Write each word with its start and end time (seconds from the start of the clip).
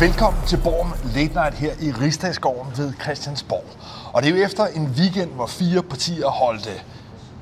Velkommen 0.00 0.42
til 0.46 0.58
Borgen 0.64 0.92
Late 1.14 1.34
Night 1.34 1.54
her 1.54 1.72
i 1.80 1.92
Rigsdagsgården 1.92 2.72
ved 2.76 2.92
Christiansborg. 3.02 3.64
Og 4.12 4.22
det 4.22 4.30
er 4.30 4.36
jo 4.36 4.44
efter 4.44 4.66
en 4.66 4.94
weekend, 4.98 5.30
hvor 5.30 5.46
fire 5.46 5.82
partier 5.82 6.26
holdte 6.26 6.70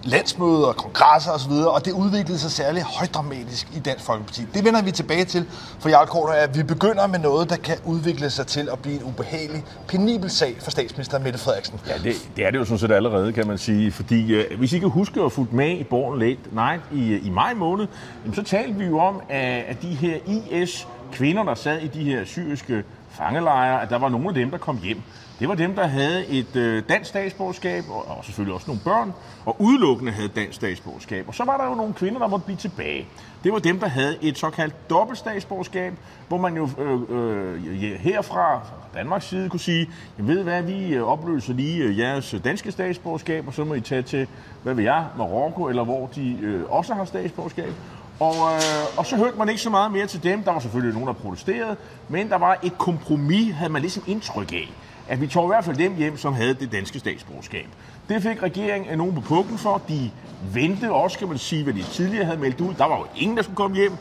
landsmøder, 0.05 0.73
kongresser 0.73 1.31
osv., 1.33 1.53
og 1.53 1.85
det 1.85 1.93
udviklede 1.93 2.39
sig 2.39 2.51
særligt 2.51 2.85
højdramatisk 2.85 3.69
i 3.77 3.79
Dansk 3.79 4.05
Folkeparti. 4.05 4.43
Det 4.55 4.65
vender 4.65 4.83
vi 4.83 4.91
tilbage 4.91 5.25
til, 5.25 5.47
for 5.81 5.89
jeg 5.89 6.05
Korter, 6.09 6.33
at 6.35 6.59
vi 6.59 6.63
begynder 6.63 7.07
med 7.07 7.19
noget, 7.19 7.51
der 7.51 7.57
kan 7.57 7.77
udvikle 7.85 8.31
sig 8.31 8.47
til 8.47 8.69
at 8.73 8.79
blive 8.79 8.97
en 8.97 9.03
ubehagelig, 9.03 9.65
penibel 9.89 10.31
sag 10.31 10.57
for 10.61 10.71
statsminister 10.71 11.19
Mette 11.19 11.39
Frederiksen. 11.39 11.81
Ja, 11.89 11.95
det, 12.05 12.15
det 12.37 12.47
er 12.47 12.51
det 12.51 12.59
jo 12.59 12.65
sådan 12.65 12.79
set 12.79 12.93
allerede, 12.93 13.33
kan 13.33 13.47
man 13.47 13.59
sige. 13.59 13.93
Fordi 13.93 14.35
øh, 14.35 14.59
hvis 14.59 14.73
I 14.73 14.79
kan 14.79 14.89
huske 14.89 15.21
at 15.21 15.33
fulgt 15.33 15.53
med 15.53 15.71
i 15.71 15.85
Borgen 15.85 16.19
Late 16.21 16.41
Night 16.53 16.83
i, 16.93 17.13
øh, 17.13 17.27
i 17.27 17.31
maj 17.31 17.55
måned, 17.55 17.87
jamen, 18.25 18.35
så 18.35 18.43
talte 18.43 18.75
vi 18.75 18.85
jo 18.85 18.99
om, 18.99 19.21
at, 19.29 19.65
at 19.69 19.83
de 19.83 19.89
her 19.89 20.17
IS 20.27 20.87
kvinder, 21.13 21.43
der 21.43 21.55
sad 21.55 21.81
i 21.81 21.87
de 21.87 22.05
her 22.05 22.25
syriske 22.25 22.85
fangelejre, 23.11 23.83
at 23.83 23.91
der 23.91 23.99
var 23.99 24.09
nogle 24.09 24.29
af 24.29 24.35
dem, 24.35 24.51
der 24.51 24.59
kom 24.59 24.79
hjem. 24.83 25.03
Det 25.41 25.49
var 25.49 25.55
dem, 25.55 25.75
der 25.75 25.87
havde 25.87 26.27
et 26.27 26.57
øh, 26.57 26.83
dansk 26.89 27.09
statsborgerskab, 27.09 27.85
og, 27.91 28.09
og 28.19 28.25
selvfølgelig 28.25 28.55
også 28.55 28.67
nogle 28.67 28.81
børn, 28.85 29.13
og 29.45 29.57
udelukkende 29.59 30.13
havde 30.13 30.29
dansk 30.29 30.57
statsborgerskab. 30.57 31.29
Og 31.29 31.35
så 31.35 31.45
var 31.45 31.57
der 31.57 31.65
jo 31.65 31.75
nogle 31.75 31.95
kvinder, 31.95 32.19
der 32.19 32.27
måtte 32.27 32.45
blive 32.45 32.57
tilbage. 32.57 33.07
Det 33.45 33.53
var 33.53 33.59
dem, 33.59 33.79
der 33.79 33.89
havde 33.89 34.19
et 34.23 34.39
såkaldt 34.39 34.91
dobbelt 34.91 35.19
statsborgerskab, 35.19 35.93
hvor 36.29 36.39
man 36.39 36.57
jo 36.57 36.69
øh, 36.79 37.01
øh, 37.09 38.01
herfra, 38.01 38.61
Danmarks 38.95 39.25
side, 39.25 39.49
kunne 39.49 39.61
sige, 39.61 39.91
jeg 40.19 40.27
ved 40.27 40.43
hvad, 40.43 40.63
vi 40.63 40.95
øh, 40.95 41.03
opløser 41.03 41.55
lige 41.55 41.85
øh, 41.85 41.99
jeres 41.99 42.35
danske 42.45 42.73
statsborgerskab, 42.73 43.47
og 43.47 43.55
så 43.55 43.65
må 43.65 43.75
I 43.75 43.81
tage 43.81 44.03
til, 44.03 44.27
hvad 44.63 44.75
ved 44.75 44.85
jeg, 44.85 45.07
Marokko, 45.19 45.69
eller 45.69 45.85
hvor 45.85 46.07
de 46.07 46.39
øh, 46.43 46.63
også 46.69 46.95
har 46.95 47.05
statsborgerskab. 47.05 47.73
Og, 48.21 48.35
øh, 48.35 48.99
og 48.99 49.07
så 49.07 49.17
hørte 49.17 49.39
man 49.39 49.49
ikke 49.49 49.61
så 49.61 49.71
meget 49.71 49.93
mere 49.93 50.07
til 50.07 50.23
dem. 50.23 50.43
Der 50.43 50.53
var 50.53 50.61
selvfølgelig 50.61 50.95
nogen, 50.95 51.09
der 51.09 51.15
protesterede, 51.15 51.77
men 52.09 52.29
der 52.29 52.39
var 52.39 52.59
et 52.63 52.79
kompromis, 52.79 53.55
havde 53.55 53.73
man 53.73 53.83
ligesom 53.83 54.03
indtryk 54.07 54.53
af 54.53 54.73
at 55.09 55.21
vi 55.21 55.27
tog 55.27 55.45
i 55.45 55.47
hvert 55.47 55.65
fald 55.65 55.77
dem 55.77 55.95
hjem, 55.97 56.17
som 56.17 56.35
havde 56.35 56.55
det 56.55 56.73
danske 56.73 56.99
statsborgerskab. 56.99 57.67
Det 58.09 58.23
fik 58.23 58.43
regeringen 58.43 58.99
nogen 58.99 59.15
på 59.15 59.21
pukken 59.21 59.59
for. 59.59 59.83
De 59.89 60.11
ventede 60.53 60.93
også, 60.93 61.19
kan 61.19 61.29
man 61.29 61.39
sige, 61.39 61.65
hvad 61.65 61.75
de 61.75 61.83
tidligere 61.83 62.25
havde 62.25 62.39
meldt 62.39 62.61
ud. 62.61 62.75
Der 62.75 62.85
var 62.85 62.99
jo 62.99 63.07
ingen, 63.17 63.37
der 63.37 63.43
skulle 63.43 63.57
komme 63.57 63.77
hjem. 63.77 63.93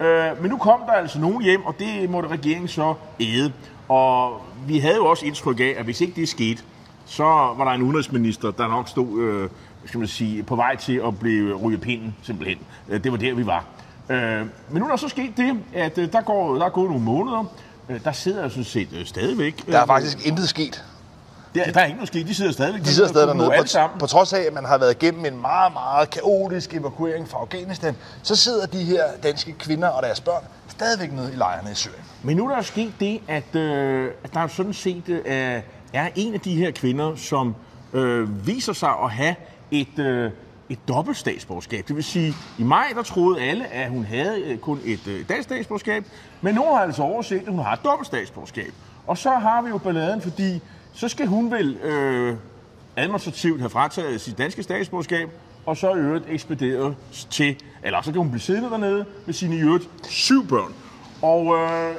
Øh, 0.00 0.42
men 0.42 0.50
nu 0.50 0.56
kom 0.56 0.80
der 0.86 0.92
altså 0.92 1.20
nogen 1.20 1.42
hjem, 1.42 1.64
og 1.64 1.74
det 1.78 2.10
måtte 2.10 2.28
regeringen 2.28 2.68
så 2.68 2.94
æde. 3.20 3.52
Og 3.88 4.40
vi 4.66 4.78
havde 4.78 4.96
jo 4.96 5.06
også 5.06 5.26
indtryk 5.26 5.60
af, 5.60 5.74
at 5.78 5.84
hvis 5.84 6.00
ikke 6.00 6.20
det 6.20 6.28
skete, 6.28 6.62
så 7.06 7.24
var 7.24 7.64
der 7.64 7.70
en 7.70 7.82
udenrigsminister, 7.82 8.50
der 8.50 8.68
nok 8.68 8.88
stod 8.88 9.20
øh, 9.20 9.48
skal 9.86 9.98
man 9.98 10.08
sige, 10.08 10.42
på 10.42 10.56
vej 10.56 10.76
til 10.76 11.00
at 11.06 11.18
blive 11.18 11.54
ryge 11.54 11.78
pinden, 11.78 12.16
simpelthen. 12.22 12.58
Øh, 12.88 13.04
det 13.04 13.12
var 13.12 13.18
der, 13.18 13.34
vi 13.34 13.46
var. 13.46 13.64
Øh, 14.08 14.46
men 14.70 14.78
nu 14.80 14.84
er 14.84 14.88
der 14.88 14.96
så 14.96 15.08
sket 15.08 15.36
det, 15.36 15.58
at 15.74 15.98
øh, 15.98 16.12
der, 16.12 16.20
går, 16.20 16.54
der 16.54 16.64
er 16.64 16.70
gået 16.70 16.90
nogle 16.90 17.04
måneder, 17.04 17.44
Øh, 17.88 18.04
der 18.04 18.12
sidder 18.12 18.48
sådan 18.48 18.64
set 18.64 18.88
øh, 18.92 19.06
stadigvæk... 19.06 19.66
Der 19.66 19.80
er 19.80 19.86
faktisk 19.86 20.26
intet 20.26 20.48
sket. 20.48 20.84
Der, 21.54 21.72
der 21.72 21.80
er 21.80 21.84
ikke 21.84 21.96
noget 21.96 22.08
sket. 22.08 22.26
De 22.26 22.34
sidder 22.34 22.52
stadigvæk. 22.52 22.82
De 22.82 22.94
sidder 22.94 23.08
stadig 23.08 23.28
dernede. 23.28 23.50
På, 23.72 23.98
på 23.98 24.06
trods 24.06 24.32
af, 24.32 24.40
at 24.40 24.52
man 24.52 24.64
har 24.64 24.78
været 24.78 25.02
igennem 25.02 25.24
en 25.24 25.40
meget, 25.40 25.72
meget 25.72 26.10
kaotisk 26.10 26.74
evakuering 26.74 27.28
fra 27.28 27.38
Afghanistan, 27.38 27.96
så 28.22 28.36
sidder 28.36 28.66
de 28.66 28.84
her 28.84 29.02
danske 29.22 29.52
kvinder 29.52 29.88
og 29.88 30.02
deres 30.02 30.20
børn 30.20 30.42
stadigvæk 30.68 31.12
nede 31.12 31.32
i 31.32 31.36
lejrene 31.36 31.70
i 31.70 31.74
Syrien. 31.74 32.04
Men 32.22 32.36
nu 32.36 32.50
er 32.50 32.54
der 32.54 32.62
sket 32.62 32.92
det, 33.00 33.20
at, 33.28 33.56
øh, 33.56 34.10
at 34.24 34.34
der 34.34 34.46
sådan 34.46 34.72
set 34.72 35.08
øh, 35.08 35.22
er 35.92 36.08
en 36.14 36.34
af 36.34 36.40
de 36.40 36.54
her 36.54 36.70
kvinder, 36.70 37.16
som 37.16 37.54
øh, 37.92 38.46
viser 38.46 38.72
sig 38.72 38.90
at 39.04 39.10
have 39.10 39.34
et... 39.72 39.98
Øh, 39.98 40.30
et 40.68 40.88
dobbelt 40.88 41.16
statsborgerskab. 41.16 41.88
Det 41.88 41.96
vil 41.96 42.04
sige, 42.04 42.34
i 42.58 42.62
maj 42.62 42.92
der 42.94 43.02
troede 43.02 43.40
alle, 43.40 43.66
at 43.66 43.90
hun 43.90 44.04
havde 44.04 44.40
øh, 44.40 44.58
kun 44.58 44.80
et 44.84 45.06
øh, 45.06 45.28
dansk 45.28 45.42
statsborgerskab, 45.42 46.04
men 46.40 46.54
nu 46.54 46.62
har 46.62 46.80
altså 46.80 47.02
overset, 47.02 47.40
at 47.40 47.48
hun 47.48 47.58
har 47.58 47.72
et 47.72 47.84
dobbelt 47.84 48.06
statsborgerskab. 48.06 48.72
Og 49.06 49.18
så 49.18 49.30
har 49.30 49.62
vi 49.62 49.68
jo 49.68 49.78
balladen, 49.78 50.20
fordi 50.20 50.60
så 50.92 51.08
skal 51.08 51.26
hun 51.26 51.50
vel 51.50 51.76
øh, 51.76 52.36
administrativt 52.96 53.60
have 53.60 53.70
frataget 53.70 54.20
sit 54.20 54.38
danske 54.38 54.62
statsborgerskab, 54.62 55.28
og 55.66 55.76
så 55.76 55.94
i 55.94 55.98
øvrigt 55.98 56.24
ekspederet 56.28 56.96
til, 57.30 57.56
eller 57.82 58.02
så 58.02 58.12
kan 58.12 58.18
hun 58.18 58.30
blive 58.30 58.40
siddende 58.40 58.70
dernede 58.70 59.04
med 59.26 59.34
sine 59.34 59.56
i 59.56 59.60
øvrigt 59.60 59.88
syv 60.08 60.48
børn. 60.48 60.72
Og 61.22 61.56
øh, 61.56 61.96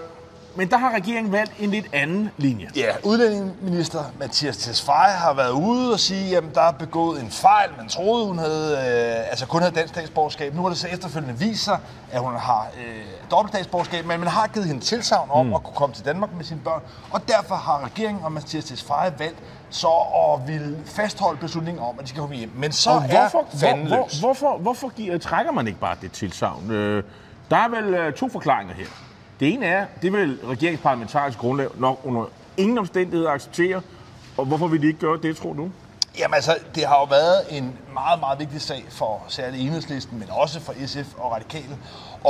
men 0.55 0.69
der 0.69 0.77
har 0.77 0.95
regeringen 0.95 1.31
valgt 1.31 1.51
en 1.59 1.69
lidt 1.69 1.85
anden 1.93 2.29
linje. 2.37 2.67
Ja, 2.75 2.91
udlændingeminister 3.03 4.03
Mathias 4.19 4.57
Tesfaye 4.57 5.13
har 5.13 5.33
været 5.33 5.51
ude 5.51 5.93
og 5.93 5.99
sige, 5.99 6.37
at 6.37 6.43
der 6.55 6.61
er 6.61 6.71
begået 6.71 7.21
en 7.21 7.31
fejl. 7.31 7.69
Man 7.77 7.87
troede, 7.87 8.25
hun 8.25 8.37
havde, 8.37 8.71
øh, 8.73 9.29
altså 9.29 9.47
kun 9.47 9.61
havde 9.61 9.75
dansk 9.75 9.93
statsborgerskab. 9.93 10.55
Nu 10.55 10.61
har 10.61 10.69
det 10.69 10.77
så 10.77 10.87
efterfølgende 10.87 11.39
vist 11.39 11.63
sig, 11.63 11.79
at 12.11 12.21
hun 12.21 12.35
har 12.35 12.67
øh, 12.77 13.03
dobbelt 13.31 13.53
statsborgerskab, 13.53 14.05
men 14.05 14.19
man 14.19 14.29
har 14.29 14.47
givet 14.47 14.67
hende 14.67 14.81
tilsavn 14.81 15.29
om 15.31 15.45
mm. 15.45 15.53
at 15.53 15.63
kunne 15.63 15.75
komme 15.75 15.95
til 15.95 16.05
Danmark 16.05 16.29
med 16.37 16.45
sine 16.45 16.59
børn. 16.59 16.81
Og 17.11 17.27
derfor 17.27 17.55
har 17.55 17.85
regeringen 17.85 18.23
og 18.23 18.31
Mathias 18.31 18.65
Tesfaye 18.65 19.13
valgt 19.19 19.39
så 19.69 19.87
at 19.87 20.47
ville 20.47 20.77
fastholde 20.85 21.39
beslutningen 21.39 21.83
om, 21.83 21.95
at 21.99 22.03
de 22.03 22.09
skal 22.09 22.19
komme 22.19 22.35
hjem. 22.35 22.51
Men 22.55 22.71
så 22.71 22.89
og 22.89 23.01
hvorfor, 23.01 23.39
er 23.53 23.57
fanden 23.57 23.87
hvor, 23.87 23.95
hvor, 23.95 24.19
hvorfor, 24.19 24.57
hvorfor 24.57 24.89
giver, 24.89 25.17
trækker 25.17 25.51
man 25.51 25.67
ikke 25.67 25.79
bare 25.79 25.95
det 26.01 26.11
tilsavn? 26.11 26.71
Øh, 26.71 27.03
der 27.49 27.57
er 27.57 27.67
vel 27.67 27.93
øh, 27.93 28.13
to 28.13 28.29
forklaringer 28.29 28.73
her. 28.73 28.85
Det 29.39 29.53
ene 29.53 29.65
er, 29.65 29.85
det 30.01 30.13
vil 30.13 30.39
regeringsparlamentarisk 30.47 31.37
grundlag 31.37 31.67
nok 31.77 31.99
under 32.03 32.25
ingen 32.57 32.77
omstændighed 32.77 33.27
acceptere. 33.27 33.81
Og 34.37 34.45
hvorfor 34.45 34.67
vil 34.67 34.81
de 34.81 34.87
ikke 34.87 34.99
gøre 34.99 35.19
det, 35.23 35.37
tror 35.37 35.53
du? 35.53 35.69
Jamen 36.19 36.33
altså, 36.33 36.57
det 36.75 36.85
har 36.85 36.95
jo 36.95 37.03
været 37.03 37.41
en 37.49 37.73
meget, 37.93 38.19
meget 38.19 38.39
vigtig 38.39 38.61
sag 38.61 38.85
for 38.89 39.23
særligt 39.27 39.63
enhedslisten, 39.63 40.19
men 40.19 40.27
også 40.31 40.59
for 40.59 40.73
SF 40.85 41.13
og 41.17 41.31
Radikale, 41.31 41.77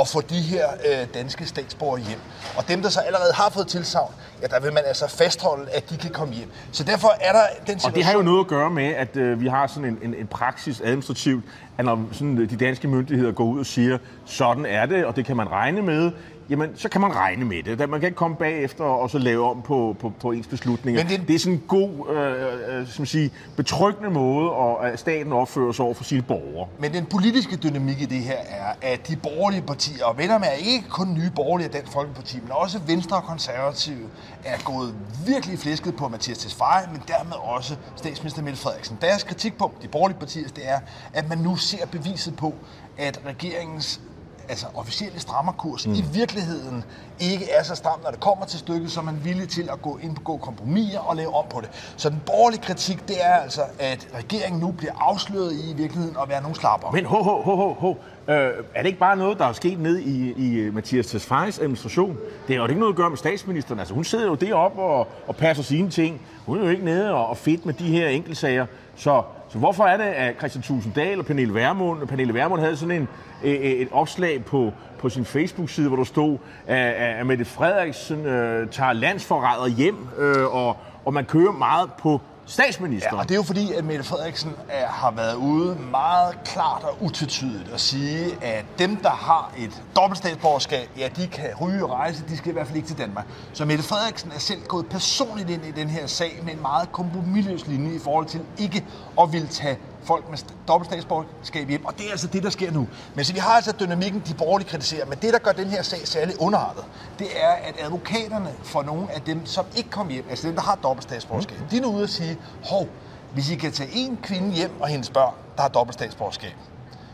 at 0.00 0.08
få 0.08 0.20
de 0.20 0.40
her 0.40 0.66
øh, 0.68 1.06
danske 1.14 1.46
statsborgere 1.46 2.00
hjem. 2.00 2.18
Og 2.56 2.68
dem, 2.68 2.82
der 2.82 2.88
så 2.88 3.00
allerede 3.00 3.32
har 3.34 3.50
fået 3.50 3.66
tilsavn, 3.66 4.14
ja, 4.42 4.46
der 4.46 4.60
vil 4.60 4.72
man 4.72 4.82
altså 4.86 5.08
fastholde, 5.08 5.70
at 5.70 5.90
de 5.90 5.96
kan 5.96 6.10
komme 6.10 6.34
hjem. 6.34 6.50
Så 6.72 6.84
derfor 6.84 7.08
er 7.20 7.32
der 7.32 7.42
den 7.66 7.66
situation... 7.66 7.90
Og 7.90 7.96
det 7.96 8.04
har 8.04 8.12
jo 8.12 8.22
noget 8.22 8.40
at 8.40 8.46
gøre 8.46 8.70
med, 8.70 8.86
at 8.86 9.16
øh, 9.16 9.40
vi 9.40 9.46
har 9.46 9.66
sådan 9.66 9.84
en, 9.84 9.98
en, 10.02 10.14
en 10.14 10.26
praksis 10.26 10.80
administrativt, 10.80 11.44
at 11.78 11.84
når 11.84 12.04
sådan, 12.12 12.36
de 12.36 12.56
danske 12.56 12.88
myndigheder 12.88 13.32
går 13.32 13.44
ud 13.44 13.60
og 13.60 13.66
siger, 13.66 13.98
sådan 14.24 14.66
er 14.66 14.86
det, 14.86 15.04
og 15.04 15.16
det 15.16 15.24
kan 15.24 15.36
man 15.36 15.50
regne 15.50 15.82
med, 15.82 16.12
jamen 16.50 16.70
så 16.76 16.88
kan 16.88 17.00
man 17.00 17.16
regne 17.16 17.44
med 17.44 17.62
det. 17.62 17.90
Man 17.90 18.00
kan 18.00 18.06
ikke 18.06 18.16
komme 18.16 18.36
bagefter 18.36 18.84
og 18.84 19.10
så 19.10 19.18
lave 19.18 19.50
om 19.50 19.62
på, 19.62 19.96
på, 20.00 20.12
på 20.20 20.32
ens 20.32 20.46
beslutninger. 20.46 21.04
Men 21.04 21.12
det, 21.12 21.28
det 21.28 21.34
er 21.34 21.38
sådan 21.38 21.52
en 21.52 21.62
god, 21.68 22.16
øh, 22.16 22.80
øh, 22.80 22.88
som 22.88 23.06
sige, 23.06 23.30
betryggende 23.56 24.10
måde, 24.10 24.50
at 24.82 24.98
staten 24.98 25.32
opfører 25.32 25.72
sig 25.72 25.84
over 25.84 25.94
for 25.94 26.04
sine 26.04 26.22
borgere. 26.22 26.68
Men 26.78 26.92
den 26.92 27.06
politiske 27.06 27.56
dynamik 27.56 28.00
i 28.00 28.04
det 28.04 28.20
her 28.20 28.38
er, 28.48 28.74
at 28.82 29.08
de 29.08 29.16
borgerlige 29.16 29.62
partier, 29.62 30.04
og 30.04 30.18
venner 30.18 30.38
med 30.38 30.48
er 30.48 30.52
ikke 30.52 30.88
kun 30.88 31.14
nye 31.14 31.30
borgerlige 31.34 31.66
af 31.66 31.72
Dansk 31.72 31.92
Folkeparti, 31.92 32.40
men 32.42 32.50
også 32.50 32.80
Venstre 32.86 33.16
og 33.16 33.22
Konservative, 33.22 34.08
er 34.44 34.58
gået 34.64 34.94
virkelig 35.26 35.58
flæsket 35.58 35.96
på 35.96 36.08
Mathias 36.08 36.38
Tesfaye, 36.38 36.86
men 36.92 37.02
dermed 37.08 37.36
også 37.42 37.76
statsminister 37.96 38.42
Mette 38.42 38.60
Frederiksen. 38.60 38.98
Deres 39.00 39.22
kritikpunkt, 39.22 39.82
de 39.82 39.88
borgerlige 39.88 40.18
partier, 40.18 40.48
det 40.48 40.68
er, 40.68 40.80
at 41.12 41.28
man 41.28 41.38
nu 41.38 41.56
ser 41.56 41.86
beviset 41.86 42.36
på, 42.36 42.54
at 42.98 43.20
regeringens 43.26 44.00
altså 44.48 44.66
officielle 44.74 45.20
strammerkurs 45.20 45.86
mm. 45.86 45.94
i 45.94 46.04
virkeligheden 46.12 46.84
ikke 47.20 47.50
er 47.50 47.62
så 47.62 47.74
stram, 47.74 48.00
når 48.02 48.10
det 48.10 48.20
kommer 48.20 48.46
til 48.46 48.58
stykket, 48.58 48.90
så 48.90 49.00
er 49.00 49.04
man 49.04 49.20
villig 49.24 49.48
til 49.48 49.68
at 49.72 49.82
gå 49.82 49.98
ind 50.02 50.16
på 50.24 50.36
kompromiser 50.36 50.98
og 50.98 51.16
lave 51.16 51.34
om 51.34 51.44
på 51.50 51.60
det. 51.60 51.94
Så 51.96 52.10
den 52.10 52.22
borgerlige 52.26 52.60
kritik, 52.62 53.08
det 53.08 53.16
er 53.24 53.34
altså, 53.34 53.62
at 53.78 54.08
regeringen 54.14 54.60
nu 54.60 54.70
bliver 54.72 54.92
afsløret 55.00 55.52
i, 55.52 55.70
i 55.70 55.74
virkeligheden 55.74 56.16
at 56.22 56.28
være 56.28 56.42
nogle 56.42 56.56
slapper. 56.56 56.90
Men 56.90 57.04
ho, 57.04 57.22
ho, 57.22 57.42
ho, 57.42 57.56
ho, 57.56 57.72
ho. 57.72 57.94
Øh, 58.28 58.52
er 58.74 58.82
det 58.82 58.86
ikke 58.86 58.98
bare 58.98 59.16
noget, 59.16 59.38
der 59.38 59.44
er 59.44 59.52
sket 59.52 59.80
ned 59.80 59.98
i, 59.98 60.32
i 60.32 60.70
Mathias 60.70 61.06
Tesfayes 61.06 61.58
administration? 61.58 62.18
Det 62.48 62.56
har 62.56 62.62
jo 62.62 62.68
ikke 62.68 62.80
noget 62.80 62.92
at 62.92 62.96
gøre 62.96 63.10
med 63.10 63.18
statsministeren. 63.18 63.78
Altså, 63.78 63.94
hun 63.94 64.04
sidder 64.04 64.26
jo 64.26 64.34
deroppe 64.34 64.82
og, 64.82 65.08
og 65.26 65.36
passer 65.36 65.64
sine 65.64 65.90
ting. 65.90 66.20
Hun 66.46 66.58
er 66.58 66.64
jo 66.64 66.68
ikke 66.68 66.84
nede 66.84 67.10
og, 67.14 67.26
og 67.26 67.36
fedt 67.36 67.66
med 67.66 67.74
de 67.74 67.84
her 67.88 68.08
enkeltsager. 68.08 68.66
Så, 68.96 69.22
så 69.54 69.58
hvorfor 69.58 69.84
er 69.84 69.96
det, 69.96 70.04
at 70.04 70.34
Christian 70.38 70.62
Tusinddal 70.62 71.18
og 71.18 71.26
Pernille 71.26 71.54
Vermund, 71.54 72.06
Pernille 72.06 72.34
Vermund 72.34 72.60
havde 72.60 72.76
sådan 72.76 73.00
en, 73.00 73.08
e-, 73.42 73.46
e-, 73.46 73.82
et 73.82 73.88
opslag 73.92 74.44
på, 74.44 74.72
på 74.98 75.08
sin 75.08 75.24
Facebook-side, 75.24 75.88
hvor 75.88 75.96
der 75.96 76.04
stod, 76.04 76.38
at, 76.66 76.78
at 76.94 77.26
Mette 77.26 77.44
Frederiksen 77.44 78.26
øh, 78.26 78.68
tager 78.68 78.92
landsforræder 78.92 79.68
hjem, 79.68 79.96
øh, 80.18 80.54
og, 80.54 80.76
og 81.04 81.14
man 81.14 81.24
kører 81.24 81.52
meget 81.52 81.90
på 81.98 82.20
statsminister. 82.46 83.10
Ja, 83.12 83.18
og 83.18 83.24
det 83.24 83.30
er 83.30 83.36
jo 83.36 83.42
fordi, 83.42 83.72
at 83.72 83.84
Mette 83.84 84.04
Frederiksen 84.04 84.52
er, 84.68 84.86
har 84.86 85.10
været 85.10 85.34
ude 85.34 85.74
meget 85.90 86.44
klart 86.44 86.82
og 86.82 86.96
utvetydigt 87.00 87.68
at 87.74 87.80
sige, 87.80 88.44
at 88.44 88.64
dem, 88.78 88.96
der 88.96 89.10
har 89.10 89.52
et 89.58 89.82
dobbeltstatsborgerskab, 89.96 90.88
ja, 90.98 91.08
de 91.16 91.26
kan 91.26 91.50
ryge 91.60 91.84
og 91.84 91.90
rejse, 91.90 92.24
de 92.28 92.36
skal 92.36 92.50
i 92.50 92.52
hvert 92.52 92.66
fald 92.66 92.76
ikke 92.76 92.88
til 92.88 92.98
Danmark. 92.98 93.26
Så 93.52 93.64
Mette 93.64 93.84
Frederiksen 93.84 94.32
er 94.34 94.38
selv 94.38 94.62
gået 94.62 94.86
personligt 94.86 95.50
ind 95.50 95.64
i 95.64 95.70
den 95.70 95.88
her 95.88 96.06
sag 96.06 96.40
med 96.44 96.52
en 96.52 96.62
meget 96.62 96.92
kompromilløs 96.92 97.66
linje 97.66 97.94
i 97.94 97.98
forhold 97.98 98.26
til 98.26 98.40
ikke 98.58 98.84
at 99.20 99.32
ville 99.32 99.48
tage 99.48 99.78
folk 100.04 100.30
med 100.30 100.38
dobbelt 100.68 100.90
statsborgerskab 100.90 101.68
hjem, 101.68 101.84
og 101.84 101.98
det 101.98 102.06
er 102.06 102.10
altså 102.10 102.26
det, 102.26 102.42
der 102.42 102.50
sker 102.50 102.70
nu. 102.70 102.88
Men 103.14 103.24
så 103.24 103.32
vi 103.32 103.38
har 103.38 103.50
altså 103.50 103.72
dynamikken, 103.80 104.22
de 104.26 104.34
borgerlige 104.34 104.68
kritiserer, 104.68 105.06
men 105.06 105.18
det, 105.22 105.32
der 105.32 105.38
gør 105.38 105.52
den 105.52 105.66
her 105.66 105.82
sag 105.82 106.08
særlig 106.08 106.40
underrettet, 106.40 106.84
det 107.18 107.26
er, 107.36 107.52
at 107.52 107.74
advokaterne 107.78 108.52
for 108.62 108.82
nogle 108.82 109.12
af 109.12 109.22
dem, 109.22 109.46
som 109.46 109.64
ikke 109.76 109.90
kom 109.90 110.08
hjem, 110.08 110.24
altså 110.30 110.46
dem, 110.46 110.54
der 110.54 110.62
har 110.62 110.74
dobbelt 110.74 111.02
statsborgerskab, 111.02 111.60
mm. 111.60 111.66
de 111.68 111.76
er 111.76 111.80
nu 111.80 111.88
ude 111.88 112.02
at 112.02 112.10
sige, 112.10 112.38
hov, 112.64 112.88
hvis 113.32 113.50
I 113.50 113.54
kan 113.54 113.72
tage 113.72 113.90
en 113.92 114.18
kvinde 114.22 114.52
hjem 114.52 114.80
og 114.80 114.88
hendes 114.88 115.10
børn, 115.10 115.34
der 115.56 115.62
har 115.62 115.68
dobbelt 115.68 115.94
statsborgerskab, 115.94 116.54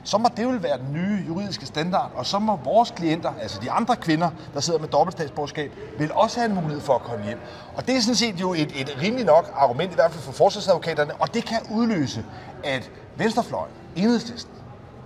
så 0.05 0.19
må 0.19 0.29
det 0.37 0.43
jo 0.43 0.49
være 0.49 0.79
den 0.79 0.93
nye 0.93 1.25
juridiske 1.29 1.67
standard, 1.67 2.11
og 2.15 2.27
så 2.27 2.39
må 2.39 2.57
vores 2.65 2.91
klienter, 2.91 3.33
altså 3.41 3.59
de 3.63 3.71
andre 3.71 3.97
kvinder, 3.97 4.31
der 4.55 4.61
sidder 4.61 4.79
med 4.79 4.89
dobbeltstatsborgerskab, 4.89 5.73
vil 5.99 6.13
også 6.13 6.41
have 6.41 6.49
en 6.49 6.55
mulighed 6.55 6.81
for 6.81 6.95
at 6.95 7.03
komme 7.03 7.25
hjem. 7.25 7.39
Og 7.75 7.87
det 7.87 7.97
er 7.97 8.01
sådan 8.01 8.15
set 8.15 8.41
jo 8.41 8.53
et, 8.55 8.81
et 8.81 8.97
rimeligt 9.03 9.27
nok 9.27 9.53
argument, 9.57 9.93
i 9.93 9.95
hvert 9.95 10.11
fald 10.11 10.23
for 10.23 10.33
forsvarsadvokaterne, 10.33 11.15
og 11.15 11.35
det 11.35 11.45
kan 11.45 11.59
udløse, 11.71 12.25
at 12.65 12.91
Venstrefløjen, 13.17 13.73
Enhedslisten, 13.97 14.55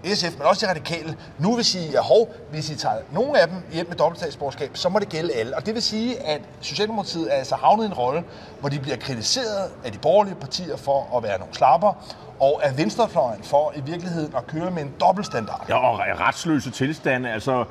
SF, 0.05 0.39
men 0.39 0.47
også 0.47 0.67
de 0.67 0.71
radikale, 0.71 1.17
nu 1.39 1.55
vil 1.55 1.65
sige, 1.65 1.99
at 1.99 2.05
hov, 2.05 2.35
hvis 2.51 2.71
I 2.71 2.77
tager 2.77 2.97
nogle 3.13 3.41
af 3.41 3.49
dem 3.49 3.57
hjem 3.73 3.89
med 3.89 3.97
dobbeltstatsborgerskab, 3.97 4.77
så 4.77 4.89
må 4.89 4.99
det 4.99 5.09
gælde 5.09 5.33
alle. 5.33 5.57
Og 5.57 5.67
det 5.67 5.75
vil 5.75 5.83
sige, 5.83 6.21
at 6.27 6.41
Socialdemokratiet 6.61 7.33
er 7.33 7.37
altså 7.37 7.55
havnet 7.55 7.85
i 7.85 7.87
en 7.87 7.95
rolle, 7.95 8.25
hvor 8.61 8.69
de 8.69 8.79
bliver 8.79 8.97
kritiseret 8.97 9.71
af 9.85 9.93
de 9.93 9.99
borgerlige 9.99 10.35
partier 10.35 10.77
for 10.77 11.17
at 11.17 11.23
være 11.23 11.39
nogle 11.39 11.55
slapper, 11.55 11.93
og 12.41 12.61
er 12.63 12.73
venstrefløjen 12.73 13.43
for 13.43 13.73
i 13.77 13.81
virkeligheden 13.81 14.35
at 14.37 14.47
køre 14.47 14.71
med 14.71 14.83
en 14.83 14.93
dobbeltstandard. 15.01 15.65
Ja, 15.69 15.77
og 15.77 15.99
retsløse 15.99 16.71
tilstande. 16.71 17.33
Altså, 17.33 17.65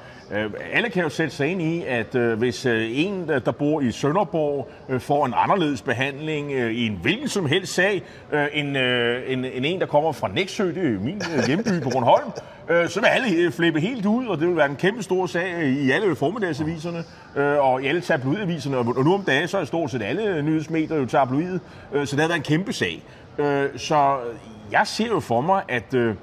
alle 0.74 0.90
kan 0.90 1.04
jo 1.04 1.10
sætte 1.10 1.36
sig 1.36 1.48
ind 1.48 1.62
i, 1.62 1.84
at 1.84 2.16
øh, 2.16 2.38
hvis 2.38 2.66
øh, 2.66 2.88
en, 2.92 3.30
der 3.46 3.52
bor 3.52 3.82
i 3.82 3.92
Sønderborg, 3.92 4.70
øh, 4.90 5.00
får 5.00 5.26
en 5.26 5.34
anderledes 5.36 5.82
behandling 5.82 6.52
øh, 6.52 6.72
i 6.72 6.88
en 6.88 7.00
hvilken 7.02 7.28
som 7.28 7.46
helst 7.46 7.74
sag, 7.74 8.04
øh, 8.32 8.48
end, 8.54 8.78
øh, 8.78 9.22
end, 9.28 9.46
end 9.54 9.66
en, 9.66 9.80
der 9.80 9.86
kommer 9.86 10.12
fra 10.12 10.28
Næksø, 10.28 10.68
det 10.68 10.78
er 10.78 11.00
min 11.00 11.22
øh, 11.38 11.48
hjemby 11.48 11.82
på 11.84 11.90
Bornholm, 11.94 12.32
øh, 12.70 12.90
så 12.90 13.00
vil 13.00 13.08
alle 13.08 13.38
øh, 13.38 13.52
flippe 13.52 13.80
helt 13.80 14.06
ud, 14.06 14.26
og 14.26 14.40
det 14.40 14.48
vil 14.48 14.56
være 14.56 14.70
en 14.70 14.76
kæmpe 14.76 15.04
stor 15.04 15.26
sag 15.26 15.64
i 15.64 15.92
alle 15.92 16.16
formiddagsaviserne 16.16 17.04
øh, 17.36 17.60
og 17.60 17.84
i 17.84 17.88
alle 17.88 18.02
tabloidaviserne. 18.02 18.78
Og 18.78 18.86
nu 18.86 19.14
om 19.14 19.24
dagen, 19.24 19.48
så 19.48 19.58
er 19.58 19.66
stort 19.66 19.92
set 19.92 20.02
alle 20.02 20.42
nyhedsmedier 20.42 20.98
jo 20.98 21.06
tabloid, 21.06 21.60
øh, 21.94 22.08
så 22.08 22.16
det 22.16 22.22
har 22.22 22.28
været 22.28 22.38
en 22.38 22.44
kæmpe 22.44 22.74
sag. 22.74 23.04
Øh, 23.38 23.70
så 23.78 24.18
jeg 24.72 24.88
ser 24.88 25.08
jo 25.08 25.20
for 25.20 25.42
mig, 25.42 25.64
at, 25.68 25.94
øh, 25.94 26.16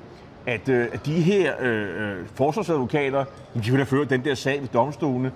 at, 0.47 0.69
øh, 0.69 0.89
at 0.93 1.07
de 1.07 1.13
her 1.13 1.55
øh, 1.61 2.19
øh 2.21 2.27
forsvarsadvokater, 2.35 3.25
de 3.55 3.71
vil 3.71 3.79
da 3.79 3.85
føre 3.85 4.05
den 4.05 4.25
der 4.25 4.35
sag 4.35 4.61
ved 4.61 4.69
domstolene. 4.69 5.33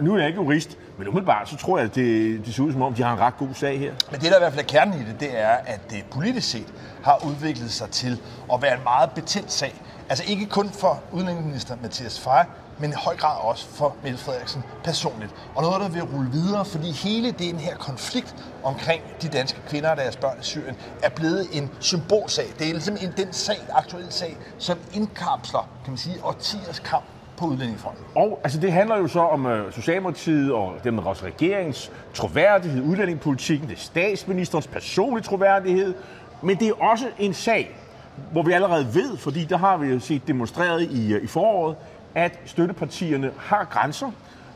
Nu 0.00 0.14
er 0.14 0.18
jeg 0.18 0.26
ikke 0.26 0.40
jurist, 0.42 0.78
men 0.98 1.08
umiddelbart 1.08 1.48
så 1.48 1.56
tror 1.56 1.78
jeg, 1.78 1.84
at 1.84 1.94
det, 1.94 2.46
det 2.46 2.54
ser 2.54 2.62
ud 2.62 2.72
som 2.72 2.82
om, 2.82 2.94
de 2.94 3.02
har 3.02 3.12
en 3.12 3.20
ret 3.20 3.36
god 3.36 3.48
sag 3.54 3.78
her. 3.78 3.92
Men 4.10 4.20
det, 4.20 4.30
der 4.30 4.36
i 4.36 4.40
hvert 4.40 4.52
fald 4.52 4.64
er 4.64 4.68
kernen 4.68 4.94
i 4.94 5.04
det, 5.04 5.20
det 5.20 5.40
er, 5.40 5.56
at 5.66 5.90
det 5.90 6.04
politisk 6.10 6.50
set 6.50 6.74
har 7.04 7.26
udviklet 7.26 7.70
sig 7.70 7.90
til 7.90 8.20
at 8.52 8.62
være 8.62 8.74
en 8.74 8.82
meget 8.84 9.10
betændt 9.10 9.52
sag. 9.52 9.74
Altså 10.08 10.24
ikke 10.28 10.46
kun 10.46 10.68
for 10.68 11.02
udenrigsminister 11.12 11.76
Mathias 11.82 12.20
Frey, 12.20 12.44
men 12.78 12.90
i 12.90 12.94
høj 12.96 13.16
grad 13.16 13.36
også 13.40 13.66
for 13.68 13.96
Mette 14.02 14.18
Frederiksen 14.18 14.62
personligt. 14.84 15.34
Og 15.54 15.62
noget, 15.62 15.80
der 15.80 15.88
vil 15.88 16.02
rulle 16.02 16.30
videre, 16.30 16.64
fordi 16.64 16.90
hele 16.90 17.30
den 17.30 17.56
her 17.56 17.76
konflikt 17.76 18.34
omkring 18.64 19.02
de 19.22 19.28
danske 19.28 19.60
kvinder 19.68 19.90
og 19.90 19.96
deres 19.96 20.16
børn 20.16 20.36
i 20.40 20.44
Syrien 20.44 20.76
er 21.02 21.08
blevet 21.08 21.46
en 21.52 21.70
symbolsag. 21.80 22.46
Det 22.58 22.68
er 22.68 22.72
ligesom 22.72 22.96
en, 23.02 23.12
den 23.16 23.32
sag, 23.32 23.58
aktuel 23.72 24.06
sag, 24.10 24.36
som 24.58 24.78
indkapsler, 24.94 25.68
kan 25.84 25.90
man 25.92 25.98
sige, 25.98 26.24
årtiers 26.24 26.78
kamp 26.78 27.04
på 27.36 27.46
udlændingefronten. 27.46 28.04
Og 28.14 28.40
altså, 28.44 28.60
det 28.60 28.72
handler 28.72 28.96
jo 28.96 29.08
så 29.08 29.20
om 29.20 29.46
uh, 29.46 29.72
Socialdemokratiet 29.72 30.52
og 30.52 30.74
den 30.84 30.98
også 30.98 31.24
regerings 31.24 31.92
troværdighed, 32.14 32.82
udlændingepolitikken, 32.82 33.68
det 33.68 33.74
er 33.74 33.80
statsministerens 33.80 34.66
personlige 34.66 35.24
troværdighed, 35.24 35.94
men 36.42 36.56
det 36.56 36.68
er 36.68 36.72
også 36.80 37.06
en 37.18 37.34
sag, 37.34 37.76
hvor 38.32 38.42
vi 38.42 38.52
allerede 38.52 38.94
ved, 38.94 39.16
fordi 39.16 39.44
der 39.44 39.56
har 39.56 39.76
vi 39.76 39.86
jo 39.86 40.00
set 40.00 40.28
demonstreret 40.28 40.82
i, 40.82 41.12
øh, 41.12 41.24
i 41.24 41.26
foråret, 41.26 41.76
at 42.16 42.38
støttepartierne 42.44 43.30
har 43.38 43.64
grænser, 43.64 44.10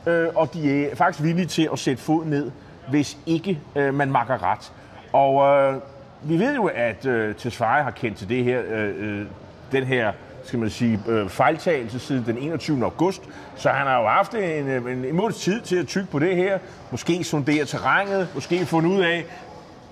øh, 0.07 0.29
og 0.35 0.55
de 0.55 0.85
er 0.85 0.97
faktisk 0.97 1.25
villige 1.25 1.47
til 1.47 1.69
at 1.73 1.79
sætte 1.79 2.03
fod 2.03 2.25
ned, 2.25 2.51
hvis 2.89 3.19
ikke 3.27 3.61
øh, 3.77 3.95
man 3.95 4.11
makker 4.11 4.43
ret. 4.43 4.73
Og 5.13 5.47
øh, 5.47 5.81
vi 6.23 6.39
ved 6.39 6.55
jo, 6.55 6.71
at 6.75 7.07
øh, 7.07 7.35
Tesfaye 7.35 7.83
har 7.83 7.91
kendt 7.91 8.19
til 8.19 8.29
det 8.29 8.45
her, 8.45 8.61
øh, 8.69 9.21
øh 9.21 9.27
den 9.73 9.85
her 9.85 10.13
skal 10.45 10.59
man 10.59 10.71
sige, 10.71 11.01
øh, 11.09 11.29
fejltagelse 11.29 11.99
siden 11.99 12.25
den 12.27 12.39
21. 12.39 12.85
august. 12.85 13.23
Så 13.57 13.69
han 13.69 13.87
har 13.87 14.01
jo 14.01 14.09
haft 14.09 14.35
en, 14.35 14.69
øh, 14.69 14.93
en, 14.93 15.05
en 15.05 15.17
måneds 15.17 15.41
tid 15.41 15.61
til 15.61 15.77
at 15.77 15.87
tykke 15.87 16.11
på 16.11 16.19
det 16.19 16.37
her. 16.37 16.59
Måske 16.91 17.25
sondere 17.25 17.65
terrænet, 17.65 18.29
måske 18.35 18.67
fundet 18.67 18.91
ud 18.91 19.01
af, 19.01 19.25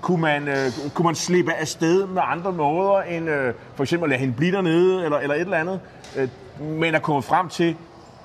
kunne 0.01 0.21
man, 0.21 0.49
øh, 0.49 0.73
kunne 0.95 1.05
man 1.07 1.15
slippe 1.15 1.53
af 1.53 1.69
sted 1.69 2.07
med 2.07 2.23
andre 2.25 2.53
måder, 2.53 3.01
end 3.01 3.31
øh, 3.31 3.55
for 3.75 3.85
eksempel 3.85 4.07
at 4.07 4.11
lade 4.11 4.21
hende 4.21 4.35
blive 4.35 4.53
dernede, 4.53 5.05
eller, 5.05 5.19
eller 5.19 5.35
et 5.35 5.41
eller 5.41 5.57
andet. 5.57 5.81
Øh, 6.17 6.29
men 6.61 6.95
at 6.95 7.03
komme 7.03 7.23
frem 7.23 7.49
til, 7.49 7.77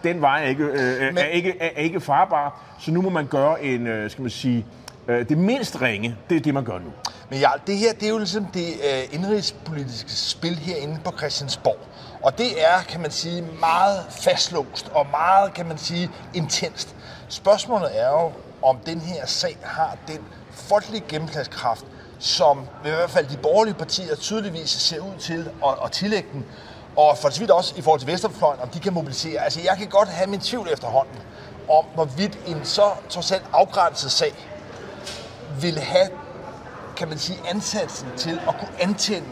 den 0.03 0.21
vej 0.21 0.43
er 0.43 0.47
ikke, 0.47 0.63
øh, 0.63 0.99
men... 0.99 1.17
er, 1.17 1.25
ikke, 1.25 1.57
er, 1.59 1.69
er 1.75 1.81
ikke 1.81 2.01
farbar, 2.01 2.75
så 2.79 2.91
nu 2.91 3.01
må 3.01 3.09
man 3.09 3.27
gøre 3.27 3.63
en, 3.63 3.87
øh, 3.87 4.11
skal 4.11 4.21
man 4.21 4.31
sige, 4.31 4.65
øh, 5.07 5.29
det 5.29 5.37
mindst 5.37 5.81
ringe, 5.81 6.15
det 6.29 6.37
er 6.37 6.41
det, 6.41 6.53
man 6.53 6.63
gør 6.65 6.79
nu. 6.79 6.91
Men 7.29 7.39
ja, 7.39 7.49
det 7.67 7.77
her, 7.77 7.93
det 7.93 8.03
er 8.03 8.09
jo 8.09 8.17
ligesom 8.17 8.45
det 8.45 8.67
øh, 8.67 9.15
indrigspolitiske 9.15 10.11
spil 10.11 10.55
herinde 10.55 10.99
på 11.05 11.11
Christiansborg. 11.17 11.77
Og 12.21 12.37
det 12.37 12.63
er, 12.63 12.83
kan 12.89 13.01
man 13.01 13.11
sige, 13.11 13.41
meget 13.59 14.05
fastlåst 14.09 14.89
og 14.93 15.07
meget, 15.11 15.53
kan 15.53 15.67
man 15.67 15.77
sige, 15.77 16.09
intenst. 16.33 16.95
Spørgsmålet 17.27 17.89
er 17.93 18.09
jo, 18.09 18.31
om 18.61 18.77
den 18.85 18.99
her 18.99 19.25
sag 19.25 19.57
har 19.63 19.97
den 20.07 20.19
folkelige 20.51 21.03
gennemslagskraft, 21.09 21.85
som 22.19 22.59
i 22.85 22.89
hvert 22.89 23.09
fald 23.09 23.27
de 23.27 23.37
borgerlige 23.37 23.73
partier 23.73 24.15
tydeligvis 24.15 24.69
ser 24.69 24.99
ud 24.99 25.17
til 25.19 25.49
at, 25.65 25.73
at 25.85 25.91
tillægge 25.91 26.29
den. 26.33 26.45
Og 26.95 27.17
for 27.17 27.29
så 27.29 27.39
vidt 27.39 27.51
også 27.51 27.73
i 27.77 27.81
forhold 27.81 27.99
til 27.99 28.07
Vesterfløjen, 28.07 28.59
om 28.61 28.69
de 28.69 28.79
kan 28.79 28.93
mobilisere. 28.93 29.43
Altså, 29.43 29.59
jeg 29.63 29.77
kan 29.77 29.87
godt 29.87 30.09
have 30.09 30.29
min 30.29 30.39
tvivl 30.39 30.67
efterhånden 30.73 31.15
om, 31.69 31.85
hvorvidt 31.93 32.39
en 32.47 32.61
så 32.63 32.91
trods 33.09 33.31
alt 33.31 33.43
afgrænset 33.53 34.11
sag 34.11 34.33
vil 35.61 35.79
have, 35.79 36.07
kan 36.97 37.07
man 37.07 37.17
sige, 37.17 37.39
ansatsen 37.49 38.07
til 38.17 38.39
at 38.47 38.55
kunne 38.59 38.81
antænde 38.81 39.27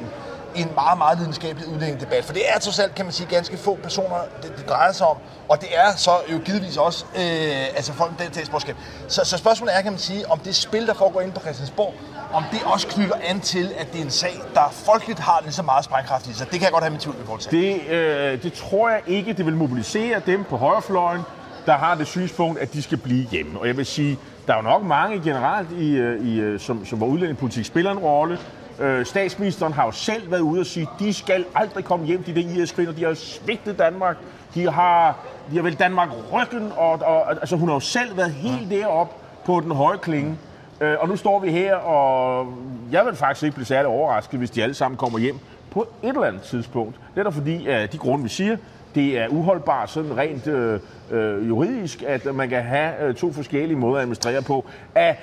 en 0.55 0.71
meget, 0.75 0.97
meget 0.97 1.17
lidenskabelig 1.17 1.67
udlændingedebat. 1.67 2.25
For 2.25 2.33
det 2.33 2.49
er 2.49 2.59
trods 2.59 2.79
alt, 2.79 2.95
kan 2.95 3.05
man 3.05 3.13
sige, 3.13 3.27
ganske 3.27 3.57
få 3.57 3.77
personer, 3.83 4.17
det, 4.43 4.57
det 4.57 4.69
drejer 4.69 4.91
sig 4.91 5.07
om. 5.07 5.17
Og 5.49 5.61
det 5.61 5.69
er 5.73 5.95
så 5.95 6.11
jo 6.31 6.39
givetvis 6.45 6.77
også 6.77 7.05
øh, 7.15 7.75
altså 7.75 7.93
folk 7.93 8.19
med 8.19 8.27
statsborgerskab. 8.31 8.75
Så, 9.07 9.25
så 9.25 9.37
spørgsmålet 9.37 9.75
er, 9.77 9.81
kan 9.81 9.91
man 9.91 9.99
sige, 9.99 10.31
om 10.31 10.39
det 10.39 10.55
spil, 10.55 10.87
der 10.87 10.93
foregår 10.93 11.21
inde 11.21 11.33
på 11.33 11.39
Christiansborg, 11.39 11.93
om 12.33 12.43
det 12.51 12.59
også 12.65 12.87
knytter 12.87 13.15
an 13.23 13.39
til, 13.39 13.71
at 13.77 13.91
det 13.93 13.99
er 13.99 14.05
en 14.05 14.11
sag, 14.11 14.33
der 14.53 14.69
folkeligt 14.71 15.19
har 15.19 15.39
lige 15.43 15.53
så 15.53 15.63
meget 15.63 15.85
sprængkraft 15.85 16.27
i 16.27 16.33
sig. 16.33 16.51
Det 16.51 16.59
kan 16.59 16.63
jeg 16.63 16.71
godt 16.71 16.83
have 16.83 16.91
min 16.91 16.99
tvivl 16.99 17.15
i 17.15 17.25
forhold 17.25 17.41
til. 17.41 17.51
Det, 17.51 17.91
øh, 17.91 18.43
det 18.43 18.53
tror 18.53 18.89
jeg 18.89 19.01
ikke, 19.07 19.33
det 19.33 19.45
vil 19.45 19.55
mobilisere 19.55 20.21
dem 20.25 20.43
på 20.43 20.57
højrefløjen, 20.57 21.21
der 21.65 21.73
har 21.73 21.95
det 21.95 22.07
synspunkt, 22.07 22.59
at 22.59 22.73
de 22.73 22.81
skal 22.81 22.97
blive 22.97 23.27
hjemme. 23.31 23.59
Og 23.59 23.67
jeg 23.67 23.77
vil 23.77 23.85
sige, 23.85 24.19
der 24.47 24.53
er 24.53 24.57
jo 24.57 24.63
nok 24.63 24.83
mange 24.83 25.21
generelt, 25.23 25.71
i, 25.71 25.91
øh, 25.91 26.27
i, 26.27 26.39
øh, 26.39 26.59
som, 26.59 26.85
som 26.85 26.97
hvor 26.97 27.07
udlændingepolitik 27.07 27.65
spiller 27.65 27.91
en 27.91 27.99
rolle. 27.99 28.39
Øh, 28.79 29.05
statsministeren 29.05 29.73
har 29.73 29.85
jo 29.85 29.91
selv 29.91 30.31
været 30.31 30.41
ude 30.41 30.59
og 30.59 30.65
sige, 30.65 30.87
at 30.93 30.99
de 30.99 31.13
skal 31.13 31.45
aldrig 31.55 31.83
komme 31.83 32.05
hjem, 32.05 32.23
de 32.23 32.35
der 32.35 32.41
IS-kvinder. 32.41 32.93
De 32.93 33.03
har 33.03 33.13
svigtet 33.13 33.79
Danmark. 33.79 34.17
De 34.53 34.71
har, 34.71 35.17
de 35.51 35.55
har 35.55 35.63
vel 35.63 35.73
Danmark 35.73 36.09
ryggen. 36.33 36.71
Og, 36.77 36.91
og, 36.91 37.31
altså, 37.31 37.55
hun 37.55 37.69
har 37.69 37.75
jo 37.75 37.79
selv 37.79 38.17
været 38.17 38.31
helt 38.31 38.69
deroppe 38.69 39.15
på 39.45 39.59
den 39.59 39.71
høje 39.71 39.97
klinge. 39.97 40.37
Øh, 40.81 40.97
og 40.99 41.07
nu 41.07 41.15
står 41.15 41.39
vi 41.39 41.51
her, 41.51 41.75
og 41.75 42.53
jeg 42.91 43.05
vil 43.05 43.15
faktisk 43.15 43.43
ikke 43.43 43.55
blive 43.55 43.65
særlig 43.65 43.87
overrasket, 43.87 44.39
hvis 44.39 44.49
de 44.49 44.63
alle 44.63 44.75
sammen 44.75 44.97
kommer 44.97 45.19
hjem 45.19 45.35
på 45.71 45.87
et 46.03 46.09
eller 46.09 46.23
andet 46.23 46.41
tidspunkt. 46.41 46.99
Det 47.15 47.27
er 47.27 47.29
fordi, 47.29 47.67
at 47.67 47.93
de 47.93 47.97
grunde, 47.97 48.23
vi 48.23 48.29
siger, 48.29 48.57
det 48.95 49.17
er 49.17 49.27
uholdbart 49.27 49.89
sådan 49.89 50.17
rent 50.17 50.47
øh, 50.47 50.79
øh, 51.11 51.47
juridisk, 51.47 52.03
at 52.03 52.35
man 52.35 52.49
kan 52.49 52.63
have 52.63 53.03
øh, 53.03 53.15
to 53.15 53.31
forskellige 53.31 53.77
måder 53.77 53.95
at 53.95 54.01
administrere 54.01 54.41
på. 54.41 54.65
At, 54.95 55.15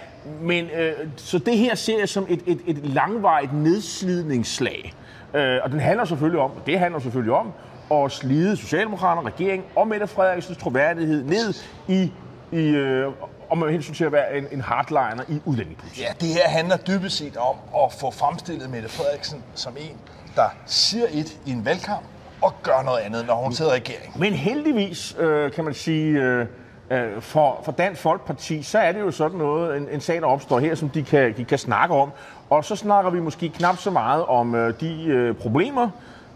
men 0.43 0.65
øh, 0.65 0.93
så 1.17 1.39
det 1.39 1.59
her 1.59 1.75
ser 1.75 1.99
jeg 1.99 2.09
som 2.09 2.27
et, 2.29 2.43
et, 2.47 2.61
et 2.67 2.87
langvejt 2.87 3.53
nedslidningsslag. 3.53 4.95
Øh, 5.35 5.59
og 5.63 5.71
den 5.71 5.81
handler 5.81 6.05
selvfølgelig 6.05 6.41
om, 6.41 6.51
det 6.67 6.79
handler 6.79 7.01
selvfølgelig 7.01 7.33
om, 7.33 7.53
at 7.93 8.13
slide 8.13 8.57
Socialdemokraterne, 8.57 9.29
regeringen 9.29 9.67
og 9.77 9.89
Mette 9.89 10.07
Frederiksens 10.07 10.59
troværdighed 10.59 11.25
ned 11.25 11.55
i, 11.89 12.13
i 12.53 12.69
øh, 12.69 13.13
om 13.51 13.59
med 13.59 13.71
hensyn 13.71 13.95
til 13.95 14.05
at 14.05 14.13
være 14.13 14.39
en, 14.39 14.47
en 14.53 14.61
hardliner 14.61 15.25
i 15.29 15.41
udlændingepolitik. 15.45 16.03
Ja, 16.03 16.09
det 16.21 16.29
her 16.29 16.49
handler 16.49 16.77
dybest 16.77 17.17
set 17.17 17.37
om 17.37 17.57
at 17.85 17.93
få 17.93 18.11
fremstillet 18.11 18.71
Mette 18.71 18.89
Frederiksen 18.89 19.43
som 19.55 19.77
en, 19.81 19.97
der 20.37 20.49
siger 20.67 21.07
et 21.11 21.39
i 21.47 21.51
en 21.51 21.65
valgkamp, 21.65 22.03
og 22.43 22.55
gør 22.63 22.83
noget 22.85 22.99
andet, 22.99 23.27
når 23.27 23.35
hun 23.35 23.53
sidder 23.53 23.73
i 23.73 23.75
regering. 23.75 24.19
Men 24.19 24.33
heldigvis, 24.33 25.17
øh, 25.19 25.53
kan 25.53 25.65
man 25.65 25.75
sige, 25.75 26.21
øh, 26.21 26.47
øh, 26.91 27.21
for, 27.21 27.61
for 27.65 27.73
Dansk 27.73 28.01
Folkeparti, 28.01 28.63
så 28.63 28.79
er 28.79 28.93
det 28.93 29.01
jo 29.01 29.11
sådan 29.11 29.39
noget, 29.39 29.77
en, 29.77 29.89
en 29.93 30.01
sag, 30.01 30.21
der 30.21 30.27
opstår 30.27 30.59
her, 30.59 30.75
som 30.75 30.89
de 30.89 31.03
kan, 31.03 31.37
de 31.37 31.45
kan 31.45 31.59
snakke 31.59 31.95
om. 31.95 32.11
Og 32.51 32.65
så 32.65 32.77
snakker 32.77 33.11
vi 33.11 33.21
måske 33.21 33.49
knap 33.49 33.77
så 33.77 33.91
meget 33.91 34.25
om 34.25 34.55
øh, 34.55 34.81
de 34.81 35.05
øh, 35.05 35.35
problemer, 35.35 35.91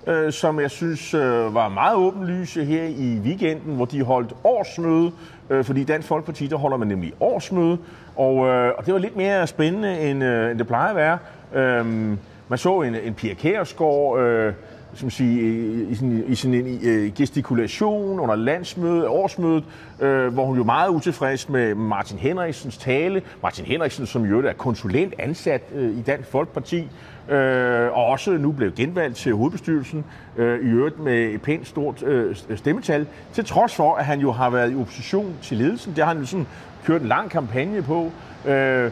øh, 0.06 0.32
som 0.32 0.60
jeg 0.60 0.70
synes 0.70 1.14
øh, 1.14 1.54
var 1.54 1.68
meget 1.68 1.96
åbenlyse 1.96 2.64
her 2.64 2.82
i 2.84 3.18
weekenden, 3.24 3.76
hvor 3.76 3.84
de 3.84 4.02
holdt 4.02 4.34
årsmøde, 4.44 5.12
øh, 5.50 5.64
fordi 5.64 5.84
Dansk 5.84 6.08
Folkeparti, 6.08 6.46
der 6.46 6.56
holder 6.56 6.76
man 6.76 6.88
nemlig 6.88 7.12
årsmøde, 7.20 7.78
og, 8.16 8.46
øh, 8.46 8.72
og 8.78 8.86
det 8.86 8.94
var 8.94 9.00
lidt 9.00 9.16
mere 9.16 9.46
spændende, 9.46 10.00
end, 10.00 10.24
øh, 10.24 10.50
end 10.50 10.58
det 10.58 10.66
plejer 10.66 10.90
at 10.90 10.96
være. 10.96 11.18
Øh, 11.54 11.86
man 12.48 12.58
så 12.58 12.80
en, 12.80 12.94
en 12.94 13.14
Pia 13.14 13.34
Kærsgaard, 13.34 14.18
øh, 14.20 14.52
som 14.94 15.10
sige, 15.10 15.86
i, 15.90 15.94
sin, 15.94 16.24
i 16.28 16.34
sin 16.34 16.54
øh, 16.82 17.12
gestikulation 17.14 18.20
under 18.20 18.34
landsmødet, 18.34 19.06
årsmødet, 19.06 19.64
øh, 20.00 20.32
hvor 20.32 20.46
hun 20.46 20.56
jo 20.56 20.64
meget 20.64 20.88
utilfreds 20.88 21.48
med 21.48 21.74
Martin 21.74 22.18
Henriksens 22.18 22.78
tale. 22.78 23.22
Martin 23.42 23.64
Henriksen, 23.64 24.06
som 24.06 24.24
jo 24.24 24.46
er 24.46 24.52
konsulent 24.52 25.14
ansat 25.18 25.62
øh, 25.74 25.98
i 25.98 26.02
Dansk 26.02 26.30
Folkeparti, 26.30 26.88
øh, 27.28 27.92
og 27.92 28.06
også 28.06 28.30
nu 28.30 28.52
blev 28.52 28.72
genvalgt 28.72 29.16
til 29.16 29.34
hovedbestyrelsen, 29.34 30.04
øh, 30.36 30.66
i 30.66 30.68
øvrigt 30.68 30.98
med 30.98 31.14
et 31.14 31.42
pænt 31.42 31.68
stort 31.68 32.02
øh, 32.02 32.36
stemmetal, 32.56 33.06
til 33.32 33.44
trods 33.44 33.74
for, 33.74 33.94
at 33.94 34.04
han 34.04 34.20
jo 34.20 34.32
har 34.32 34.50
været 34.50 34.72
i 34.72 34.76
opposition 34.76 35.34
til 35.42 35.56
ledelsen. 35.56 35.92
Det 35.96 36.04
har 36.04 36.12
han 36.12 36.20
jo 36.20 36.26
sådan 36.26 36.46
kørt 36.84 37.02
en 37.02 37.08
lang 37.08 37.30
kampagne 37.30 37.82
på. 37.82 38.12
Øh, 38.46 38.90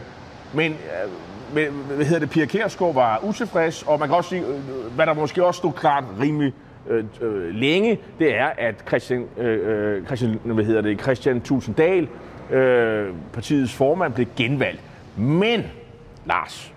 men 0.53 0.71
øh, 0.71 1.11
hvad 1.51 2.05
hedder 2.05 2.19
det, 2.19 2.29
Pia 2.29 2.45
Kærsgaard 2.45 2.93
var 2.93 3.19
utilfreds, 3.23 3.83
og 3.83 3.99
man 3.99 4.07
kan 4.07 4.17
også 4.17 4.29
sige, 4.29 4.41
øh, 4.41 4.95
hvad 4.95 5.05
der 5.05 5.13
måske 5.13 5.45
også 5.45 5.57
stod 5.57 5.73
klart 5.73 6.03
rimelig 6.19 6.53
øh, 6.89 7.03
øh, 7.21 7.55
længe, 7.55 7.99
det 8.19 8.35
er, 8.35 8.49
at 8.57 8.75
Christian, 8.87 9.25
øh, 9.37 9.95
øh, 9.97 10.05
Christian, 10.05 10.39
hvad 10.43 10.65
hedder 10.65 10.81
det, 10.81 11.01
Christian 11.01 11.41
Tulsendal, 11.41 12.07
øh, 12.51 13.13
partiets 13.33 13.73
formand, 13.73 14.13
blev 14.13 14.27
genvalgt. 14.35 14.81
Men, 15.17 15.63
Lars, 16.25 16.73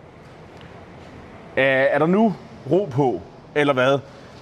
er, 1.56 1.62
er 1.64 1.98
der 1.98 2.06
nu 2.06 2.34
ro 2.70 2.88
på, 2.90 3.20
eller 3.54 3.72
hvad? 3.72 3.98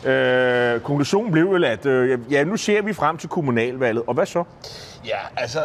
Øh, 0.06 0.80
konklusionen 0.80 1.32
blev 1.32 1.52
vel, 1.52 1.64
at 1.64 1.86
øh, 1.86 2.18
ja, 2.30 2.44
nu 2.44 2.56
ser 2.56 2.82
vi 2.82 2.92
frem 2.92 3.16
til 3.16 3.28
kommunalvalget, 3.28 4.02
og 4.06 4.14
hvad 4.14 4.26
så? 4.26 4.44
Ja, 5.06 5.18
altså, 5.36 5.58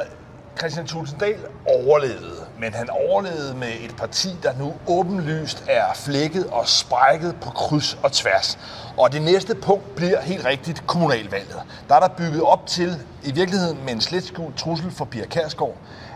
Christian 0.58 0.88
Tulsendal 0.88 1.38
overlevede, 1.66 2.46
men 2.60 2.74
han 2.74 2.90
overlevede 2.90 3.56
med 3.60 3.68
et 3.68 3.96
parti, 3.98 4.30
der 4.44 4.52
nu 4.60 4.74
åbenlyst 4.88 5.64
er 5.70 5.84
flækket 5.96 6.46
og 6.46 6.68
sprækket 6.68 7.36
på 7.42 7.50
kryds 7.50 7.98
og 8.04 8.12
tværs. 8.12 8.60
Og 8.98 9.12
det 9.12 9.22
næste 9.22 9.56
punkt 9.56 9.96
bliver 9.96 10.22
helt 10.22 10.46
rigtigt 10.46 10.88
kommunalvalget. 10.88 11.56
Der 11.90 11.96
er 11.96 12.00
der 12.00 12.08
bygget 12.08 12.42
op 12.42 12.68
til, 12.68 12.96
i 13.24 13.32
virkeligheden 13.32 13.78
med 13.86 13.94
en 13.94 14.02
slet 14.02 14.34
trussel 14.58 14.92
for 14.92 15.06
Pia 15.06 15.26
Kærsgaard, 15.26 15.76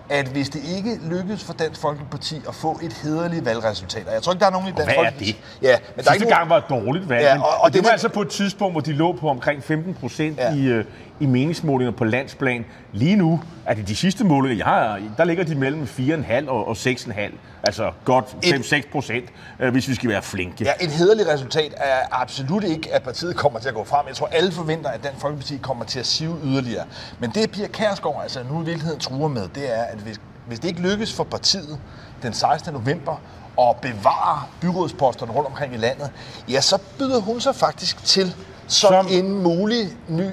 at 0.10 0.28
hvis 0.28 0.50
det 0.50 0.62
ikke 0.78 1.00
lykkes 1.10 1.44
for 1.44 1.54
Dansk 1.54 1.82
Folkeparti 1.82 2.42
at 2.48 2.56
få 2.56 2.80
et 2.84 2.94
hederligt 2.94 3.46
valgresultat, 3.46 4.08
og 4.08 4.14
jeg 4.14 4.22
tror 4.22 4.34
ikke, 4.34 4.40
der 4.40 4.46
er 4.46 4.52
nogen 4.52 4.68
i 4.68 4.72
Dansk 4.72 4.86
Hvad 4.86 4.96
Folkeparti... 4.96 5.30
er 5.30 5.34
det? 5.34 5.68
Ja, 5.68 5.78
men 5.96 6.06
der 6.06 6.12
er 6.12 6.14
ikke 6.14 6.28
gang 6.28 6.50
var 6.50 6.58
et 6.58 6.70
dårligt 6.70 7.10
valg, 7.10 7.22
ja, 7.22 7.40
og, 7.40 7.46
og, 7.46 7.62
og 7.62 7.68
det, 7.68 7.74
det 7.74 7.84
var 7.84 7.88
det, 7.88 7.92
altså 7.92 8.10
på 8.10 8.22
et 8.22 8.30
tidspunkt, 8.30 8.74
hvor 8.74 8.82
de 8.82 8.94
lå 8.94 9.14
på 9.14 9.30
omkring 9.30 9.64
15 9.64 9.94
procent 9.94 10.38
ja. 10.38 10.54
i, 10.54 10.66
øh, 10.66 10.86
i 11.22 11.26
meningsmålinger 11.26 11.92
på 11.92 12.04
landsplan. 12.04 12.66
Lige 12.94 13.16
nu 13.16 13.42
er 13.66 13.74
det 13.74 13.88
de 13.88 13.96
sidste 13.96 14.24
målinger, 14.24 14.58
jeg 14.58 14.66
har, 14.66 15.00
der 15.18 15.24
ligger 15.24 15.44
de 15.44 15.56
mellem 15.56 15.84
4,5 15.84 16.50
og, 16.50 16.68
og 16.68 16.76
6,5. 16.80 17.22
Altså 17.64 17.92
godt 18.06 18.26
5-6 18.46 18.92
procent, 18.92 19.30
øh, 19.60 19.72
hvis 19.72 19.88
vi 19.88 19.96
skal 19.96 20.10
være 20.10 20.22
flinke. 20.22 20.64
Ja, 20.64 20.72
et 20.82 20.92
hederligt 20.92 21.30
resultat 21.30 21.74
er 21.78 22.00
absolut 22.12 22.64
ikke, 22.64 22.94
at 22.94 23.04
partiet 23.04 23.36
kommer 23.36 23.60
til 23.60 23.70
at 23.70 23.76
gå 23.76 23.84
frem. 23.84 24.08
Jeg 24.08 24.16
tror, 24.16 24.28
alle 24.28 24.52
forventer, 24.52 24.90
at 24.90 25.04
Dansk 25.04 25.22
Folkeparti 25.22 25.58
kommer 25.58 25.86
til 25.86 26.00
at 26.00 26.06
sive 26.06 26.38
yderligere. 26.44 26.86
Men 27.20 27.30
det, 27.30 27.52
Pia 27.52 27.68
Kærsgaard 27.68 28.20
altså 28.24 28.40
nu 28.52 28.62
i 28.62 28.66
virkeligheden 28.66 29.00
truer 29.00 29.28
med, 29.28 29.48
det 29.56 29.78
er, 29.78 29.84
at 29.84 29.98
hvis, 29.98 30.22
hvis 30.48 30.60
det 30.60 30.68
ikke 30.68 30.82
lykkes 30.82 31.14
for 31.14 31.24
partiet 31.24 31.80
den 32.24 32.34
16. 32.34 32.74
november 32.74 33.22
at 33.60 33.76
bevare 33.82 34.44
byrådsposterne 34.62 35.32
rundt 35.32 35.48
omkring 35.48 35.74
i 35.74 35.78
landet, 35.78 36.10
ja, 36.50 36.62
så 36.62 36.78
byder 37.00 37.20
hun 37.20 37.42
sig 37.42 37.56
faktisk 37.56 38.06
til 38.06 38.36
som, 38.68 38.90
som 38.94 39.08
en 39.10 39.44
mulig 39.44 39.90
ny 40.08 40.30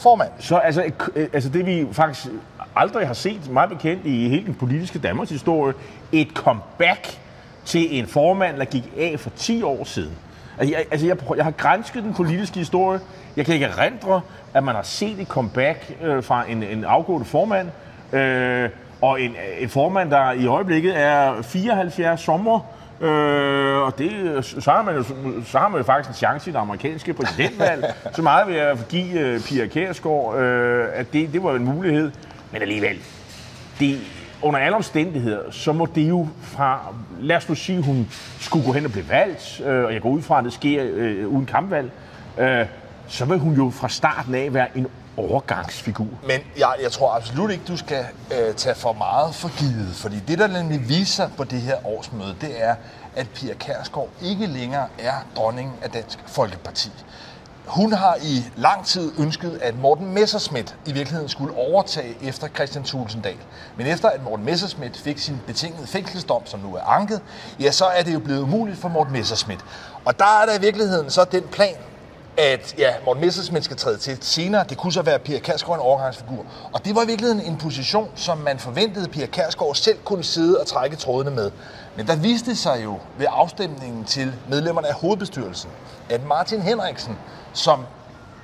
formand. 0.00 0.30
Så 0.38 0.56
altså, 0.56 0.90
øh, 1.16 1.28
altså 1.32 1.48
det 1.48 1.66
vi 1.66 1.86
faktisk 1.92 2.26
aldrig 2.76 3.06
har 3.06 3.14
set, 3.14 3.50
meget 3.50 3.70
bekendt 3.70 4.06
i 4.06 4.28
hele 4.28 4.46
den 4.46 4.54
politiske 4.54 4.98
Danmarks 4.98 5.30
historie, 5.30 5.74
et 6.12 6.28
comeback 6.34 7.18
til 7.64 7.98
en 7.98 8.06
formand, 8.06 8.56
der 8.56 8.64
gik 8.64 8.92
af 8.98 9.20
for 9.20 9.30
10 9.30 9.62
år 9.62 9.84
siden. 9.84 10.12
Altså, 10.58 10.74
jeg, 10.76 10.84
altså 10.90 11.06
jeg, 11.06 11.16
jeg 11.36 11.44
har 11.44 11.50
grænsket 11.50 12.02
den 12.02 12.14
politiske 12.14 12.58
historie. 12.58 13.00
Jeg 13.36 13.44
kan 13.44 13.54
ikke 13.54 13.66
erindre, 13.66 14.20
at 14.54 14.64
man 14.64 14.74
har 14.74 14.82
set 14.82 15.20
et 15.20 15.28
comeback 15.28 15.94
øh, 16.02 16.22
fra 16.22 16.44
en, 16.48 16.62
en 16.62 16.84
afgående 16.84 17.26
formand. 17.26 17.68
Øh, 18.12 18.70
og 19.00 19.20
en, 19.20 19.36
en 19.58 19.68
formand, 19.68 20.10
der 20.10 20.32
i 20.32 20.46
øjeblikket 20.46 20.98
er 20.98 21.42
74 21.42 22.20
sommer, 22.20 22.60
Øh, 23.00 23.76
og 23.82 23.98
det, 23.98 24.44
så, 24.44 24.70
har 24.70 24.82
man 24.82 24.94
jo, 24.94 25.02
så 25.44 25.58
har 25.58 25.68
man 25.68 25.78
jo 25.78 25.84
faktisk 25.84 26.08
en 26.10 26.14
chance 26.14 26.50
i 26.50 26.52
det 26.52 26.58
amerikanske 26.58 27.12
præsidentvalg. 27.14 27.94
så 28.16 28.22
meget 28.22 28.46
vil 28.48 28.56
jeg 28.56 28.78
give 28.88 29.34
uh, 29.34 29.42
Pia 29.42 29.66
Kærsgaard, 29.66 30.38
øh, 30.38 30.88
at 30.92 31.12
det, 31.12 31.32
det 31.32 31.42
var 31.42 31.54
en 31.54 31.64
mulighed. 31.64 32.10
Men 32.52 32.62
alligevel, 32.62 32.98
det, 33.80 34.00
under 34.42 34.60
alle 34.60 34.76
omstændigheder, 34.76 35.50
så 35.50 35.72
må 35.72 35.86
det 35.94 36.08
jo 36.08 36.28
fra, 36.42 36.80
lad 37.20 37.36
os 37.36 37.48
nu 37.48 37.54
sige, 37.54 37.82
hun 37.82 38.08
skulle 38.40 38.66
gå 38.66 38.72
hen 38.72 38.84
og 38.84 38.92
blive 38.92 39.08
valgt, 39.08 39.60
øh, 39.66 39.84
og 39.84 39.92
jeg 39.92 40.02
går 40.02 40.10
ud 40.10 40.22
fra, 40.22 40.38
at 40.38 40.44
det 40.44 40.52
sker 40.52 40.82
øh, 40.92 41.28
uden 41.28 41.46
kampvalg, 41.46 41.90
øh, 42.38 42.66
så 43.08 43.24
vil 43.24 43.38
hun 43.38 43.54
jo 43.54 43.70
fra 43.70 43.88
starten 43.88 44.34
af 44.34 44.54
være 44.54 44.78
en 44.78 44.86
overgangsfigur. 45.16 46.06
Men 46.26 46.40
jeg, 46.58 46.74
jeg 46.82 46.92
tror 46.92 47.12
absolut 47.12 47.50
ikke, 47.50 47.64
du 47.68 47.76
skal 47.76 48.04
øh, 48.30 48.54
tage 48.54 48.74
for 48.74 48.92
meget 48.92 49.34
for 49.34 49.58
givet, 49.58 49.94
fordi 49.94 50.16
det, 50.28 50.38
der 50.38 50.46
nemlig 50.46 50.88
viser 50.88 51.28
på 51.36 51.44
det 51.44 51.60
her 51.60 51.86
årsmøde, 51.86 52.36
det 52.40 52.62
er, 52.62 52.74
at 53.16 53.28
Pia 53.28 53.54
Kærsgaard 53.54 54.08
ikke 54.22 54.46
længere 54.46 54.86
er 54.98 55.14
dronningen 55.36 55.74
af 55.82 55.90
Dansk 55.90 56.18
Folkeparti. 56.26 56.90
Hun 57.66 57.92
har 57.92 58.16
i 58.22 58.44
lang 58.56 58.86
tid 58.86 59.12
ønsket, 59.18 59.58
at 59.62 59.78
Morten 59.78 60.14
Messerschmidt 60.14 60.76
i 60.86 60.92
virkeligheden 60.92 61.28
skulle 61.28 61.56
overtage 61.56 62.16
efter 62.22 62.48
Christian 62.48 62.84
Tulsendal. 62.84 63.36
Men 63.76 63.86
efter 63.86 64.08
at 64.08 64.24
Morten 64.24 64.44
Messerschmidt 64.44 64.96
fik 64.96 65.18
sin 65.18 65.40
betingede 65.46 65.86
fængselsdom, 65.86 66.46
som 66.46 66.60
nu 66.60 66.74
er 66.74 66.80
anket, 66.80 67.20
ja, 67.60 67.70
så 67.70 67.84
er 67.84 68.02
det 68.02 68.14
jo 68.14 68.18
blevet 68.18 68.42
umuligt 68.42 68.78
for 68.78 68.88
Morten 68.88 69.12
Messerschmidt. 69.12 69.60
Og 70.04 70.18
der 70.18 70.40
er 70.42 70.46
der 70.46 70.58
i 70.58 70.60
virkeligheden 70.60 71.10
så 71.10 71.24
den 71.24 71.42
plan, 71.42 71.76
at 72.36 72.74
ja, 72.78 72.94
Morten 73.04 73.20
Messersmith 73.20 73.64
skal 73.64 73.76
træde 73.76 73.98
til 73.98 74.18
senere. 74.20 74.64
Det 74.68 74.78
kunne 74.78 74.92
så 74.92 75.02
være 75.02 75.18
Pia 75.18 75.38
Kærsgaard 75.38 75.78
en 75.78 75.82
overgangsfigur. 75.82 76.44
Og 76.72 76.84
det 76.84 76.94
var 76.94 77.02
i 77.02 77.06
virkeligheden 77.06 77.44
en 77.46 77.56
position, 77.56 78.10
som 78.14 78.38
man 78.38 78.58
forventede, 78.58 79.08
Pia 79.08 79.26
Kærsgaard 79.26 79.74
selv 79.74 79.98
kunne 80.04 80.24
sidde 80.24 80.60
og 80.60 80.66
trække 80.66 80.96
trådene 80.96 81.30
med. 81.30 81.50
Men 81.96 82.06
der 82.06 82.16
viste 82.16 82.56
sig 82.56 82.84
jo 82.84 82.98
ved 83.18 83.26
afstemningen 83.30 84.04
til 84.04 84.32
medlemmerne 84.48 84.88
af 84.88 84.94
hovedbestyrelsen, 84.94 85.70
at 86.10 86.24
Martin 86.26 86.62
Henriksen, 86.62 87.18
som 87.52 87.86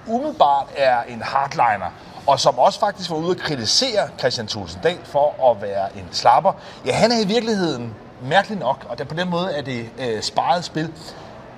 umiddelbart 0.07 0.67
er 0.77 1.03
en 1.03 1.23
hardliner, 1.23 1.93
og 2.27 2.41
som 2.41 2.59
også 2.59 2.81
faktisk 2.81 3.11
var 3.11 3.17
ude 3.17 3.31
at 3.31 3.37
kritisere 3.37 4.09
Christian 4.19 4.47
Tulsendal 4.47 4.99
for 5.05 5.51
at 5.51 5.63
være 5.63 5.97
en 5.97 6.09
slapper, 6.13 6.53
ja, 6.87 6.93
han 6.93 7.13
er 7.13 7.21
i 7.21 7.27
virkeligheden 7.27 7.95
mærkeligt 8.23 8.61
nok, 8.61 8.87
og 8.89 8.99
der 8.99 9.05
på 9.05 9.15
den 9.15 9.31
måde 9.31 9.53
er 9.53 9.63
det 9.63 9.91
øh, 9.99 10.23
sparet 10.23 10.65
spil, 10.65 10.93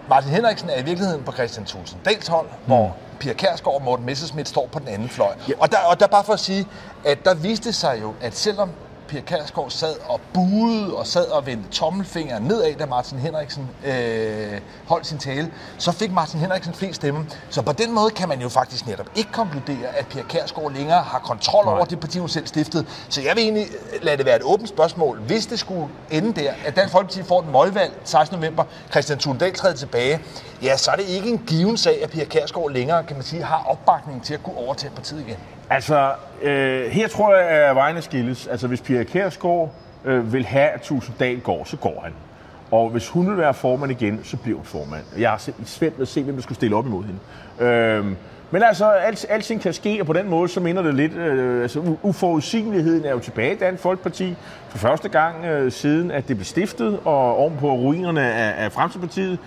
Martin 0.09 0.31
Henriksen 0.31 0.71
er 0.71 0.79
i 0.79 0.83
virkeligheden 0.83 1.23
på 1.23 1.33
Christian 1.33 1.67
Thulsen 1.67 1.99
Dals 2.05 2.27
hold, 2.27 2.47
mm. 2.47 2.67
hvor 2.67 2.97
Pia 3.21 3.33
Kærsgaard 3.33 3.77
og 3.77 3.83
Morten 3.83 4.07
Messerschmidt 4.07 4.49
står 4.49 4.69
på 4.73 4.79
den 4.79 4.89
anden 4.89 5.09
fløj. 5.09 5.33
Ja. 5.49 5.53
Og, 5.59 5.73
der, 5.73 5.79
og 5.79 6.01
der 6.01 6.07
bare 6.07 6.25
for 6.25 6.33
at 6.33 6.41
sige, 6.41 6.67
at 7.05 7.25
der 7.25 7.35
viste 7.35 7.73
sig 7.73 7.99
jo, 8.03 8.15
at 8.21 8.37
selvom 8.37 8.71
Pia 9.09 9.21
Kærsgaard 9.21 9.71
sad 9.71 9.95
og 10.09 10.21
buede 10.35 10.97
og 10.97 11.07
sad 11.07 11.27
og 11.27 11.47
vendte 11.47 11.69
tommelfingeren 11.71 12.43
nedad, 12.43 12.75
da 12.75 12.87
Martin 12.87 13.19
Henriksen 13.19 13.71
øh, 13.87 14.61
holdt 14.87 15.07
sin 15.07 15.19
tale, 15.19 15.51
så 15.79 15.93
fik 15.93 16.13
Martin 16.13 16.41
Henriksen 16.41 16.75
flest 16.75 16.97
stemme. 16.97 17.27
Så 17.51 17.63
på 17.63 17.73
den 17.73 17.93
måde 17.95 18.11
kan 18.11 18.29
man 18.29 18.41
jo 18.41 18.49
faktisk 18.49 18.87
netop 18.87 19.07
ikke 19.15 19.33
konkludere, 19.33 19.97
at 19.97 20.07
Pia 20.07 20.23
Kærsgaard 20.23 20.73
længere 20.73 21.03
har 21.03 21.19
kontrol 21.19 21.65
Nej. 21.65 21.75
over 21.75 21.85
det 21.85 22.01
parti, 22.01 22.19
hun 22.19 22.29
selv 22.29 22.47
stiftede. 22.47 22.87
Så 23.09 23.23
jeg 23.23 23.37
vil 23.37 23.43
egentlig 23.43 23.67
lade 24.03 24.17
det 24.17 24.27
være 24.27 24.37
et 24.37 24.43
åbent 24.43 24.69
spørgsmål. 24.69 25.19
Hvis 25.19 25.47
det 25.47 25.59
skulle 25.59 25.89
ende 26.11 26.41
der, 26.41 26.53
at 26.67 26.77
Dansk 26.77 26.93
Folkeparti 26.93 27.23
får 27.23 27.41
et 27.41 27.47
møgvalg 27.53 27.93
16. 28.05 28.39
november, 28.39 28.65
Christian 28.91 29.19
Thulendal 29.19 29.55
træder 29.55 29.77
tilbage, 29.77 30.21
ja, 30.63 30.77
så 30.77 30.91
er 30.91 30.97
det 30.97 31.05
ikke 31.09 31.29
en 31.29 31.39
given 31.47 31.77
sag, 31.77 32.03
at 32.03 32.11
Pia 32.11 32.25
Kærsgaard 32.25 32.71
længere, 32.71 33.05
kan 33.05 33.17
man 33.17 33.25
sige, 33.25 33.43
har 33.43 33.65
opbakning 33.67 34.23
til 34.25 34.35
at 34.35 34.43
kunne 34.43 34.57
overtage 34.57 34.93
partiet 34.95 35.21
igen. 35.27 35.37
Altså, 35.71 36.13
øh, 36.43 36.87
her 36.87 37.09
tror 37.09 37.35
jeg, 37.35 37.49
at 37.49 37.77
vejene 37.77 38.03
skilles. 38.03 38.47
Altså, 38.47 38.67
hvis 38.67 38.81
Pia 38.81 39.03
Kærsgaard 39.03 39.71
øh, 40.05 40.33
vil 40.33 40.47
have, 40.47 40.69
at 40.69 40.81
Tusinddal 40.81 41.41
går, 41.41 41.65
så 41.65 41.77
går 41.77 42.01
han. 42.05 42.13
Og 42.71 42.91
hvis 42.91 43.09
hun 43.09 43.31
vil 43.31 43.37
være 43.37 43.55
formand 43.55 43.93
igen, 43.93 44.21
så 44.25 44.37
bliver 44.37 44.57
hun 44.57 44.65
formand. 44.65 45.05
Jeg 45.19 45.31
har 45.31 45.51
svært 45.65 45.93
ved 45.93 46.03
at 46.03 46.09
se, 46.09 46.23
hvem 46.23 46.35
der 46.35 46.43
skulle 46.43 46.57
stille 46.57 46.77
op 46.77 46.87
imod 46.87 47.05
hende. 47.05 47.19
Øh, 47.71 48.07
men 48.51 48.63
altså, 48.63 48.91
alt, 48.91 49.27
alting 49.29 49.61
kan 49.61 49.73
ske, 49.73 49.97
og 50.01 50.07
på 50.07 50.13
den 50.13 50.29
måde, 50.29 50.49
så 50.49 50.61
minder 50.61 50.83
det 50.83 50.95
lidt, 50.95 51.13
øh, 51.13 51.63
altså 51.63 51.97
uforudsigeligheden 52.03 53.05
er 53.05 53.11
jo 53.11 53.19
tilbage 53.19 53.55
i 53.55 53.59
Dansk 53.59 53.83
Folkeparti 53.83 54.37
for 54.69 54.79
første 54.79 55.09
gang 55.09 55.45
øh, 55.45 55.73
siden, 55.73 56.11
at 56.11 56.29
det 56.29 56.37
blev 56.37 56.45
stiftet, 56.45 57.01
og 57.05 57.37
ovenpå 57.37 57.73
ruinerne 57.73 58.33
af, 58.33 58.65
af 58.65 58.73
Fremskridspartiet, 58.73 59.39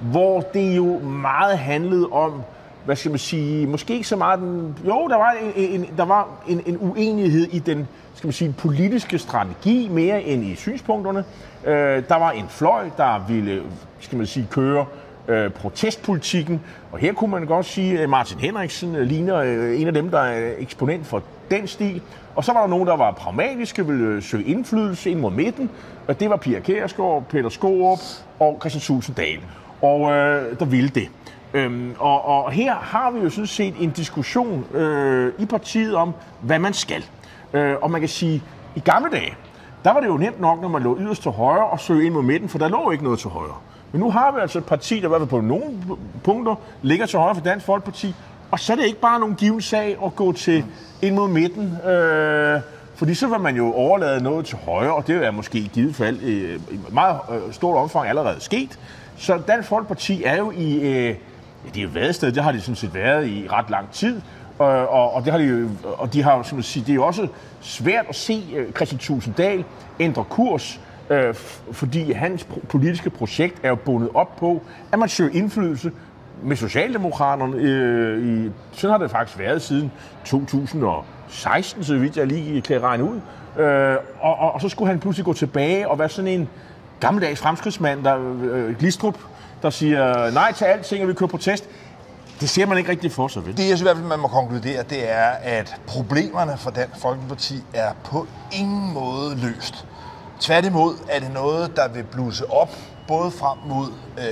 hvor 0.00 0.40
det 0.40 0.76
jo 0.76 0.98
meget 0.98 1.58
handlede 1.58 2.06
om, 2.06 2.42
hvad 2.84 2.96
skal 2.96 3.10
man 3.10 3.18
sige, 3.18 3.66
måske 3.66 3.94
ikke 3.94 4.08
så 4.08 4.16
meget 4.16 4.40
den, 4.40 4.76
jo, 4.86 5.08
der 5.08 5.16
var 5.16 5.34
en, 5.56 5.80
en, 5.80 5.86
der 5.96 6.04
var 6.04 6.28
en, 6.48 6.62
en 6.66 6.78
uenighed 6.80 7.46
i 7.52 7.58
den, 7.58 7.88
skal 8.14 8.26
man 8.26 8.32
sige, 8.32 8.54
politiske 8.58 9.18
strategi 9.18 9.88
mere 9.88 10.22
end 10.22 10.44
i 10.44 10.54
synspunkterne. 10.54 11.24
Øh, 11.64 12.02
der 12.08 12.16
var 12.18 12.30
en 12.30 12.46
fløj, 12.48 12.84
der 12.96 13.24
ville, 13.28 13.62
skal 14.00 14.18
man 14.18 14.26
sige, 14.26 14.48
køre 14.50 14.86
øh, 15.28 15.50
protestpolitikken, 15.50 16.60
og 16.92 16.98
her 16.98 17.12
kunne 17.12 17.30
man 17.30 17.46
godt 17.46 17.66
sige, 17.66 18.00
at 18.00 18.08
Martin 18.08 18.38
Henriksen 18.38 18.96
øh, 18.96 19.06
ligner 19.06 19.36
øh, 19.36 19.80
en 19.80 19.86
af 19.86 19.94
dem, 19.94 20.10
der 20.10 20.20
er 20.20 20.52
eksponent 20.58 21.06
for 21.06 21.22
den 21.50 21.66
stil. 21.66 22.02
Og 22.34 22.44
så 22.44 22.52
var 22.52 22.60
der 22.60 22.68
nogen, 22.68 22.86
der 22.86 22.96
var 22.96 23.12
pragmatiske, 23.12 23.86
ville 23.86 24.06
øh, 24.06 24.22
søge 24.22 24.44
indflydelse 24.44 25.10
ind 25.10 25.20
mod 25.20 25.30
midten, 25.30 25.70
og 26.08 26.20
det 26.20 26.30
var 26.30 26.36
Pia 26.36 26.60
Kærsgaard, 26.60 27.24
Peter 27.28 27.48
Skorup 27.48 27.98
og 28.38 28.56
Christian 28.60 28.80
Tulsendal. 28.80 29.38
Og 29.82 30.12
øh, 30.12 30.58
der 30.58 30.64
ville 30.64 30.88
det. 30.88 31.08
Øhm, 31.54 31.94
og, 31.98 32.24
og 32.24 32.52
her 32.52 32.74
har 32.74 33.10
vi 33.10 33.20
jo 33.20 33.30
sådan 33.30 33.46
set 33.46 33.74
en 33.80 33.90
diskussion 33.90 34.64
øh, 34.74 35.32
i 35.38 35.46
partiet 35.46 35.94
om, 35.94 36.14
hvad 36.40 36.58
man 36.58 36.72
skal. 36.72 37.04
Øh, 37.52 37.74
og 37.82 37.90
man 37.90 38.00
kan 38.00 38.08
sige, 38.08 38.42
i 38.76 38.80
gamle 38.80 39.10
dage, 39.10 39.34
der 39.84 39.92
var 39.92 40.00
det 40.00 40.06
jo 40.06 40.16
nemt 40.16 40.40
nok, 40.40 40.60
når 40.60 40.68
man 40.68 40.82
lå 40.82 40.98
yderst 41.00 41.22
til 41.22 41.30
højre 41.30 41.66
og 41.66 41.80
søgte 41.80 42.04
ind 42.06 42.14
mod 42.14 42.22
midten, 42.22 42.48
for 42.48 42.58
der 42.58 42.68
lå 42.68 42.90
ikke 42.90 43.04
noget 43.04 43.18
til 43.18 43.30
højre. 43.30 43.56
Men 43.92 44.00
nu 44.00 44.10
har 44.10 44.32
vi 44.32 44.40
altså 44.40 44.58
et 44.58 44.64
parti, 44.64 45.00
der 45.00 45.04
i 45.04 45.08
hvert 45.08 45.20
fald 45.20 45.28
på 45.28 45.40
nogle 45.40 45.64
punkter 46.24 46.54
ligger 46.82 47.06
til 47.06 47.18
højre 47.18 47.34
for 47.34 47.42
Dansk 47.42 47.66
Folkeparti, 47.66 48.14
og 48.50 48.60
så 48.60 48.72
er 48.72 48.76
det 48.76 48.86
ikke 48.86 49.00
bare 49.00 49.20
nogen 49.20 49.34
given 49.34 49.60
sag 49.60 49.96
at 50.04 50.16
gå 50.16 50.32
til 50.32 50.64
ind 51.02 51.14
mod 51.14 51.28
midten, 51.28 51.76
øh, 51.90 52.60
fordi 52.94 53.14
så 53.14 53.26
vil 53.26 53.40
man 53.40 53.56
jo 53.56 53.72
overlade 53.72 54.22
noget 54.22 54.46
til 54.46 54.58
højre, 54.58 54.94
og 54.94 55.06
det 55.06 55.26
er 55.26 55.30
måske 55.30 55.58
i 55.58 55.70
givet 55.72 55.94
fald 55.94 56.22
øh, 56.22 56.60
i 56.70 56.78
meget 56.92 57.18
øh, 57.30 57.52
stort 57.52 57.76
omfang 57.76 58.08
allerede 58.08 58.40
sket. 58.40 58.78
Så 59.16 59.40
Dansk 59.48 59.68
Folkeparti 59.68 60.24
er 60.24 60.36
jo 60.36 60.50
i... 60.50 60.80
Øh, 60.80 61.14
Ja, 61.64 61.70
det 61.70 61.76
er 61.76 61.82
jo 61.82 61.90
vadested, 61.92 62.32
det 62.32 62.42
har 62.42 62.52
de 62.52 62.60
sådan 62.60 62.76
set 62.76 62.94
været 62.94 63.26
i 63.26 63.46
ret 63.50 63.70
lang 63.70 63.90
tid. 63.90 64.20
Og, 64.58 64.88
og, 64.88 65.14
og, 65.14 65.24
det 65.24 65.32
har 65.32 65.38
de 65.38 65.44
jo, 65.44 65.68
og 65.84 66.12
de 66.12 66.22
har, 66.22 66.42
som 66.42 66.56
man 66.56 66.62
siger, 66.62 66.84
det 66.84 66.92
er 66.92 66.94
jo 66.94 67.06
også 67.06 67.28
svært 67.60 68.06
at 68.08 68.16
se 68.16 68.44
øh, 68.56 68.72
Christian 68.72 68.98
Tusinddal 68.98 69.64
ændre 70.00 70.24
kurs, 70.24 70.80
øh, 71.10 71.34
fordi 71.72 72.12
hans 72.12 72.46
politiske 72.68 73.10
projekt 73.10 73.60
er 73.62 73.68
jo 73.68 73.74
bundet 73.74 74.10
op 74.14 74.36
på, 74.36 74.62
at 74.92 74.98
man 74.98 75.08
søger 75.08 75.30
indflydelse 75.32 75.92
med 76.42 76.56
Socialdemokraterne. 76.56 77.56
Øh, 77.56 78.46
i, 78.46 78.50
sådan 78.72 78.92
har 78.92 78.98
det 78.98 79.10
faktisk 79.10 79.38
været 79.38 79.62
siden 79.62 79.92
2016, 80.24 81.84
så 81.84 81.96
vidt 81.96 82.16
jeg 82.16 82.26
lige 82.26 82.60
kan 82.60 82.82
regne 82.82 83.04
ud. 83.04 83.20
Øh, 83.58 83.96
og, 84.20 84.38
og, 84.38 84.52
og 84.52 84.60
så 84.60 84.68
skulle 84.68 84.88
han 84.88 85.00
pludselig 85.00 85.24
gå 85.24 85.32
tilbage 85.32 85.88
og 85.88 85.98
være 85.98 86.08
sådan 86.08 86.40
en 86.40 86.48
gammeldags 87.00 87.40
fremskridsmand, 87.40 88.04
der 88.04 88.18
øh, 88.42 88.76
Glistrup, 88.78 89.18
der 89.62 89.70
siger 89.70 90.30
nej 90.30 90.52
til 90.52 90.64
alting, 90.64 91.02
og 91.02 91.08
vi 91.08 91.14
kører 91.14 91.30
protest. 91.30 91.64
Det 92.40 92.50
ser 92.50 92.66
man 92.66 92.78
ikke 92.78 92.90
rigtig 92.90 93.12
for 93.12 93.28
sig, 93.28 93.46
vel? 93.46 93.56
Det, 93.56 93.58
jeg 93.58 93.66
synes 93.66 93.80
i 93.80 93.84
hvert 93.84 93.96
fald, 93.96 94.06
man 94.06 94.18
må 94.18 94.28
konkludere, 94.28 94.82
det 94.82 95.10
er, 95.10 95.30
at 95.42 95.76
problemerne 95.86 96.58
for 96.58 96.70
Dansk 96.70 97.00
Folkeparti 97.00 97.62
er 97.74 97.92
på 98.04 98.26
ingen 98.52 98.92
måde 98.92 99.36
løst. 99.36 99.86
Tværtimod 100.40 100.94
er 101.10 101.20
det 101.20 101.32
noget, 101.32 101.76
der 101.76 101.88
vil 101.88 102.02
bluse 102.02 102.50
op, 102.50 102.70
både 103.14 103.30
frem 103.30 103.58
mod 103.66 103.86
øh, 104.18 104.24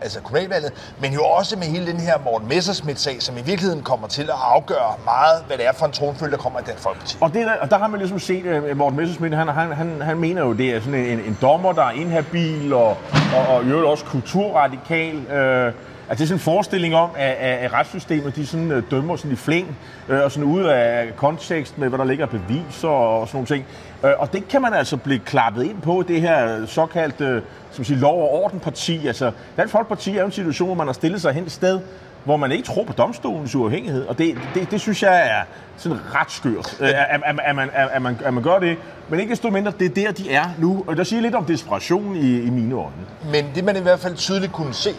altså 0.00 0.20
kommunalvalget, 0.20 0.72
men 1.00 1.12
jo 1.12 1.22
også 1.22 1.56
med 1.56 1.66
hele 1.66 1.86
den 1.86 2.00
her 2.00 2.14
Morten 2.24 2.48
Messersmith-sag, 2.48 3.22
som 3.22 3.36
i 3.36 3.42
virkeligheden 3.42 3.82
kommer 3.82 4.08
til 4.08 4.22
at 4.22 4.38
afgøre 4.54 4.92
meget, 5.04 5.44
hvad 5.46 5.56
det 5.56 5.66
er 5.66 5.72
for 5.72 5.86
en 5.86 5.92
tronfølge, 5.92 6.32
der 6.32 6.38
kommer 6.38 6.60
i 6.60 6.62
Dansk 6.66 6.82
Folkeparti. 6.82 7.16
Og, 7.20 7.34
det, 7.34 7.46
og 7.60 7.70
der 7.70 7.78
har 7.78 7.88
man 7.88 7.98
ligesom 7.98 8.18
set, 8.18 8.46
at 8.46 8.76
Morten 8.76 8.96
Messersmith, 8.98 9.36
han, 9.36 9.48
han, 9.48 9.72
han, 9.72 10.00
han 10.02 10.18
mener 10.18 10.42
jo, 10.42 10.52
det 10.52 10.66
er 10.74 10.80
sådan 10.80 10.94
en, 10.94 11.20
en 11.20 11.38
dommer, 11.42 11.72
der 11.72 11.82
er 11.82 11.90
inhabil 11.90 12.72
og, 12.72 12.96
og, 13.36 13.56
og 13.56 13.70
jo 13.70 13.90
også 13.90 14.04
kulturradikal. 14.04 15.16
Øh, 15.16 15.72
Altså, 16.08 16.22
det 16.22 16.24
er 16.24 16.28
sådan 16.28 16.36
en 16.36 16.54
forestilling 16.54 16.94
om, 16.94 17.10
at, 17.16 17.32
at, 17.32 17.72
retssystemet 17.72 18.36
de 18.36 18.46
sådan, 18.46 18.72
uh, 18.72 18.82
dømmer 18.90 19.16
sådan 19.16 19.32
i 19.32 19.36
flæng 19.36 19.76
uh, 20.08 20.14
og 20.14 20.32
sådan 20.32 20.48
ud 20.48 20.64
af 20.64 21.16
kontekst 21.16 21.78
med, 21.78 21.88
hvad 21.88 21.98
der 21.98 22.04
ligger 22.04 22.26
af 22.26 22.30
beviser 22.30 22.88
og 22.88 23.28
sådan 23.28 23.36
nogle 23.36 23.46
ting. 23.46 23.64
Uh, 24.02 24.10
og 24.18 24.32
det 24.32 24.48
kan 24.48 24.62
man 24.62 24.74
altså 24.74 24.96
blive 24.96 25.18
klappet 25.18 25.64
ind 25.64 25.80
på, 25.82 26.04
det 26.08 26.20
her 26.20 26.66
såkaldte 26.66 27.42
som 27.76 27.84
siger, 27.84 28.00
lov- 28.00 28.22
og 28.22 28.30
orden 28.30 28.60
parti. 28.60 29.06
Altså, 29.06 29.32
Dansk 29.56 29.72
Folkeparti 29.72 30.10
er 30.10 30.20
jo 30.20 30.26
en 30.26 30.32
situation, 30.32 30.68
hvor 30.68 30.74
man 30.74 30.86
har 30.86 30.92
stillet 30.92 31.22
sig 31.22 31.32
hen 31.32 31.44
et 31.44 31.52
sted, 31.52 31.80
hvor 32.24 32.36
man 32.36 32.52
ikke 32.52 32.64
tror 32.64 32.84
på 32.84 32.92
domstolens 32.92 33.54
uafhængighed. 33.54 34.06
Og 34.06 34.18
det, 34.18 34.38
det, 34.54 34.70
det 34.70 34.80
synes 34.80 35.02
jeg 35.02 35.26
er 35.26 35.42
sådan 35.76 35.98
ret 36.14 36.30
skørt, 36.30 36.76
at, 36.80 36.88
at, 36.88 37.22
at, 37.24 37.40
at, 37.44 37.56
man, 37.56 37.70
at, 37.72 38.02
man, 38.02 38.18
at 38.24 38.34
man 38.34 38.42
gør 38.42 38.58
det. 38.58 38.76
Men 39.08 39.20
ikke 39.20 39.30
desto 39.30 39.50
mindre, 39.50 39.72
det 39.78 39.86
er 39.86 39.94
der, 40.04 40.12
de 40.12 40.32
er 40.32 40.44
nu. 40.58 40.84
Og 40.86 40.96
der 40.96 41.04
siger 41.04 41.22
lidt 41.22 41.34
om 41.34 41.44
desperation 41.44 42.16
i, 42.16 42.40
i 42.40 42.50
mine 42.50 42.74
øjne. 42.74 42.92
Men 43.32 43.44
det, 43.54 43.64
man 43.64 43.76
i 43.76 43.80
hvert 43.80 44.00
fald 44.00 44.16
tydeligt 44.16 44.52
kunne 44.52 44.74
se 44.74 44.90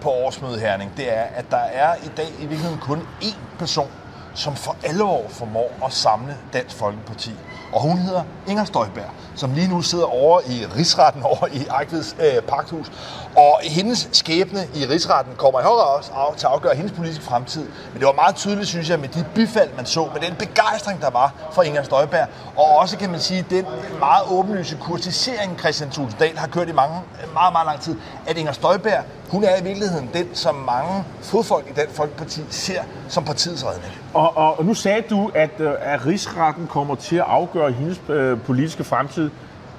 på 0.00 0.08
årsmødet 0.10 0.60
Herning, 0.60 0.90
det 0.96 1.18
er, 1.18 1.22
at 1.34 1.50
der 1.50 1.56
er 1.72 1.94
i 1.94 2.08
dag 2.16 2.26
i 2.38 2.40
virkeligheden 2.40 2.78
kun 2.78 2.98
én 3.22 3.36
person, 3.58 3.88
som 4.34 4.56
for 4.56 4.76
alvor 4.84 5.22
formår 5.28 5.70
at 5.86 5.92
samle 5.92 6.36
Dansk 6.52 6.76
Folkeparti. 6.76 7.30
Og 7.72 7.80
hun 7.80 7.98
hedder 7.98 8.22
Inger 8.48 8.64
Støjberg, 8.64 9.10
som 9.36 9.54
lige 9.54 9.68
nu 9.68 9.82
sidder 9.82 10.04
over 10.04 10.40
i 10.40 10.66
rigsretten 10.76 11.22
over 11.32 11.46
i 11.52 11.66
Ejkveds 11.66 12.16
øh, 12.20 12.42
Pagthus. 12.42 12.92
Og 13.36 13.60
hendes 13.62 14.08
skæbne 14.12 14.60
i 14.74 14.86
rigsretten 14.86 15.34
kommer 15.36 15.60
i 15.60 15.62
højere 15.62 15.86
også 15.86 16.12
af, 16.12 16.34
til 16.36 16.46
at 16.46 16.52
afgøre 16.52 16.74
hendes 16.74 16.92
politiske 16.92 17.24
fremtid. 17.24 17.64
Men 17.92 17.98
det 17.98 18.06
var 18.06 18.12
meget 18.12 18.36
tydeligt, 18.36 18.68
synes 18.68 18.90
jeg, 18.90 18.98
med 19.00 19.08
de 19.08 19.24
bifald, 19.34 19.70
man 19.76 19.86
så, 19.86 20.08
med 20.12 20.20
den 20.20 20.34
begejstring, 20.34 21.00
der 21.00 21.10
var 21.10 21.34
for 21.52 21.62
Inger 21.62 21.82
Støjberg. 21.82 22.26
Og 22.56 22.76
også, 22.76 22.98
kan 22.98 23.10
man 23.10 23.20
sige, 23.20 23.46
den 23.50 23.66
meget 23.98 24.24
åbenlyse 24.30 24.76
kurtisering, 24.80 25.58
Christian 25.58 25.90
Tulsendal 25.90 26.38
har 26.38 26.46
kørt 26.46 26.68
i 26.68 26.72
mange, 26.72 27.00
meget, 27.32 27.52
meget 27.52 27.66
lang 27.66 27.80
tid, 27.80 27.96
at 28.26 28.36
Inger 28.36 28.52
Støjberg, 28.52 29.04
hun 29.32 29.44
er 29.44 29.60
i 29.60 29.62
virkeligheden 29.62 30.10
den, 30.14 30.26
som 30.32 30.54
mange 30.54 31.04
fodfolk 31.20 31.66
i 31.70 31.80
den 31.80 31.86
Folkeparti 31.90 32.40
ser 32.50 32.82
som 33.08 33.24
partiets 33.24 33.64
redning. 33.66 33.92
Og, 34.14 34.36
og, 34.36 34.58
og 34.58 34.64
nu 34.64 34.74
sagde 34.74 35.02
du, 35.10 35.30
at, 35.34 35.50
øh, 35.58 35.72
at 35.80 36.06
rigsretten 36.06 36.66
kommer 36.66 36.94
til 36.94 37.16
at 37.16 37.24
afgøre 37.26 37.72
hendes 37.72 38.00
øh, 38.08 38.40
politiske 38.40 38.84
fremtid. 38.84 39.30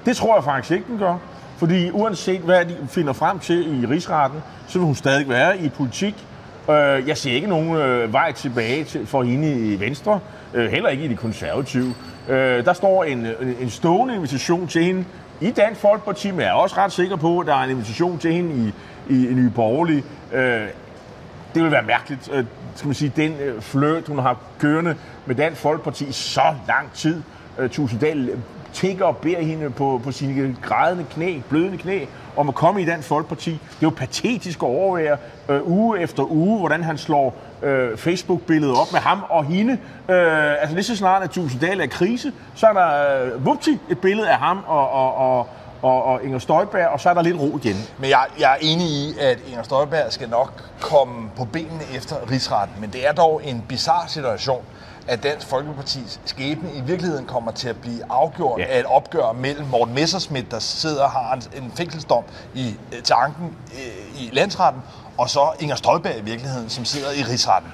Det 0.06 0.18
tror 0.18 0.36
jeg 0.36 0.44
faktisk 0.44 0.72
ikke, 0.72 0.86
den 0.88 0.98
gør. 1.00 1.18
Fordi 1.58 1.92
uanset 1.92 2.42
hvad 2.42 2.66
de 2.66 2.78
finder 2.90 3.14
frem 3.14 3.40
til 3.40 3.84
i 3.84 3.86
rigsretten, 3.86 4.40
så 4.68 4.80
vil 4.80 4.86
hun 4.86 4.96
stadig 4.96 5.30
være 5.30 5.58
i 5.58 5.70
politik. 5.70 6.28
Øh, 6.70 7.08
jeg 7.08 7.18
ser 7.18 7.32
ikke 7.32 7.48
nogen 7.48 7.76
øh, 7.76 8.14
vej 8.14 8.32
tilbage 8.32 8.84
til, 8.84 9.08
for 9.08 9.24
hende 9.24 9.74
i 9.74 9.80
Venstre, 9.80 10.20
øh, 10.54 10.72
heller 10.72 10.90
ikke 10.90 11.04
i 11.04 11.08
de 11.08 11.16
konservative. 11.16 11.94
Øh, 12.30 12.66
der 12.66 12.74
står 12.74 13.04
en, 13.04 13.28
en 13.60 13.70
stående 13.70 14.16
invitation 14.16 14.68
til 14.68 14.84
hende 14.84 15.06
i 15.42 15.52
Dansk 15.52 15.82
Folkeparti, 15.82 16.32
men 16.32 16.40
jeg 16.40 16.50
er 16.50 16.54
også 16.54 16.78
ret 16.78 16.92
sikker 16.92 17.16
på, 17.16 17.40
at 17.40 17.48
der 17.48 17.56
er 17.56 17.64
en 17.64 17.70
invitation 17.70 18.20
til 18.20 18.34
hende 18.34 18.56
i, 18.56 18.74
i, 19.14 19.28
i 19.28 19.34
Nye 19.34 19.50
Borgerlige. 19.50 20.04
Øh, 20.34 20.68
det 21.56 21.64
vil 21.64 21.72
være 21.72 21.84
mærkeligt, 21.84 22.30
øh, 22.34 22.46
skal 22.76 22.88
man 22.88 22.96
sige, 22.96 23.12
den 23.16 23.34
øh, 23.40 23.62
fløt, 23.62 24.08
hun 24.08 24.20
har 24.20 24.38
kørende 24.60 24.96
med 25.26 25.36
Dansk 25.36 25.62
Folkeparti 25.62 26.06
i 26.06 26.12
så 26.12 26.56
lang 26.68 26.94
tid. 26.94 27.22
Øh, 27.60 27.70
Tusinddal 27.70 28.30
tigger 28.74 29.06
og 29.06 29.18
beder 29.18 29.42
hende 29.42 29.70
på, 29.70 30.02
på 30.04 30.12
sine 30.12 30.56
grædende 30.62 31.06
knæ, 31.12 31.40
blødende 31.50 31.78
knæ, 31.78 32.06
om 32.36 32.50
at 32.50 32.56
komme 32.56 32.82
i 32.82 32.86
Dansk 32.86 33.08
Folkeparti. 33.08 33.52
Det 33.52 33.60
er 33.60 33.78
jo 33.82 33.90
patetisk 33.90 34.64
at 34.64 34.68
overvære 34.68 35.18
øh, 35.50 35.62
uge 35.64 36.00
efter 36.00 36.32
uge, 36.32 36.60
hvordan 36.60 36.84
han 36.84 36.98
slår 36.98 37.36
øh, 37.64 37.98
Facebook-billedet 37.98 38.76
op 38.76 38.92
med 38.92 39.00
ham 39.00 39.24
og 39.30 39.46
hende. 39.46 39.74
Øh, 40.10 40.62
altså 40.62 40.76
lige 40.76 40.84
så 40.84 40.96
snart, 40.96 41.24
at 41.24 41.30
Tusinddal 41.30 41.80
er 41.80 41.84
i 41.84 41.88
krise, 41.88 42.34
så 42.56 42.68
er 42.68 42.74
der 42.74 43.24
øh, 43.24 43.46
vupti, 43.46 43.80
et 43.90 44.00
billede 44.00 44.30
af 44.30 44.38
ham 44.38 44.60
og, 44.68 44.90
og, 44.92 45.16
og, 45.16 45.48
og, 45.82 46.04
og 46.04 46.24
Inger 46.24 46.40
Støjberg, 46.40 46.88
og 46.88 47.00
så 47.00 47.10
er 47.10 47.14
der 47.14 47.22
lidt 47.22 47.40
ro 47.40 47.60
igen. 47.64 47.76
Men 48.00 48.10
jeg, 48.10 48.26
jeg 48.40 48.52
er 48.52 48.58
enig 48.62 48.88
i, 48.88 49.14
at 49.20 49.40
Inger 49.48 49.64
Støjberg 49.64 50.14
skal 50.14 50.30
nok 50.30 50.64
komme 50.82 51.30
på 51.38 51.46
benene 51.46 51.84
efter 51.96 52.16
rigsretten, 52.32 52.76
men 52.82 52.90
det 52.90 53.08
er 53.08 53.12
dog 53.12 53.42
en 53.44 53.64
bizarre 53.70 54.10
situation, 54.10 54.64
at 55.08 55.24
Dansk 55.24 55.48
Folkepartis 55.48 56.20
skæbne 56.26 56.70
i 56.76 56.82
virkeligheden 56.82 57.26
kommer 57.26 57.52
til 57.52 57.70
at 57.70 57.78
blive 57.78 58.02
afgjort 58.10 58.60
ja. 58.60 58.66
af 58.66 58.80
et 58.80 58.86
opgør 58.86 59.32
mellem 59.32 59.66
Morten 59.66 59.96
Messerschmidt, 59.96 60.52
der 60.52 60.60
sidder 60.60 61.04
og 61.04 61.12
har 61.12 61.34
en, 61.34 61.64
en 61.64 61.72
fængselsdom 61.76 62.24
i, 62.56 62.76
til 63.04 63.14
anken 63.18 63.58
øh, 63.74 64.22
i 64.22 64.30
landsretten, 64.34 64.82
og 65.18 65.30
så 65.30 65.40
Inger 65.60 65.76
Støjberg 65.76 66.18
i 66.18 66.24
virkeligheden, 66.24 66.70
som 66.70 66.86
sidder 66.86 67.12
i 67.12 67.24
rigsretten. 67.32 67.72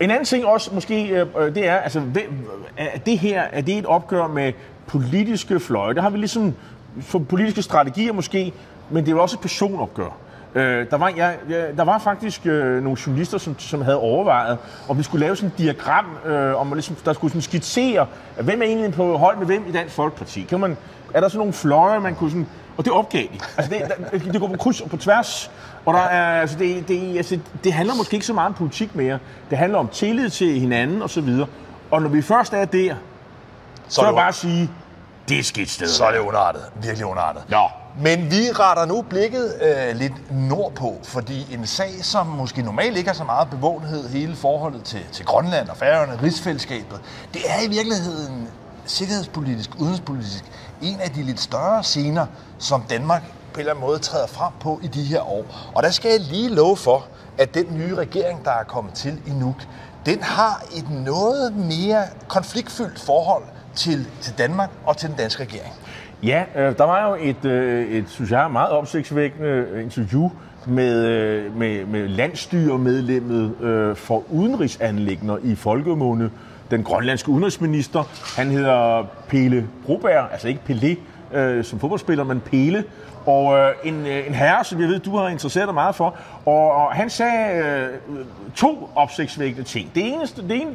En 0.00 0.10
anden 0.10 0.24
ting 0.24 0.46
også 0.46 0.70
måske, 0.74 1.08
øh, 1.08 1.26
øh, 1.38 1.54
det 1.54 1.68
er, 1.68 1.76
altså, 1.76 2.02
er 2.76 2.98
det 2.98 3.18
her, 3.18 3.42
er 3.42 3.60
det 3.60 3.78
et 3.78 3.86
opgør 3.86 4.26
med 4.26 4.52
politiske 4.86 5.60
fløje? 5.60 5.94
Der 5.94 6.02
har 6.02 6.10
vi 6.10 6.18
ligesom 6.18 6.54
for 7.00 7.18
politiske 7.18 7.62
strategier 7.62 8.12
måske, 8.12 8.52
men 8.90 9.04
det 9.04 9.10
er 9.10 9.16
jo 9.16 9.22
også 9.22 9.36
et 9.36 9.40
personopgør. 9.40 10.16
Øh, 10.54 10.90
der, 10.90 10.96
var, 10.96 11.12
jeg, 11.16 11.36
ja, 11.50 11.72
der 11.72 11.84
var 11.84 11.98
faktisk 11.98 12.46
øh, 12.46 12.82
nogle 12.82 12.98
journalister, 13.06 13.38
som, 13.38 13.58
som 13.58 13.82
havde 13.82 13.98
overvejet, 13.98 14.58
om 14.88 14.98
vi 14.98 15.02
skulle 15.02 15.26
lave 15.26 15.36
sådan 15.36 15.50
et 15.50 15.58
diagram, 15.58 16.06
øh, 16.26 16.60
om 16.60 16.66
man 16.66 16.76
ligesom, 16.76 16.96
der 17.04 17.12
skulle 17.12 17.30
sådan 17.30 17.42
skitsere, 17.42 18.06
hvem 18.40 18.62
er 18.62 18.66
egentlig 18.66 18.92
på 18.92 19.16
hold 19.16 19.38
med 19.38 19.46
hvem 19.46 19.64
i 19.68 19.72
Dansk 19.72 19.94
Folkeparti. 19.94 20.42
Kan 20.42 20.60
man, 20.60 20.76
er 21.14 21.20
der 21.20 21.28
sådan 21.28 21.38
nogle 21.38 21.52
fløje, 21.52 22.00
man 22.00 22.14
kunne 22.14 22.30
sådan... 22.30 22.46
Og 22.76 22.84
det 22.84 22.92
opgav 22.92 23.22
de. 23.22 23.38
Altså 23.56 23.72
det, 23.72 23.82
der, 24.12 24.32
det 24.32 24.40
går 24.40 24.48
på 24.48 24.56
kryds 24.56 24.80
og 24.80 24.90
på 24.90 24.96
tværs. 24.96 25.50
Og 25.86 25.94
der 25.94 26.00
er, 26.00 26.40
altså 26.40 26.58
det, 26.58 26.88
det, 26.88 27.16
altså 27.16 27.38
det 27.64 27.72
handler 27.72 27.94
måske 27.94 28.14
ikke 28.14 28.26
så 28.26 28.32
meget 28.32 28.46
om 28.46 28.54
politik 28.54 28.94
mere. 28.94 29.18
Det 29.50 29.58
handler 29.58 29.78
om 29.78 29.88
tillid 29.88 30.30
til 30.30 30.60
hinanden 30.60 31.02
og 31.02 31.10
så 31.10 31.20
videre. 31.20 31.46
Og 31.90 32.02
når 32.02 32.08
vi 32.08 32.22
først 32.22 32.52
er 32.52 32.64
der, 32.64 32.94
så, 33.88 33.94
så 33.94 34.00
er 34.00 34.06
det 34.06 34.14
bare 34.14 34.28
at 34.28 34.34
sige, 34.34 34.70
det 35.28 35.38
er 35.38 35.42
skidt 35.42 35.70
sted. 35.70 35.88
Så 35.88 36.04
er 36.04 36.12
det 36.12 36.18
underartet. 36.18 36.62
Virkelig 36.82 37.06
underartet. 37.06 37.42
Ja. 37.50 37.62
Men 38.00 38.30
vi 38.30 38.50
retter 38.52 38.84
nu 38.86 39.02
blikket 39.02 39.54
øh, 39.62 39.96
lidt 39.96 40.32
nordpå, 40.32 40.98
fordi 41.04 41.54
en 41.54 41.66
sag, 41.66 41.90
som 42.02 42.26
måske 42.26 42.62
normalt 42.62 42.96
ikke 42.96 43.08
har 43.08 43.14
så 43.14 43.24
meget 43.24 43.50
bevågenhed, 43.50 44.08
hele 44.08 44.36
forholdet 44.36 44.82
til, 44.84 45.00
til 45.12 45.24
Grønland 45.24 45.68
og 45.68 45.76
Færøerne, 45.76 46.22
rigsfællesskabet, 46.22 47.00
det 47.34 47.42
er 47.48 47.66
i 47.66 47.68
virkeligheden 47.68 48.48
sikkerhedspolitisk, 48.86 49.70
udenrigspolitisk, 49.78 50.44
en 50.82 51.00
af 51.00 51.10
de 51.10 51.22
lidt 51.22 51.40
større 51.40 51.82
scener, 51.82 52.26
som 52.58 52.82
Danmark 52.90 53.22
på 53.54 53.58
en 53.58 53.60
eller 53.60 53.72
anden 53.72 53.86
måde 53.86 53.98
træder 53.98 54.26
frem 54.26 54.52
på 54.60 54.80
i 54.82 54.86
de 54.86 55.02
her 55.02 55.20
år. 55.20 55.44
Og 55.74 55.82
der 55.82 55.90
skal 55.90 56.10
jeg 56.10 56.20
lige 56.20 56.48
love 56.48 56.76
for, 56.76 57.06
at 57.38 57.54
den 57.54 57.66
nye 57.70 57.94
regering, 57.94 58.44
der 58.44 58.50
er 58.50 58.64
kommet 58.64 58.94
til 58.94 59.20
i 59.26 59.30
Nuuk, 59.30 59.62
den 60.06 60.22
har 60.22 60.64
et 60.76 60.90
noget 60.90 61.56
mere 61.56 62.02
konfliktfyldt 62.28 63.00
forhold 63.00 63.42
til, 63.74 64.06
til 64.20 64.38
Danmark 64.38 64.70
og 64.86 64.96
til 64.96 65.08
den 65.08 65.16
danske 65.16 65.42
regering. 65.42 65.72
Ja, 66.22 66.44
øh, 66.56 66.78
der 66.78 66.84
var 66.84 67.08
jo 67.08 67.16
et, 67.20 67.44
øh, 67.44 67.88
et, 67.88 68.04
synes 68.08 68.30
jeg, 68.30 68.50
meget 68.50 68.70
opsigtsvækkende 68.70 69.82
interview 69.82 70.30
med, 70.66 71.06
øh, 71.06 71.56
med, 71.56 71.84
med 71.86 72.08
landstyremedlemmet 72.08 73.60
øh, 73.60 73.96
for 73.96 74.22
udenrigsanlægner 74.30 75.36
i 75.42 75.54
Folkemåne, 75.54 76.30
den 76.70 76.84
grønlandske 76.84 77.28
udenrigsminister. 77.28 78.02
Han 78.36 78.50
hedder 78.50 79.06
Pele 79.28 79.68
Broberg, 79.86 80.32
altså 80.32 80.48
ikke 80.48 80.60
Pelé 80.70 80.98
øh, 81.32 81.64
som 81.64 81.80
fodboldspiller, 81.80 82.24
men 82.24 82.40
Pele. 82.40 82.84
Og 83.26 83.58
øh, 83.58 83.72
en, 83.84 84.06
øh, 84.06 84.26
en 84.26 84.34
herre, 84.34 84.64
som 84.64 84.80
jeg 84.80 84.88
ved, 84.88 84.98
du 84.98 85.16
har 85.16 85.28
interesseret 85.28 85.66
dig 85.66 85.74
meget 85.74 85.94
for. 85.94 86.14
Og, 86.46 86.72
og 86.72 86.92
han 86.92 87.10
sagde 87.10 87.64
øh, 87.64 87.88
to 88.54 88.90
opsigtsvækkende 88.96 89.68
ting. 89.68 89.90
Det 89.94 90.08
eneste, 90.12 90.42
det 90.42 90.60
ene, 90.60 90.70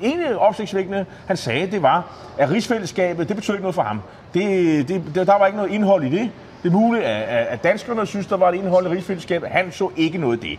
ene 0.00 0.38
opsigtsvækkende, 0.38 1.06
han 1.26 1.36
sagde, 1.36 1.70
det 1.70 1.82
var, 1.82 2.04
at 2.38 2.50
rigsfællesskabet, 2.50 3.28
det 3.28 3.36
betød 3.36 3.54
ikke 3.54 3.62
noget 3.62 3.74
for 3.74 3.82
ham. 3.82 4.00
Det, 4.34 4.88
det, 4.88 5.14
der 5.14 5.38
var 5.38 5.46
ikke 5.46 5.56
noget 5.56 5.72
indhold 5.72 6.04
i 6.04 6.10
det. 6.10 6.30
Det 6.62 6.68
er 6.68 6.72
muligt, 6.72 7.04
at, 7.04 7.46
at 7.46 7.62
danskerne 7.62 8.06
synes, 8.06 8.26
der 8.26 8.36
var 8.36 8.48
et 8.48 8.54
indhold 8.54 8.86
i 8.86 8.88
rigsfællesskabet. 8.88 9.48
Han 9.48 9.72
så 9.72 9.90
ikke 9.96 10.18
noget 10.18 10.36
af 10.36 10.40
det. 10.40 10.58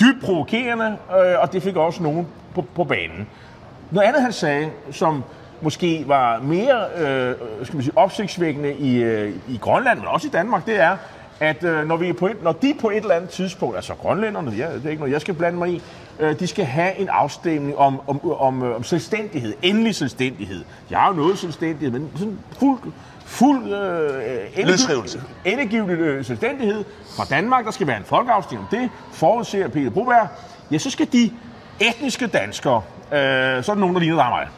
Dybt 0.00 0.24
provokerende, 0.24 0.96
øh, 1.10 1.40
og 1.40 1.52
det 1.52 1.62
fik 1.62 1.76
også 1.76 2.02
nogen 2.02 2.26
på, 2.54 2.64
på 2.74 2.84
banen. 2.84 3.28
Noget 3.90 4.08
andet, 4.08 4.22
han 4.22 4.32
sagde, 4.32 4.70
som 4.90 5.24
måske 5.64 6.04
var 6.06 6.40
mere 6.40 6.84
øh, 6.96 7.34
skal 7.62 7.76
man 7.76 7.82
sige, 7.82 7.98
opsigtsvækkende 7.98 8.74
i, 8.74 9.02
øh, 9.02 9.34
i 9.48 9.56
Grønland, 9.56 9.98
men 9.98 10.08
også 10.08 10.26
i 10.26 10.30
Danmark, 10.30 10.66
det 10.66 10.80
er, 10.80 10.96
at 11.40 11.64
øh, 11.64 11.88
når, 11.88 11.96
vi 11.96 12.12
på 12.12 12.26
et, 12.26 12.42
når 12.42 12.52
de 12.52 12.74
på 12.80 12.90
et 12.90 12.96
eller 12.96 13.14
andet 13.14 13.30
tidspunkt, 13.30 13.76
altså 13.76 13.94
grønlænderne, 13.94 14.50
ja, 14.50 14.74
det 14.74 14.86
er 14.86 14.90
ikke 14.90 15.00
noget, 15.00 15.12
jeg 15.12 15.20
skal 15.20 15.34
blande 15.34 15.58
mig 15.58 15.70
i, 15.70 15.82
øh, 16.20 16.38
de 16.38 16.46
skal 16.46 16.64
have 16.64 16.98
en 16.98 17.08
afstemning 17.08 17.76
om, 17.76 18.00
om, 18.06 18.30
om, 18.40 18.62
øh, 18.62 18.76
om 18.76 18.84
selvstændighed, 18.84 19.54
endelig 19.62 19.94
selvstændighed. 19.94 20.64
Jeg 20.90 20.98
har 20.98 21.08
jo 21.08 21.14
noget 21.14 21.38
selvstændighed, 21.38 21.90
men 21.90 22.10
sådan 22.16 22.38
fuld, 22.58 22.78
fuld 23.24 23.72
øh, 23.72 24.58
endegivende 25.44 25.94
øh, 25.94 26.24
selvstændighed 26.24 26.84
fra 27.16 27.24
Danmark. 27.24 27.64
Der 27.64 27.70
skal 27.70 27.86
være 27.86 27.96
en 27.96 28.04
folkeafstemning 28.04 28.68
om 28.72 28.78
det, 28.78 28.90
forudser 29.12 29.68
Peter 29.68 29.90
Broberg. 29.90 30.28
Ja, 30.70 30.78
så 30.78 30.90
skal 30.90 31.08
de 31.12 31.30
etniske 31.80 32.26
danskere, 32.26 32.82
øh, 33.12 33.18
så 33.64 33.72
er 33.72 33.74
der 33.74 33.74
nogen, 33.74 33.94
der 33.94 34.00
ligner 34.00 34.16
dig 34.16 34.28
mig, 34.30 34.48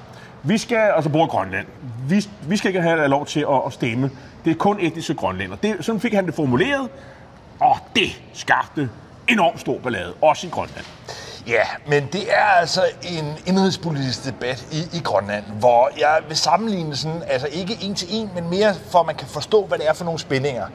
vi 0.47 0.59
skal, 0.59 0.77
altså 0.97 1.11
bor 1.11 1.27
i 1.27 1.29
Grønland, 1.29 1.67
vi, 2.09 2.27
vi 2.49 2.57
skal 2.57 2.69
ikke 2.69 2.83
have 2.83 3.09
lov 3.09 3.27
til 3.27 3.41
at, 3.41 3.63
at 3.67 3.73
stemme. 3.73 4.11
Det 4.45 4.51
er 4.51 4.55
kun 4.55 4.81
etniske 4.81 5.15
grønlænder. 5.15 5.57
Det, 5.57 5.77
sådan 5.81 6.01
fik 6.01 6.13
han 6.15 6.27
det 6.27 6.35
formuleret, 6.35 6.89
og 7.61 7.77
det 7.97 8.23
skabte 8.33 8.91
enormt 9.29 9.61
stor 9.61 9.79
ballade, 9.79 10.15
også 10.23 10.47
i 10.47 10.51
Grønland. 10.51 10.85
Ja, 11.47 11.63
men 11.87 12.07
det 12.13 12.35
er 12.35 12.45
altså 12.45 12.81
en 13.03 13.25
indrigspolitisk 13.47 14.25
debat 14.25 14.67
i, 14.73 14.97
i 14.99 15.01
Grønland, 15.01 15.45
hvor 15.59 15.91
jeg 15.99 16.19
vil 16.29 16.37
sammenligne 16.37 16.97
sådan, 16.97 17.23
altså 17.27 17.49
ikke 17.53 17.79
en 17.83 17.95
til 17.95 18.09
en, 18.11 18.31
men 18.35 18.51
mere 18.51 18.75
for 18.91 18.99
at 18.99 19.07
man 19.07 19.15
kan 19.15 19.29
forstå, 19.29 19.67
hvad 19.67 19.79
det 19.79 19.89
er 19.89 19.93
for 19.93 20.05
nogle 20.05 20.21
spændinger 20.21 20.67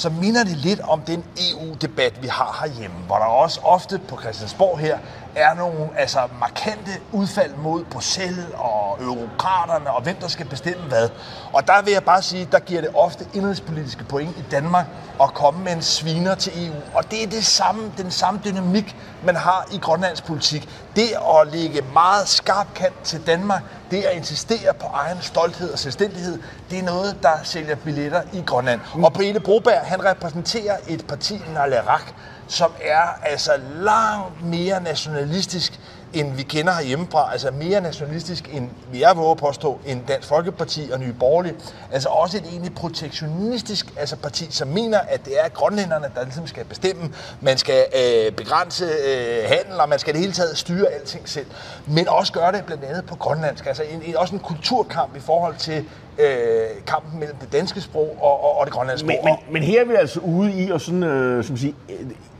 så 0.00 0.10
minder 0.10 0.44
det 0.44 0.56
lidt 0.56 0.80
om 0.80 1.00
den 1.00 1.24
EU-debat, 1.50 2.22
vi 2.22 2.28
har 2.28 2.58
herhjemme, 2.62 2.96
hvor 3.06 3.16
der 3.16 3.24
også 3.24 3.60
ofte 3.62 4.00
på 4.08 4.20
Christiansborg 4.20 4.78
her 4.78 4.98
er 5.34 5.54
nogle 5.54 5.88
altså, 5.96 6.18
markante 6.40 6.90
udfald 7.12 7.54
mod 7.54 7.84
Bruxelles 7.84 8.46
og 8.54 8.98
eurokraterne 9.00 9.90
og 9.90 10.02
hvem 10.02 10.16
der 10.16 10.28
skal 10.28 10.46
bestemme 10.46 10.82
hvad. 10.88 11.08
Og 11.52 11.66
der 11.66 11.82
vil 11.82 11.92
jeg 11.92 12.04
bare 12.04 12.22
sige, 12.22 12.48
der 12.52 12.58
giver 12.58 12.80
det 12.80 12.90
ofte 12.94 13.26
indrigspolitiske 13.34 14.04
point 14.04 14.36
i 14.36 14.44
Danmark 14.50 14.86
at 15.22 15.34
komme 15.34 15.64
med 15.64 15.72
en 15.72 15.82
sviner 15.82 16.34
til 16.34 16.66
EU. 16.66 16.74
Og 16.94 17.10
det 17.10 17.22
er 17.22 17.26
det 17.26 17.46
samme, 17.46 17.92
den 17.96 18.10
samme 18.10 18.40
dynamik, 18.44 18.96
man 19.24 19.36
har 19.36 19.66
i 19.72 19.78
Grønlands 19.78 20.20
politik. 20.20 20.68
Det 20.96 21.08
at 21.40 21.52
lægge 21.52 21.82
meget 21.92 22.28
skarp 22.28 22.74
kant 22.74 23.02
til 23.04 23.26
Danmark, 23.26 23.62
det 23.90 24.02
at 24.02 24.16
insistere 24.16 24.74
på 24.74 24.86
egen 24.86 25.18
stolthed 25.20 25.72
og 25.72 25.78
selvstændighed, 25.78 26.38
det 26.70 26.78
er 26.78 26.82
noget, 26.82 27.22
der 27.22 27.32
sælger 27.42 27.74
billetter 27.74 28.22
i 28.32 28.42
Grønland. 28.46 28.80
Mm. 28.94 29.04
Og 29.04 29.12
Brede 29.12 29.40
Broberg, 29.40 29.80
han 29.84 30.04
repræsenterer 30.04 30.76
et 30.88 31.06
parti, 31.06 31.42
Nalerak, 31.54 32.12
som 32.50 32.72
er 32.80 33.18
altså 33.22 33.52
langt 33.80 34.44
mere 34.44 34.82
nationalistisk, 34.82 35.80
end 36.12 36.34
vi 36.34 36.42
kender 36.42 36.72
herhjemmefra. 36.72 37.32
Altså 37.32 37.50
mere 37.50 37.80
nationalistisk, 37.80 38.48
end 38.52 38.68
vi 38.92 39.02
er 39.02 39.14
våge 39.14 39.36
påstå, 39.36 39.80
end 39.86 40.00
Dansk 40.08 40.28
Folkeparti 40.28 40.90
og 40.92 41.00
Nye 41.00 41.12
Borgerlige. 41.12 41.54
Altså 41.92 42.08
også 42.08 42.36
et 42.36 42.44
egentlig 42.44 42.74
protektionistisk 42.74 43.86
altså 43.96 44.16
parti, 44.16 44.46
som 44.50 44.68
mener, 44.68 44.98
at 44.98 45.24
det 45.24 45.32
er 45.44 45.48
grønlænderne, 45.48 46.06
der 46.14 46.24
ligesom 46.24 46.46
skal 46.46 46.64
bestemme. 46.64 47.12
Man 47.40 47.58
skal 47.58 47.84
øh, 47.94 48.32
begrænse 48.32 48.84
øh, 48.84 49.44
handel, 49.48 49.80
og 49.80 49.88
man 49.88 49.98
skal 49.98 50.14
det 50.14 50.20
hele 50.20 50.32
taget 50.32 50.58
styre 50.58 50.86
alting 50.86 51.28
selv. 51.28 51.46
Men 51.86 52.08
også 52.08 52.32
gøre 52.32 52.52
det 52.52 52.64
blandt 52.64 52.84
andet 52.84 53.06
på 53.06 53.16
grønlandsk. 53.16 53.66
Altså 53.66 53.82
en, 53.82 54.02
en, 54.02 54.16
også 54.16 54.34
en 54.34 54.40
kulturkamp 54.40 55.16
i 55.16 55.20
forhold 55.20 55.56
til 55.56 55.84
øh, 56.18 56.62
kampen 56.86 57.20
mellem 57.20 57.36
det 57.36 57.52
danske 57.52 57.80
sprog 57.80 58.16
og, 58.20 58.44
og, 58.44 58.58
og 58.58 58.66
det 58.66 58.74
grønlandske 58.74 59.08
sprog. 59.08 59.24
Men, 59.24 59.52
men, 59.52 59.62
her 59.62 59.80
er 59.80 59.84
vi 59.84 59.94
altså 59.94 60.20
ude 60.20 60.52
i 60.52 60.70
at 60.70 60.80
sådan, 60.80 61.02
øh, 61.02 61.44
som 61.44 61.56
sige, 61.56 61.74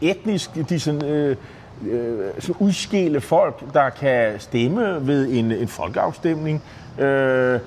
etnisk, 0.00 0.50
de 0.68 0.80
sådan, 0.80 1.04
øh, 1.04 1.36
øh, 1.90 2.18
sådan 2.38 2.56
udskille 2.58 3.20
folk, 3.20 3.74
der 3.74 3.90
kan 3.90 4.40
stemme 4.40 5.06
ved 5.06 5.28
en, 5.28 5.52
en 5.52 5.68
folkeafstemning. 5.68 6.62
Øh, 6.98 7.60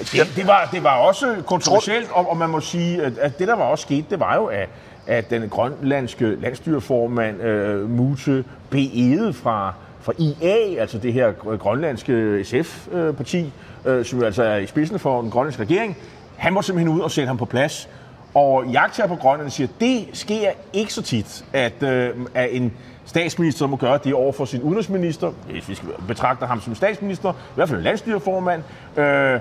det, 0.00 0.32
det, 0.36 0.46
var, 0.46 0.68
det 0.72 0.84
var 0.84 0.96
også 0.96 1.36
kontroversielt, 1.46 2.10
og, 2.12 2.30
og 2.30 2.36
man 2.36 2.50
må 2.50 2.60
sige, 2.60 3.02
at, 3.02 3.18
at 3.18 3.38
det, 3.38 3.48
der 3.48 3.56
var 3.56 3.64
også 3.64 3.82
sket, 3.82 4.10
det 4.10 4.20
var 4.20 4.36
jo, 4.36 4.44
at, 4.44 4.68
at 5.06 5.30
den 5.30 5.48
grønlandske 5.48 6.34
landstyreformand, 6.34 7.42
øh, 7.42 7.90
Mute 7.90 8.44
B. 8.70 8.74
Ede 8.74 9.32
fra, 9.32 9.74
fra 10.00 10.12
IA, 10.18 10.80
altså 10.80 10.98
det 10.98 11.12
her 11.12 11.32
grønlandske 11.56 12.44
SF-parti, 12.44 13.52
øh, 13.84 14.04
som 14.04 14.18
jo 14.18 14.24
altså 14.24 14.42
er 14.42 14.56
i 14.56 14.66
spidsen 14.66 14.98
for 14.98 15.20
den 15.20 15.30
grønlandske 15.30 15.62
regering, 15.62 15.96
han 16.36 16.52
må 16.52 16.62
simpelthen 16.62 16.94
ud 16.94 17.00
og 17.00 17.10
sætte 17.10 17.26
ham 17.26 17.36
på 17.38 17.44
plads. 17.44 17.88
Og 18.34 18.66
jagter 18.66 19.06
på 19.06 19.16
Grønland 19.16 19.50
siger, 19.50 19.68
at 19.68 19.80
det 19.80 20.08
sker 20.12 20.50
ikke 20.72 20.94
så 20.94 21.02
tit, 21.02 21.44
at, 21.52 21.82
øh, 21.82 22.14
at 22.34 22.48
en 22.52 22.72
statsminister 23.04 23.66
må 23.66 23.76
gøre 23.76 23.98
det 24.04 24.14
over 24.14 24.32
for 24.32 24.44
sin 24.44 24.62
udenrigsminister, 24.62 25.32
hvis 25.50 25.68
vi 25.68 25.74
skal 25.74 25.88
betragte 26.08 26.46
ham 26.46 26.60
som 26.60 26.74
statsminister, 26.74 27.32
i 27.32 27.54
hvert 27.54 27.68
fald 27.68 27.82
landstyreformand. 27.82 28.62
Øh, 28.96 29.40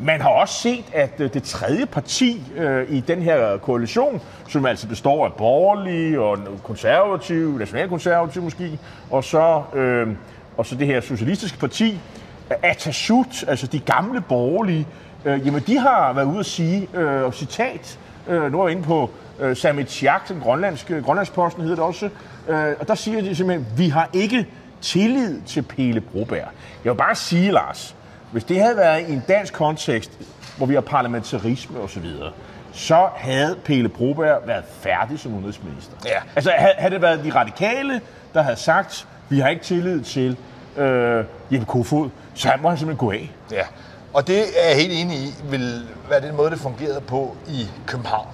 man 0.00 0.20
har 0.20 0.28
også 0.28 0.54
set, 0.54 0.84
at 0.92 1.12
øh, 1.18 1.34
det 1.34 1.42
tredje 1.42 1.86
parti 1.86 2.42
øh, 2.56 2.90
i 2.90 3.00
den 3.00 3.22
her 3.22 3.56
koalition, 3.56 4.20
som 4.48 4.66
altså 4.66 4.88
består 4.88 5.24
af 5.24 5.32
borgerlige 5.32 6.20
og 6.20 6.38
konservative, 6.62 7.58
nationalkonservative 7.58 8.44
måske, 8.44 8.78
og 9.10 9.24
så, 9.24 9.62
øh, 9.74 10.08
og 10.56 10.66
så 10.66 10.74
det 10.74 10.86
her 10.86 11.00
socialistiske 11.00 11.58
parti, 11.58 12.00
Atasut, 12.62 13.44
altså 13.48 13.66
de 13.66 13.80
gamle 13.80 14.20
borgerlige, 14.20 14.86
øh, 15.24 15.46
jamen 15.46 15.62
de 15.66 15.78
har 15.78 16.12
været 16.12 16.26
ude 16.26 16.38
at 16.38 16.46
sige, 16.46 16.88
øh, 16.94 17.22
og 17.22 17.34
citat, 17.34 17.98
øh, 18.28 18.52
nu 18.52 18.60
er 18.60 18.68
jeg 18.68 18.76
inde 18.76 18.86
på 18.86 19.10
øh, 19.40 19.56
Samit 19.56 19.90
Chiak, 19.90 20.28
den 20.28 20.40
grønlandske, 20.40 21.02
grønlandsposten 21.02 21.62
hedder 21.62 21.76
det 21.76 21.84
også, 21.84 22.10
øh, 22.48 22.74
og 22.80 22.88
der 22.88 22.94
siger 22.94 23.20
de 23.20 23.36
simpelthen, 23.36 23.66
vi 23.76 23.88
har 23.88 24.10
ikke 24.12 24.46
tillid 24.80 25.40
til 25.46 25.62
Pele 25.62 26.00
Broberg. 26.00 26.48
Jeg 26.84 26.92
vil 26.92 26.98
bare 26.98 27.14
sige, 27.14 27.52
Lars, 27.52 27.96
hvis 28.32 28.44
det 28.44 28.60
havde 28.60 28.76
været 28.76 29.08
i 29.08 29.12
en 29.12 29.22
dansk 29.28 29.54
kontekst, 29.54 30.10
hvor 30.56 30.66
vi 30.66 30.74
har 30.74 30.80
parlamentarisme 30.80 31.80
osv., 31.80 32.04
så, 32.04 32.30
så 32.72 33.08
havde 33.16 33.56
Pele 33.64 33.88
Broberg 33.88 34.42
været 34.46 34.64
færdig 34.80 35.18
som 35.18 35.34
udenrigsminister. 35.34 35.92
Ja. 36.04 36.20
Altså 36.36 36.52
havde 36.78 36.94
det 36.94 37.02
været 37.02 37.24
de 37.24 37.34
radikale, 37.34 38.00
der 38.34 38.42
havde 38.42 38.56
sagt, 38.56 39.08
vi 39.28 39.38
har 39.38 39.48
ikke 39.48 39.62
tillid 39.62 40.00
til 40.00 40.36
øh, 40.76 41.24
Jeppe 41.50 41.66
Kofod, 41.66 42.10
så 42.34 42.48
må 42.62 42.68
han 42.68 42.78
simpelthen 42.78 43.06
gå 43.06 43.12
af. 43.12 43.30
Ja, 43.52 43.62
og 44.12 44.26
det 44.26 44.38
er 44.38 44.68
jeg 44.68 44.76
helt 44.76 44.92
enig 44.92 45.18
i, 45.18 45.34
vil 45.44 45.86
være 46.10 46.20
den 46.20 46.36
måde, 46.36 46.50
det 46.50 46.58
fungerede 46.58 47.00
på 47.00 47.36
i 47.48 47.68
København. 47.86 48.28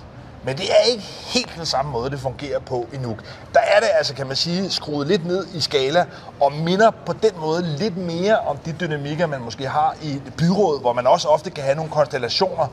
Men 0.46 0.56
det 0.56 0.70
er 0.70 0.90
ikke 0.90 1.02
helt 1.02 1.50
den 1.56 1.66
samme 1.66 1.92
måde, 1.92 2.10
det 2.10 2.20
fungerer 2.20 2.58
på 2.58 2.87
i 2.92 2.96
Nuuk. 2.96 3.18
Der 3.54 3.60
er 3.60 3.80
det 3.80 3.88
altså, 3.98 4.14
kan 4.14 4.26
man 4.26 4.37
sige, 4.37 4.70
skruet 4.70 5.06
lidt 5.06 5.26
ned 5.26 5.46
i 5.54 5.60
skala, 5.60 6.06
og 6.40 6.52
minder 6.52 6.90
på 7.06 7.12
den 7.12 7.30
måde 7.40 7.62
lidt 7.62 7.96
mere 7.96 8.38
om 8.38 8.56
de 8.56 8.74
dynamikker, 8.80 9.26
man 9.26 9.40
måske 9.40 9.68
har 9.68 9.96
i 10.02 10.20
byrådet, 10.38 10.80
hvor 10.80 10.92
man 10.92 11.06
også 11.06 11.28
ofte 11.28 11.50
kan 11.50 11.64
have 11.64 11.76
nogle 11.76 11.90
konstellationer 11.90 12.66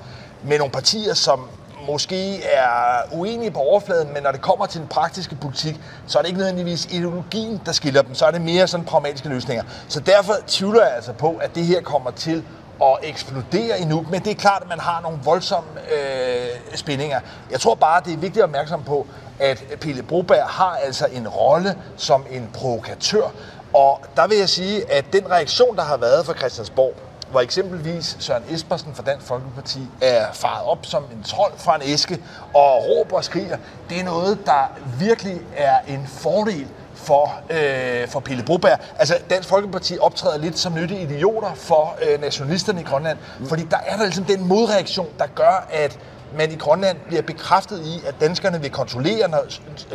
med 0.44 0.58
nogle 0.58 0.72
partier, 0.72 1.14
som 1.14 1.48
måske 1.88 2.44
er 2.44 3.02
uenige 3.12 3.52
på 3.52 3.60
overfladen, 3.60 4.14
men 4.14 4.24
når 4.24 4.32
det 4.32 4.42
kommer 4.42 4.66
til 4.66 4.80
den 4.80 4.88
praktiske 4.88 5.36
politik, 5.36 5.76
så 6.08 6.18
er 6.18 6.22
det 6.22 6.30
ikke 6.30 6.40
nødvendigvis 6.40 6.86
ideologien, 6.86 7.62
der 7.66 7.72
skiller 7.72 8.02
dem, 8.02 8.16
så 8.16 8.26
er 8.26 8.32
det 8.32 8.42
mere 8.42 8.68
sådan 8.68 8.86
pragmatiske 8.86 9.30
løsninger. 9.30 9.64
Så 9.88 10.00
derfor 10.00 10.34
tvivler 10.48 10.84
jeg 10.84 10.96
altså 10.96 11.14
på, 11.14 11.36
at 11.42 11.56
det 11.56 11.66
her 11.66 11.82
kommer 11.82 12.12
til 12.12 12.44
at 12.84 12.98
eksplodere 13.04 13.80
i 13.80 13.86
men 14.12 14.24
det 14.24 14.32
er 14.32 14.36
klart, 14.36 14.62
at 14.62 14.70
man 14.70 14.80
har 14.80 15.02
nogle 15.02 15.20
voldsomme 15.24 15.70
øh, 15.92 16.76
spændinger. 16.76 17.20
Jeg 17.52 17.60
tror 17.60 17.76
bare, 17.76 18.02
det 18.06 18.14
er 18.14 18.18
vigtigt 18.18 18.38
at 18.38 18.44
opmærksom 18.44 18.84
på, 18.84 19.08
at 19.40 19.64
Pelle 19.82 20.04
Broberg 20.04 20.46
har 20.48 20.80
altså 20.84 21.08
en 21.12 21.28
rolle 21.28 21.76
som 21.98 22.26
en 22.32 22.50
provokatør, 22.54 23.32
og 23.74 24.02
der 24.16 24.28
vil 24.28 24.38
jeg 24.38 24.50
sige, 24.50 24.92
at 24.92 25.06
den 25.14 25.32
reaktion, 25.32 25.76
der 25.76 25.84
har 25.84 25.98
været 25.98 26.26
fra 26.26 26.34
Christiansborg, 26.34 26.94
hvor 27.32 27.42
eksempelvis 27.42 28.18
Søren 28.20 28.44
Espersen 28.50 28.96
fra 28.96 29.04
Dansk 29.04 29.26
Folkeparti 29.28 29.80
er 30.02 30.26
faret 30.34 30.66
op 30.66 30.86
som 30.86 31.04
en 31.12 31.24
trold 31.24 31.54
fra 31.58 31.76
en 31.76 31.82
æske 31.86 32.22
og 32.54 32.86
råber 32.86 33.18
og 33.18 33.24
skriger, 33.24 33.58
det 33.90 34.00
er 34.00 34.04
noget, 34.04 34.46
der 34.46 34.78
virkelig 35.00 35.42
er 35.56 35.78
en 35.88 36.08
fordel 36.08 36.68
for, 36.96 37.34
øh, 37.50 38.08
for 38.08 38.20
Pelle 38.20 38.44
Broberg. 38.44 38.80
Altså, 39.00 39.16
Dansk 39.30 39.50
Folkeparti 39.50 39.98
optræder 40.00 40.38
lidt 40.38 40.60
som 40.60 40.74
nyttige 40.76 41.02
idioter 41.02 41.54
for 41.56 41.98
øh, 42.14 42.22
nationalisterne 42.22 42.82
i 42.82 42.84
Grønland, 42.84 43.18
fordi 43.50 43.64
der 43.72 43.78
er 43.88 43.98
der 43.98 44.04
ligesom 44.04 44.26
den 44.26 44.48
modreaktion, 44.48 45.08
der 45.20 45.26
gør, 45.36 45.68
at 45.72 46.00
man 46.38 46.52
i 46.52 46.56
Grønland 46.56 46.98
bliver 47.08 47.22
bekræftet 47.22 47.80
i, 47.86 48.08
at 48.08 48.16
danskerne 48.22 48.62
vil 48.62 48.70
kontrollere, 48.70 49.28
når 49.30 49.44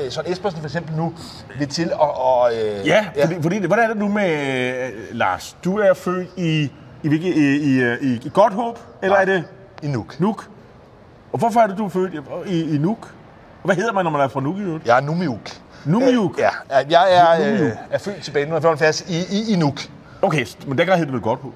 øh, 0.04 0.10
Søren 0.12 0.32
Espersen 0.32 0.60
for 0.60 0.66
eksempel 0.66 0.96
nu 0.96 1.14
vil 1.58 1.68
til 1.68 1.84
at... 1.84 1.92
Og, 2.00 2.50
øh, 2.54 2.86
Ja, 2.86 3.06
fordi, 3.22 3.42
fordi 3.42 3.66
hvordan 3.66 3.84
er 3.84 3.88
det 3.88 3.96
nu 3.96 4.08
med 4.08 4.30
øh, 4.30 4.92
Lars? 5.12 5.56
Du 5.64 5.78
er 5.78 5.94
født 5.94 6.28
i, 6.36 6.70
i, 7.02 7.08
i, 7.08 7.16
i, 7.16 7.96
i, 8.00 8.20
i 8.24 8.30
Godthåb, 8.34 8.78
eller 9.02 9.14
Nej. 9.14 9.22
er 9.22 9.24
det 9.26 9.44
I 9.82 9.86
Nuuk. 9.86 10.20
Nuuk? 10.20 10.48
Og 11.32 11.38
hvorfor 11.38 11.60
er 11.60 11.66
det, 11.66 11.78
du 11.78 11.84
er 11.84 11.88
født 11.88 12.14
i, 12.46 12.50
i, 12.50 12.74
i 12.74 12.78
Nuuk? 12.78 13.12
Og 13.62 13.64
hvad 13.68 13.76
hedder 13.76 13.92
man, 13.92 14.04
når 14.04 14.10
man 14.10 14.20
er 14.20 14.28
fra 14.28 14.40
Nuuk 14.40 14.56
i 14.58 14.60
øvrigt? 14.60 14.86
Jeg 14.86 14.96
er 14.96 15.00
Numiuk. 15.00 15.50
Numiuk? 15.86 16.38
Ja, 16.38 16.48
ja, 16.70 17.00
jeg 17.00 17.16
er, 17.16 17.52
øh, 17.52 17.70
er 17.90 17.98
født 17.98 18.22
tilbage 18.22 18.42
i 18.42 18.50
1975 18.50 19.00
i, 19.08 19.36
i, 19.36 19.52
i 19.52 19.56
Nuuk. 19.56 19.80
Okay, 20.22 20.46
men 20.66 20.78
dengang 20.78 20.98
hed 20.98 21.06
det 21.06 21.12
vel 21.12 21.22
Godthåb? 21.22 21.52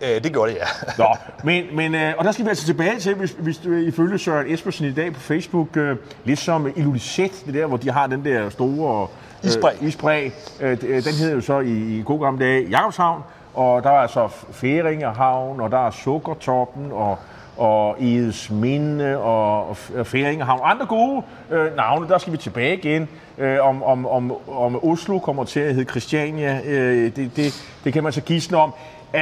Øh, 0.00 0.24
det 0.24 0.32
gjorde 0.32 0.52
det, 0.52 0.58
ja. 0.58 0.66
Nå, 0.98 1.16
men, 1.44 1.64
men, 1.76 1.94
øh, 1.94 2.14
og 2.18 2.24
der 2.24 2.32
skal 2.32 2.44
vi 2.44 2.48
altså 2.48 2.66
tilbage 2.66 3.00
til, 3.00 3.14
hvis, 3.14 3.36
hvis 3.38 3.58
du 3.58 3.72
ifølge 3.72 4.18
Søren 4.18 4.54
Espersen 4.54 4.86
i 4.86 4.92
dag 4.92 5.12
på 5.12 5.20
Facebook, 5.20 5.76
øh, 5.76 5.96
lidt 6.24 6.38
som 6.38 6.66
Illulisset, 6.76 7.32
det 7.46 7.54
der, 7.54 7.66
hvor 7.66 7.76
de 7.76 7.90
har 7.90 8.06
den 8.06 8.24
der 8.24 8.50
store... 8.50 9.08
Øh, 9.44 9.48
Isbræ. 9.48 9.70
isbræ. 9.80 10.30
Øh, 10.60 10.78
øh, 10.82 11.04
den 11.04 11.14
hedder 11.14 11.34
jo 11.34 11.40
så 11.40 11.60
i, 11.60 11.98
i 11.98 12.02
gode 12.06 12.20
gamle 12.20 12.44
dage 12.44 12.68
Jakobshavn, 12.68 13.22
og 13.54 13.82
der 13.82 13.90
er 13.90 13.98
altså 13.98 14.28
Færingehavn, 14.52 15.60
og 15.60 15.70
der 15.70 15.86
er 15.86 15.90
Sukkertoppen, 15.90 16.92
og 16.92 17.18
og 17.60 17.96
Edes 18.02 18.50
Minde 18.50 19.18
og 19.18 19.76
Færingehavn. 20.04 20.60
Andre 20.64 20.86
gode 20.86 21.22
øh, 21.50 21.76
navne, 21.76 22.08
der 22.08 22.18
skal 22.18 22.32
vi 22.32 22.38
tilbage 22.38 22.76
igen. 22.76 23.08
Øh, 23.38 23.58
om, 23.66 23.82
om, 23.82 24.06
om, 24.06 24.32
om 24.48 24.84
Oslo 24.84 25.18
kommer 25.18 25.44
til 25.44 25.60
at 25.60 25.74
hedde 25.74 25.90
Christiania, 25.90 26.60
øh, 26.64 27.16
det, 27.16 27.36
det, 27.36 27.64
det 27.84 27.92
kan 27.92 28.02
man 28.02 28.12
så 28.12 28.20
gisne 28.20 28.56
om. 28.56 28.74
Æh, 29.14 29.20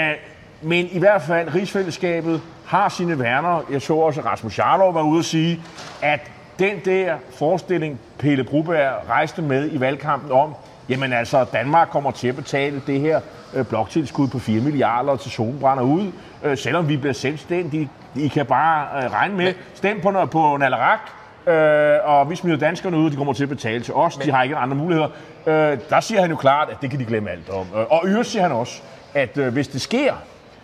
men 0.63 0.89
i 0.93 0.99
hvert 0.99 1.23
fald, 1.23 1.55
rigsfællesskabet 1.55 2.41
har 2.67 2.89
sine 2.89 3.19
værner. 3.19 3.63
Jeg 3.71 3.83
så 3.83 3.95
også, 3.95 4.21
at 4.21 4.27
Rasmus 4.27 4.59
Jarlov 4.59 4.95
var 4.95 5.03
ude 5.03 5.19
at 5.19 5.25
sige, 5.25 5.63
at 6.03 6.21
den 6.59 6.81
der 6.85 7.17
forestilling, 7.31 8.01
Pelle 8.19 8.45
Bruberg 8.45 9.09
rejste 9.09 9.43
med 9.43 9.71
i 9.73 9.81
valgkampen 9.81 10.33
om, 10.33 10.55
jamen 10.89 11.13
altså, 11.13 11.45
Danmark 11.53 11.89
kommer 11.89 12.11
til 12.11 12.29
at 12.29 12.37
betale 12.37 12.83
det 12.87 13.01
her 13.01 13.21
øh, 13.55 13.65
bloktilskud 13.65 14.29
på 14.29 14.39
4 14.39 14.61
milliarder 14.61 15.17
til 15.17 15.31
zonebrænder 15.31 15.83
ud, 15.85 16.13
øh, 16.45 16.59
selvom 16.59 16.89
vi 16.89 16.97
bliver 16.97 17.13
selvstændige. 17.13 17.91
I 18.17 18.29
kan 18.29 18.47
bare 18.47 19.05
øh, 19.05 19.13
regne 19.13 19.35
med, 19.37 19.55
stem 19.75 20.01
på, 20.01 20.11
noget- 20.11 20.31
på 20.31 20.57
Nalarak, 20.57 20.99
øh, 21.47 21.97
og 22.05 22.31
vi 22.31 22.37
smider 22.37 22.57
danskerne 22.57 22.97
ud, 22.97 23.11
de 23.11 23.17
kommer 23.17 23.33
til 23.33 23.43
at 23.43 23.49
betale 23.49 23.83
til 23.85 23.95
os, 23.95 24.17
de 24.17 24.31
har 24.31 24.43
ikke 24.43 24.57
andre 24.57 24.77
muligheder. 24.77 25.09
Øh, 25.47 25.79
der 25.91 26.01
siger 26.01 26.21
han 26.21 26.31
jo 26.31 26.37
klart, 26.37 26.69
at 26.71 26.77
det 26.83 26.91
kan 26.91 26.99
de 26.99 27.05
glemme 27.05 27.31
alt 27.31 27.51
om. 27.51 27.67
Øh, 27.77 27.85
Og 27.91 28.03
øvrigt 28.07 28.29
siger 28.29 28.43
han 28.43 28.53
også, 28.53 28.81
at 29.15 29.39
øh, 29.39 29.53
hvis 29.53 29.69
det 29.69 29.81
sker, 29.81 30.13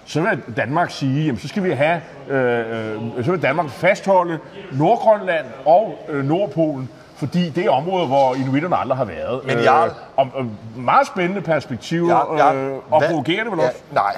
så 0.06 0.20
vil 0.20 0.56
Danmark 0.56 0.90
sige, 0.90 1.24
jamen 1.26 1.38
så 1.38 1.48
skal 1.48 1.64
vi 1.64 1.70
have, 1.70 2.00
øh, 2.28 2.58
øh, 3.18 3.24
så 3.24 3.30
vil 3.30 3.42
Danmark 3.42 3.68
fastholde 3.70 4.38
Nordgrønland 4.72 5.46
og 5.66 5.98
øh, 6.08 6.24
Nordpolen, 6.24 6.88
fordi 7.16 7.50
det 7.50 7.64
er 7.66 7.70
områder, 7.70 8.06
hvor 8.06 8.34
inuitterne 8.34 8.76
aldrig 8.76 8.98
har 8.98 9.04
været. 9.04 9.40
Men 9.46 9.56
Jarl- 9.58 9.92
og, 10.16 10.26
og 10.34 10.44
meget 10.76 11.06
spændende 11.06 11.40
perspektiver, 11.42 12.36
Ja, 12.38 12.46
ja. 12.48 12.54
øh, 12.54 12.76
og 12.90 12.98
Hvad- 12.98 13.08
provokerende 13.08 13.50
vel 13.52 13.60
ja, 13.60 13.66
også. 13.66 13.78
Nej, 13.92 14.16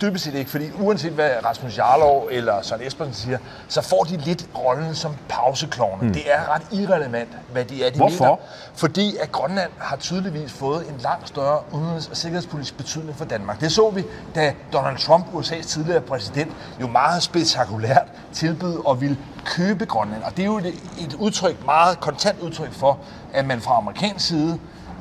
dybest 0.00 0.24
set 0.24 0.34
ikke, 0.34 0.50
fordi 0.50 0.64
uanset 0.80 1.12
hvad 1.12 1.30
Rasmus 1.44 1.78
Jarlov 1.78 2.28
eller 2.30 2.62
Søren 2.62 2.82
Espersen 2.86 3.14
siger, 3.14 3.38
så 3.68 3.82
får 3.82 4.04
de 4.04 4.16
lidt 4.16 4.46
rollen 4.58 4.94
som 4.94 5.16
pauseklovne. 5.28 6.06
Mm. 6.06 6.12
Det 6.12 6.22
er 6.32 6.54
ret 6.54 6.62
irrelevant, 6.72 7.28
hvad 7.52 7.64
de 7.64 7.84
er, 7.86 7.90
de 7.90 7.96
Hvorfor? 7.96 8.24
mener. 8.24 8.36
Fordi 8.74 9.16
at 9.16 9.32
Grønland 9.32 9.70
har 9.78 9.96
tydeligvis 9.96 10.52
fået 10.52 10.88
en 10.88 10.94
langt 11.02 11.28
større 11.28 11.58
udenrigs- 11.72 12.10
og 12.10 12.16
sikkerhedspolitisk 12.16 12.76
betydning 12.76 13.16
for 13.18 13.24
Danmark. 13.24 13.60
Det 13.60 13.72
så 13.72 13.90
vi, 13.90 14.04
da 14.34 14.52
Donald 14.72 14.96
Trump, 14.98 15.24
USA's 15.34 15.66
tidligere 15.68 16.00
præsident, 16.00 16.52
jo 16.80 16.86
meget 16.86 17.22
spektakulært 17.22 18.06
tilbød 18.32 18.86
og 18.86 19.00
ville 19.00 19.16
købe 19.44 19.86
Grønland. 19.86 20.22
Og 20.22 20.36
det 20.36 20.42
er 20.42 20.46
jo 20.46 20.58
et, 20.58 20.66
et 21.00 21.14
udtryk, 21.18 21.64
meget 21.66 22.00
kontant 22.00 22.40
udtryk 22.40 22.72
for, 22.72 22.98
at 23.34 23.44
man 23.46 23.60
fra 23.60 23.76
amerikansk 23.76 24.26
side 24.26 24.58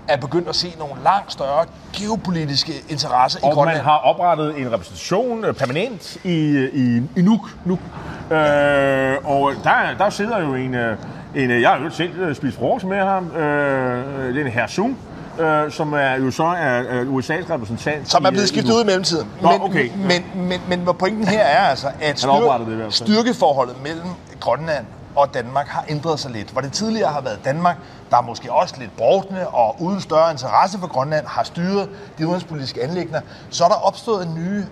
er 0.08 0.18
begyndt 0.18 0.50
at 0.50 0.56
se 0.56 0.74
nogle 0.80 0.94
langt 1.04 1.32
større 1.32 1.66
geopolitiske 1.94 2.74
interesser 2.90 3.40
i 3.40 3.42
Og 3.44 3.52
Grønland. 3.54 3.78
man 3.78 3.86
har 3.86 3.98
oprettet 3.98 4.58
en 4.60 4.72
repræsentation 4.72 5.46
øh, 5.46 5.54
permanent 5.54 6.18
i, 6.24 6.68
i, 6.74 7.02
i 7.16 7.22
Nuuk. 7.22 7.50
Nuuk. 7.66 7.80
Øh, 8.32 8.38
og 9.24 9.54
der, 9.64 9.74
der 9.98 10.10
sidder 10.10 10.40
jo 10.40 10.56
en, 10.56 10.76
øh, 10.76 10.98
en 11.36 11.52
øh, 11.52 11.62
jeg 11.62 11.70
har 11.70 11.78
jo 11.84 11.90
selv 11.90 12.20
øh, 12.20 12.36
spist 12.36 12.58
frokost 12.58 12.86
med 12.86 12.98
ham, 12.98 13.32
øh, 13.32 14.34
det 14.34 14.42
er 14.42 14.46
en 14.46 14.52
herr 14.52 14.68
Sung, 14.68 14.98
øh, 15.40 15.72
som 15.72 15.94
er 15.94 16.16
jo 16.16 16.32
så 16.32 16.44
er, 16.44 16.82
USA's 17.04 17.54
repræsentant. 17.54 18.10
som 18.12 18.26
er 18.26 18.30
blevet 18.30 18.44
øh, 18.44 18.48
skiftet 18.48 18.74
ud 18.74 18.84
i 18.84 18.86
mellemtiden. 18.86 19.28
Nå, 19.42 19.52
men, 19.52 19.62
okay. 19.62 19.90
men, 19.96 20.26
men, 20.36 20.62
men, 20.70 20.86
men 20.86 20.96
pointen 21.00 21.28
her 21.28 21.42
er 21.42 21.70
altså, 21.70 21.88
at 22.02 22.26
oprettede 22.26 22.80
det 22.80 22.94
styrkeforholdet 22.94 23.76
mellem 23.84 24.08
Grønland 24.40 24.86
og 25.18 25.34
Danmark 25.34 25.68
har 25.68 25.86
ændret 25.90 26.20
sig 26.20 26.32
lidt. 26.32 26.50
Hvor 26.50 26.62
det 26.62 26.74
tidligere 26.74 27.12
har 27.12 27.22
været 27.22 27.40
Danmark, 27.46 27.78
der 28.12 28.22
måske 28.22 28.52
også 28.52 28.76
lidt 28.78 28.98
brugtende 28.98 29.48
og 29.48 29.82
uden 29.82 30.02
større 30.02 30.32
interesse 30.32 30.80
for 30.80 30.88
Grønland, 30.88 31.26
har 31.26 31.44
styret 31.44 31.90
de 32.18 32.26
udenrigspolitiske 32.26 32.84
anlægner, 32.84 33.22
så 33.50 33.64
er 33.64 33.68
der 33.68 33.76
opstået 33.76 34.28
en 34.28 34.36
ny 34.36 34.64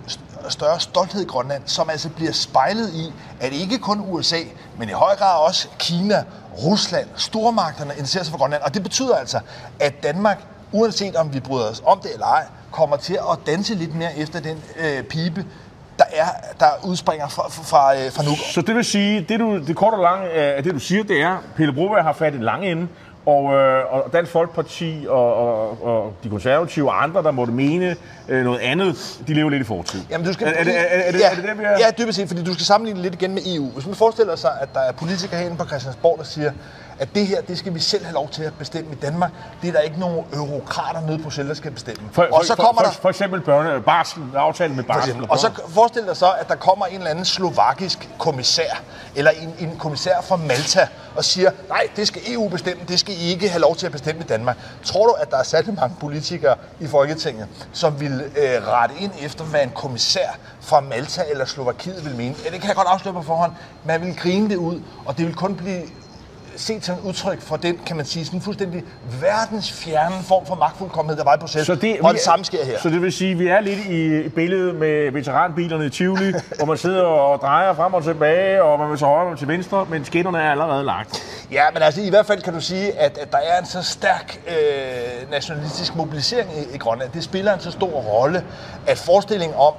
større 0.50 0.80
stolthed 0.80 1.22
i 1.22 1.26
Grønland, 1.26 1.64
som 1.66 1.90
altså 1.90 2.10
bliver 2.10 2.32
spejlet 2.32 2.94
i, 2.94 3.14
at 3.40 3.54
ikke 3.54 3.78
kun 3.78 4.00
USA, 4.00 4.40
men 4.78 4.90
i 4.90 4.92
høj 4.92 5.16
grad 5.16 5.48
også 5.48 5.68
Kina, 5.80 6.24
Rusland, 6.64 7.08
stormagterne 7.16 7.92
interesserer 7.92 8.24
sig 8.24 8.32
for 8.32 8.40
Grønland. 8.40 8.62
Og 8.64 8.74
det 8.74 8.84
betyder 8.84 9.16
altså, 9.16 9.40
at 9.80 10.04
Danmark, 10.04 10.44
uanset 10.72 11.16
om 11.16 11.34
vi 11.34 11.40
bryder 11.40 11.70
os 11.70 11.82
om 11.86 12.00
det 12.00 12.14
eller 12.14 12.26
ej, 12.26 12.46
kommer 12.72 12.98
til 12.98 13.14
at 13.32 13.40
danse 13.46 13.76
lidt 13.76 13.96
mere 13.96 14.18
efter 14.18 14.40
den 14.40 14.64
øh, 14.76 15.04
pipe, 15.04 15.46
der, 15.98 16.06
er, 16.14 16.26
der 16.60 16.66
udspringer 16.84 17.28
fra, 17.28 17.50
fra, 17.50 17.64
fra, 17.64 17.96
øh, 17.96 18.12
fra 18.12 18.24
Nuuk. 18.24 18.38
Så 18.54 18.62
det 18.62 18.76
vil 18.76 18.86
sige, 18.86 19.26
det, 19.30 19.40
du, 19.40 19.58
det 19.68 19.76
korte 19.76 19.96
og 19.96 20.02
lange 20.02 20.30
af 20.30 20.64
det, 20.64 20.74
du 20.74 20.80
siger, 20.80 21.04
det 21.04 21.22
er, 21.22 21.38
Pelle 21.56 21.74
Broberg 21.74 22.04
har 22.04 22.14
fat 22.14 22.34
i 22.34 22.38
lange 22.38 22.72
ende, 22.72 22.88
og, 23.26 23.54
øh, 23.54 23.94
og 23.94 24.14
Dansk 24.14 24.32
Folkeparti 24.32 25.06
og, 25.10 25.36
og, 25.36 25.86
og 25.86 26.14
de 26.24 26.30
konservative 26.30 26.90
og 26.90 27.04
andre, 27.04 27.24
der 27.24 27.32
måtte 27.32 27.54
mene 27.54 27.96
øh, 28.28 28.44
noget 28.44 28.60
andet, 28.60 29.20
de 29.28 29.34
lever 29.34 29.50
lidt 29.50 29.62
i 29.62 29.66
fortid. 29.66 30.02
Jamen, 30.10 30.28
du 30.28 30.34
skal, 30.34 30.48
er, 30.48 30.52
er, 30.52 30.58
er, 30.58 31.02
er, 31.08 31.12
det, 31.12 31.20
ja, 31.20 31.32
er 31.32 31.36
det 31.36 31.44
der, 31.44 31.54
vi 31.54 31.64
er? 31.64 31.70
Ja, 31.70 32.04
dybest 32.04 32.16
set, 32.16 32.28
fordi 32.28 32.44
du 32.44 32.54
skal 32.54 32.66
sammenligne 32.66 33.02
lidt 33.02 33.14
igen 33.14 33.34
med 33.34 33.42
EU. 33.56 33.70
Hvis 33.70 33.86
man 33.86 33.96
forestiller 33.96 34.36
sig, 34.36 34.52
at 34.62 34.70
der 34.74 34.80
er 34.80 34.92
politikere 34.92 35.40
herinde 35.40 35.58
på 35.58 35.66
Christiansborg, 35.66 36.18
der 36.18 36.24
siger, 36.24 36.52
at 37.00 37.16
det 37.16 37.28
her, 37.28 37.42
det 37.42 37.58
skal 37.58 37.74
vi 37.74 37.80
selv 37.80 38.04
have 38.04 38.14
lov 38.14 38.30
til 38.30 38.44
at 38.44 38.54
bestemme 38.54 38.92
i 38.92 38.96
Danmark. 38.96 39.32
Det 39.62 39.68
er 39.68 39.72
der 39.72 39.80
ikke 39.80 40.00
nogen 40.00 40.26
eurokrater 40.34 41.02
nede 41.02 41.18
på 41.18 41.24
Bruxelles, 41.24 41.50
der 41.50 41.56
skal 41.56 41.72
bestemme. 41.72 42.10
For, 42.12 42.28
og 42.32 42.46
så 42.46 42.56
for, 42.56 42.64
kommer 42.64 42.82
for, 42.82 42.90
der... 42.90 42.96
for 42.96 43.10
eksempel 43.10 43.42
børne, 43.42 43.82
barsel, 43.82 44.24
aftale 44.36 44.74
med 44.74 44.84
For 44.84 44.94
barsel. 44.94 45.26
Og 45.30 45.40
så 45.40 45.52
forestil 45.68 46.04
dig 46.08 46.18
så, 46.18 46.32
at 46.40 46.48
der 46.48 46.56
kommer 46.56 46.86
en 46.86 46.98
eller 46.98 47.10
anden 47.10 47.26
slovakisk 47.26 48.10
kommissær, 48.18 48.82
eller 49.16 49.32
en, 49.32 49.56
en 49.60 49.78
kommissær 49.78 50.22
fra 50.22 50.36
Malta, 50.36 50.88
og 51.16 51.26
siger, 51.26 51.52
nej, 51.70 51.88
det 51.96 52.08
skal 52.08 52.22
EU 52.28 52.50
bestemme, 52.50 52.84
det 52.88 53.00
skal 53.00 53.14
I 53.14 53.32
ikke 53.32 53.50
have 53.50 53.62
lov 53.62 53.76
til 53.76 53.86
at 53.86 53.92
bestemme 53.92 54.22
i 54.22 54.28
Danmark. 54.28 54.58
Tror 54.84 55.08
du, 55.08 55.12
at 55.12 55.32
der 55.32 55.38
er 55.38 55.44
særlig 55.44 55.74
mange 55.74 55.96
politikere 56.00 56.56
i 56.80 56.88
Folketinget, 56.88 57.48
som 57.74 58.00
vil 58.00 58.24
øh, 58.38 58.68
rette 58.68 58.96
ind 59.00 59.12
efter, 59.22 59.44
hvad 59.44 59.64
en 59.64 59.72
kommissær 59.76 60.38
fra 60.62 60.80
Malta 60.80 61.24
eller 61.30 61.46
Slovakiet 61.46 62.06
vil 62.06 62.16
mene? 62.16 62.36
Ja, 62.46 62.50
det 62.50 62.60
kan 62.60 62.68
jeg 62.68 62.76
godt 62.76 62.88
afsløre 62.88 63.14
på 63.14 63.22
forhånd. 63.22 63.52
Man 63.86 64.02
vil 64.02 64.16
grine 64.16 64.50
det 64.50 64.56
ud, 64.56 64.82
og 65.06 65.18
det 65.18 65.26
vil 65.26 65.36
kun 65.36 65.56
blive 65.56 65.82
set 66.58 66.86
som 66.86 66.96
et 66.96 67.02
udtryk 67.02 67.42
for 67.42 67.56
den, 67.56 67.80
kan 67.86 67.96
man 67.96 68.06
sige, 68.06 68.26
sådan 68.26 68.38
en 68.40 68.44
fuldstændig 68.44 68.84
verdensfjerne 69.22 70.16
form 70.24 70.46
for 70.46 70.56
magtfuldkommenhed, 70.56 71.18
der 71.18 71.24
var 71.24 71.36
i 71.36 71.40
processen. 71.40 71.76
Så 71.76 71.82
det, 71.82 72.00
og 72.02 72.14
det 72.14 72.22
samme 72.22 72.46
sker 72.46 72.66
her. 72.66 72.80
Så 72.80 72.90
det 72.90 73.02
vil 73.02 73.12
sige, 73.12 73.32
at 73.32 73.40
vi 73.40 73.48
er 73.48 73.60
lidt 73.60 73.80
i 73.86 74.30
billedet 74.30 74.76
med 74.76 75.12
veteranbilerne 75.12 75.86
i 75.86 75.90
Tivoli, 75.90 76.34
hvor 76.58 76.66
man 76.66 76.78
sidder 76.78 77.04
og 77.04 77.42
drejer 77.42 77.74
frem 77.74 77.94
og 77.94 78.04
tilbage, 78.04 78.64
og 78.64 78.80
man 78.80 78.90
vil 78.90 78.98
til 78.98 79.08
højre 79.08 79.32
og 79.32 79.40
til 79.40 79.48
venstre, 79.48 79.86
men 79.90 80.06
skinnerne 80.06 80.38
er 80.38 80.52
allerede 80.52 80.84
lagt. 80.84 81.24
Ja, 81.52 81.64
men 81.74 81.82
altså 81.82 82.02
i 82.02 82.10
hvert 82.10 82.26
fald 82.26 82.42
kan 82.42 82.54
du 82.54 82.62
sige, 82.62 83.00
at, 83.00 83.18
at 83.18 83.32
der 83.32 83.38
er 83.38 83.60
en 83.60 83.66
så 83.66 83.84
stærk 83.84 84.42
øh, 84.48 85.32
nationalistisk 85.32 85.96
mobilisering 85.96 86.50
i, 86.58 86.76
i 86.76 86.78
Grønland. 86.78 87.12
Det 87.12 87.24
spiller 87.24 87.54
en 87.54 87.60
så 87.60 87.72
stor 87.72 87.88
rolle, 87.88 88.44
at 88.88 88.98
forestillingen 88.98 89.58
om, 89.58 89.74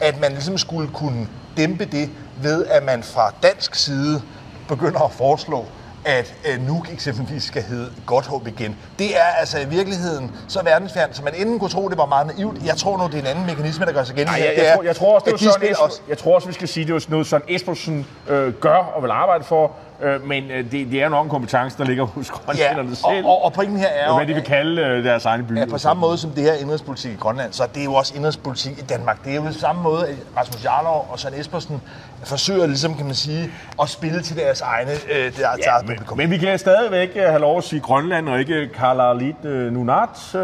at 0.00 0.20
man 0.20 0.32
ligesom 0.32 0.58
skulle 0.58 0.90
kunne 0.92 1.28
dæmpe 1.56 1.84
det 1.84 2.10
ved, 2.42 2.66
at 2.66 2.84
man 2.84 3.02
fra 3.02 3.32
dansk 3.42 3.74
side 3.74 4.22
begynder 4.68 5.00
at 5.00 5.12
foreslå, 5.12 5.66
at 6.08 6.34
øh, 6.44 6.66
Nuuk 6.66 6.92
eksempelvis 6.92 7.42
skal 7.42 7.62
hedde 7.62 7.90
Godthåb 8.06 8.46
igen. 8.46 8.76
Det 8.98 9.16
er 9.16 9.28
altså 9.40 9.58
i 9.58 9.64
virkeligheden 9.68 10.30
så 10.48 10.62
verdensfjernt, 10.64 11.16
så 11.16 11.22
man 11.22 11.34
inden 11.36 11.58
kunne 11.58 11.70
tro, 11.70 11.88
det 11.88 11.98
var 11.98 12.06
meget 12.06 12.26
naivt. 12.26 12.62
Jeg 12.64 12.76
tror 12.76 12.98
nu, 12.98 13.06
det 13.06 13.14
er 13.14 13.18
en 13.18 13.26
anden 13.26 13.46
mekanisme, 13.46 13.86
der 13.86 13.92
gør 13.92 14.04
sig 14.04 14.16
gældende. 14.16 14.38
Nej, 14.38 14.48
jeg, 14.48 14.56
jeg, 14.56 14.66
er, 14.66 14.74
tror, 14.74 14.82
jeg 14.82 14.96
tror 14.96 15.14
også, 15.14 15.30
det 15.30 15.40
spiller 15.40 15.72
Esper, 15.72 15.84
også. 15.84 16.00
jeg 16.08 16.18
tror 16.18 16.34
også, 16.34 16.48
vi 16.48 16.54
skal 16.54 16.68
sige, 16.68 16.86
det 16.86 16.94
var 16.94 17.04
noget, 17.08 17.26
sådan 17.26 17.46
Espersen 17.48 18.06
øh, 18.28 18.52
gør 18.52 18.76
og 18.76 19.02
vil 19.02 19.10
arbejde 19.10 19.44
for, 19.44 19.72
øh, 20.02 20.26
men 20.26 20.50
øh, 20.50 20.64
det, 20.72 20.72
det 20.90 21.02
er 21.02 21.08
nok 21.08 21.24
en 21.24 21.30
kompetence, 21.30 21.78
der 21.78 21.84
ligger 21.84 22.04
hos 22.04 22.30
grønlænderne 22.30 22.88
Ja, 22.88 22.94
selv. 22.94 23.26
og, 23.26 23.30
og, 23.36 23.44
og 23.44 23.52
pointen 23.52 23.78
her 23.78 23.86
er 23.88 24.08
jo, 24.08 24.16
hvad 24.16 24.26
de 24.26 24.34
vil 24.34 24.42
kalde 24.42 24.82
øh, 24.82 25.04
deres 25.04 25.24
egne 25.24 25.44
byer. 25.44 25.60
Ja, 25.60 25.66
på 25.66 25.78
samme 25.78 26.00
måde 26.00 26.18
som 26.18 26.30
det 26.30 26.42
her 26.42 26.52
er 26.52 26.56
indrigspolitik 26.56 27.12
i 27.12 27.16
Grønland, 27.16 27.52
så 27.52 27.62
er 27.62 27.66
det 27.66 27.84
jo 27.84 27.94
også 27.94 28.14
indrigspolitik 28.16 28.78
i 28.78 28.82
Danmark. 28.82 29.24
Det 29.24 29.32
er 29.32 29.36
jo 29.36 29.42
på 29.42 29.52
samme 29.52 29.82
måde, 29.82 30.06
at 30.08 30.14
Rasmus 30.36 30.64
Jarlov 30.64 31.08
og 31.12 31.18
Søren 31.18 31.40
Espersen 31.40 31.80
forsøger 32.24 32.66
ligesom, 32.66 32.94
kan 32.94 33.06
man 33.06 33.14
sige, 33.14 33.50
at 33.82 33.88
spille 33.88 34.22
til 34.22 34.36
deres 34.36 34.60
egne 34.60 34.90
øh, 34.90 35.16
deres 35.24 35.36
Ja, 35.38 35.48
eget 35.70 35.86
men, 35.86 35.90
Velkommen. 35.98 36.28
Men 36.28 36.40
vi 36.40 36.46
kan 36.46 36.58
stadigvæk 36.58 37.10
øh, 37.16 37.22
have 37.22 37.38
lov 37.40 37.58
at 37.58 37.64
sige 37.64 37.80
Grønland 37.80 38.28
og 38.28 38.40
ikke 38.40 38.68
Kalalit 38.74 39.44
øh, 39.44 39.72
Nunat. 39.72 40.34
Øh, 40.34 40.40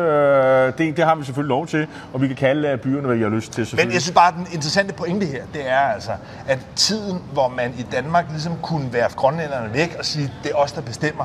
det, 0.79 0.97
det 0.97 1.05
har 1.05 1.15
vi 1.15 1.25
selvfølgelig 1.25 1.49
lov 1.49 1.67
til, 1.67 1.87
og 2.13 2.23
vi 2.23 2.27
kan 2.27 2.37
kalde 2.37 2.69
øh, 2.69 2.79
byerne, 2.79 3.07
hvad 3.07 3.17
vi 3.17 3.23
har 3.23 3.29
lyst 3.31 3.53
til. 3.53 3.69
Men 3.77 3.93
jeg 3.93 4.03
synes 4.03 4.15
bare, 4.15 4.29
at 4.29 4.35
den 4.35 4.47
interessante 4.53 4.95
pointe 4.95 5.27
her, 5.27 5.43
det 5.55 5.69
er 5.71 5.79
altså, 5.79 6.11
at 6.49 6.59
tiden, 6.77 7.23
hvor 7.33 7.49
man 7.49 7.75
i 7.79 7.83
Danmark 7.93 8.25
ligesom 8.31 8.53
kunne 8.63 8.93
være 8.93 9.11
grønlænderne 9.45 9.75
væk 9.75 9.97
og 9.99 10.05
sige, 10.05 10.33
det 10.43 10.51
er 10.51 10.57
os, 10.57 10.73
der 10.73 10.81
bestemmer, 10.81 11.25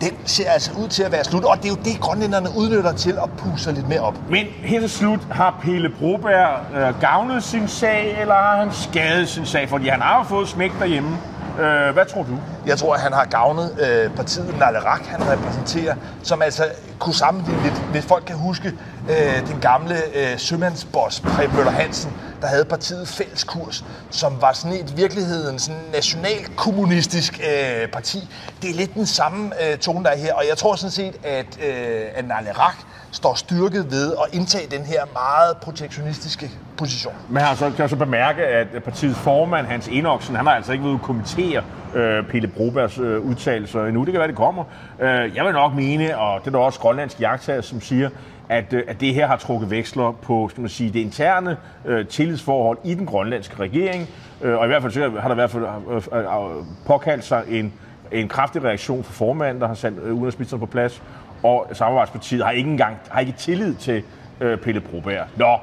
den 0.00 0.10
ser 0.24 0.50
altså 0.50 0.70
ud 0.78 0.88
til 0.88 1.02
at 1.02 1.12
være 1.12 1.24
slut. 1.24 1.44
Og 1.44 1.56
det 1.56 1.64
er 1.64 1.68
jo 1.68 1.78
det, 1.84 2.00
grønlænderne 2.00 2.48
udnytter 2.56 2.92
til 2.92 3.18
at 3.22 3.30
puse 3.38 3.72
lidt 3.72 3.88
mere 3.88 4.00
op. 4.00 4.14
Men 4.30 4.46
her 4.46 4.80
til 4.80 4.90
slut, 4.90 5.20
har 5.30 5.58
Pelle 5.62 5.90
Broberg 5.98 6.76
øh, 6.76 7.00
gavnet 7.00 7.42
sin 7.42 7.68
sag, 7.68 8.20
eller 8.20 8.34
har 8.34 8.56
han 8.56 8.72
skadet 8.72 9.28
sin 9.28 9.46
sag? 9.46 9.68
Fordi 9.68 9.88
han 9.88 10.00
har 10.00 10.18
jo 10.18 10.24
fået 10.24 10.48
smæk 10.48 10.72
derhjemme. 10.78 11.18
Øh, 11.60 11.92
hvad 11.94 12.06
tror 12.06 12.22
du? 12.22 12.38
Jeg 12.66 12.78
tror, 12.78 12.94
at 12.94 13.00
han 13.00 13.12
har 13.12 13.24
gavnet 13.24 13.76
øh, 13.80 14.10
partiet 14.16 14.58
Nalerak, 14.58 15.00
han 15.06 15.28
repræsenterer, 15.28 15.96
som 16.22 16.42
altså 16.42 16.68
kunne 16.98 17.14
sammenligne 17.14 17.62
lidt, 17.62 17.74
hvis 17.74 18.04
folk 18.04 18.24
kan 18.26 18.36
huske 18.36 18.72
øh, 19.10 19.46
den 19.48 19.60
gamle 19.60 19.94
øh, 20.14 20.38
sømandsboss, 20.38 21.20
Preben 21.20 21.56
Møller 21.56 21.72
Hansen, 21.72 22.12
der 22.40 22.46
havde 22.46 22.64
partiet 22.64 23.08
Fælleskurs, 23.08 23.84
som 24.10 24.42
var 24.42 24.52
sådan 24.52 24.76
et 24.76 24.96
virkeligheden 24.96 25.58
sådan 25.58 25.80
nationalkommunistisk 25.92 27.40
øh, 27.40 27.88
parti. 27.88 28.28
Det 28.62 28.70
er 28.70 28.74
lidt 28.74 28.94
den 28.94 29.06
samme 29.06 29.52
øh, 29.64 29.78
tone, 29.78 30.04
der 30.04 30.10
er 30.10 30.16
her, 30.16 30.34
og 30.34 30.44
jeg 30.48 30.58
tror 30.58 30.76
sådan 30.76 30.90
set, 30.90 31.14
at, 31.24 31.46
øh, 31.66 32.02
at 32.14 32.24
Nalerak 32.28 32.76
står 33.16 33.34
styrket 33.34 33.90
ved 33.90 34.12
at 34.12 34.34
indtage 34.38 34.76
den 34.76 34.84
her 34.84 35.00
meget 35.12 35.56
protektionistiske 35.56 36.50
position. 36.76 37.14
Men 37.28 37.42
har 37.42 37.54
så, 37.54 37.70
kan 37.70 37.78
jeg 37.78 37.90
så 37.90 37.96
bemærke, 37.96 38.42
at 38.42 38.82
partiets 38.84 39.18
formand, 39.18 39.66
Hans 39.66 39.88
Enoksen, 39.88 40.36
han 40.36 40.46
har 40.46 40.54
altså 40.54 40.72
ikke 40.72 40.84
været 40.84 41.02
kommentere 41.02 41.62
øh, 41.94 42.24
Pelle 42.24 42.48
Brobergs 42.48 42.98
øh, 42.98 43.20
udtalelser 43.20 43.84
endnu. 43.84 44.04
Det 44.04 44.12
kan 44.12 44.18
være, 44.18 44.28
det 44.28 44.36
kommer. 44.36 44.64
Øh, 45.00 45.36
jeg 45.36 45.44
vil 45.44 45.52
nok 45.52 45.74
mene, 45.74 46.18
og 46.18 46.40
det 46.40 46.46
er 46.46 46.50
der 46.50 46.58
også 46.58 46.80
grønlandske 46.80 47.20
jagttager, 47.20 47.60
som 47.60 47.80
siger, 47.80 48.10
at, 48.48 48.72
øh, 48.72 48.82
at 48.88 49.00
det 49.00 49.14
her 49.14 49.26
har 49.26 49.36
trukket 49.36 49.70
veksler 49.70 50.12
på 50.22 50.48
skal 50.50 50.60
man 50.60 50.70
sige, 50.70 50.90
det 50.92 51.00
interne 51.00 51.56
øh, 51.84 52.06
tillidsforhold 52.06 52.78
i 52.84 52.94
den 52.94 53.06
grønlandske 53.06 53.60
regering. 53.60 54.08
Øh, 54.42 54.58
og 54.58 54.64
i 54.64 54.68
hvert 54.68 54.82
fald 54.82 54.92
så 54.92 55.10
har 55.20 55.28
der 55.28 55.34
i 55.34 55.34
hvert 55.34 55.50
fald 55.50 55.64
øh, 55.90 55.96
øh, 55.96 56.18
øh, 56.18 56.64
påkaldt 56.86 57.24
sig 57.24 57.42
en, 57.48 57.72
en 58.12 58.28
kraftig 58.28 58.64
reaktion 58.64 59.04
fra 59.04 59.12
formanden, 59.12 59.60
der 59.60 59.68
har 59.68 59.74
sat 59.74 59.92
øh, 60.02 60.12
udenrigsministeren 60.12 60.60
på 60.60 60.66
plads. 60.66 61.02
Og 61.42 61.68
samarbejdspartiet 61.72 62.44
har 62.44 62.50
ikke 62.50 62.70
engang 62.70 62.96
har 63.10 63.20
ikke 63.20 63.34
tillid 63.38 63.74
til 63.74 64.02
øh, 64.40 64.58
Pelle 64.58 64.80
Broberg. 64.80 65.26
Nå, 65.36 65.56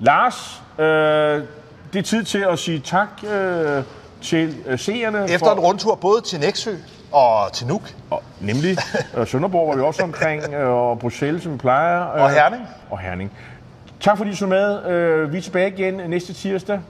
Lars, 0.00 0.62
øh, 0.78 0.84
det 1.92 1.98
er 1.98 2.02
tid 2.02 2.24
til 2.24 2.46
at 2.50 2.58
sige 2.58 2.80
tak 2.80 3.08
øh, 3.32 3.82
til 4.22 4.56
øh, 4.66 4.78
seerne. 4.78 5.30
Efter 5.30 5.52
en 5.52 5.60
rundtur 5.60 5.94
både 5.94 6.20
til 6.20 6.40
Næksø 6.40 6.74
og 7.12 7.52
til 7.52 7.66
Nuuk 7.66 7.94
Og, 8.10 8.22
nemlig 8.40 8.78
øh, 9.16 9.26
Sønderborg 9.26 9.68
var 9.68 9.74
vi 9.76 9.82
også 9.82 10.02
omkring, 10.02 10.54
øh, 10.54 10.68
og 10.68 10.98
Bruxelles, 10.98 11.42
som 11.42 11.52
vi 11.52 11.58
plejer. 11.58 12.14
Øh, 12.14 12.22
og 12.22 12.30
Herning. 12.30 12.62
Og 12.90 12.98
Herning. 12.98 13.32
Tak 14.00 14.16
fordi 14.16 14.30
I 14.30 14.34
så 14.34 14.46
med. 14.46 14.86
Øh, 14.86 15.32
vi 15.32 15.38
er 15.38 15.42
tilbage 15.42 15.68
igen 15.68 15.94
næste 15.94 16.32
tirsdag. 16.32 16.80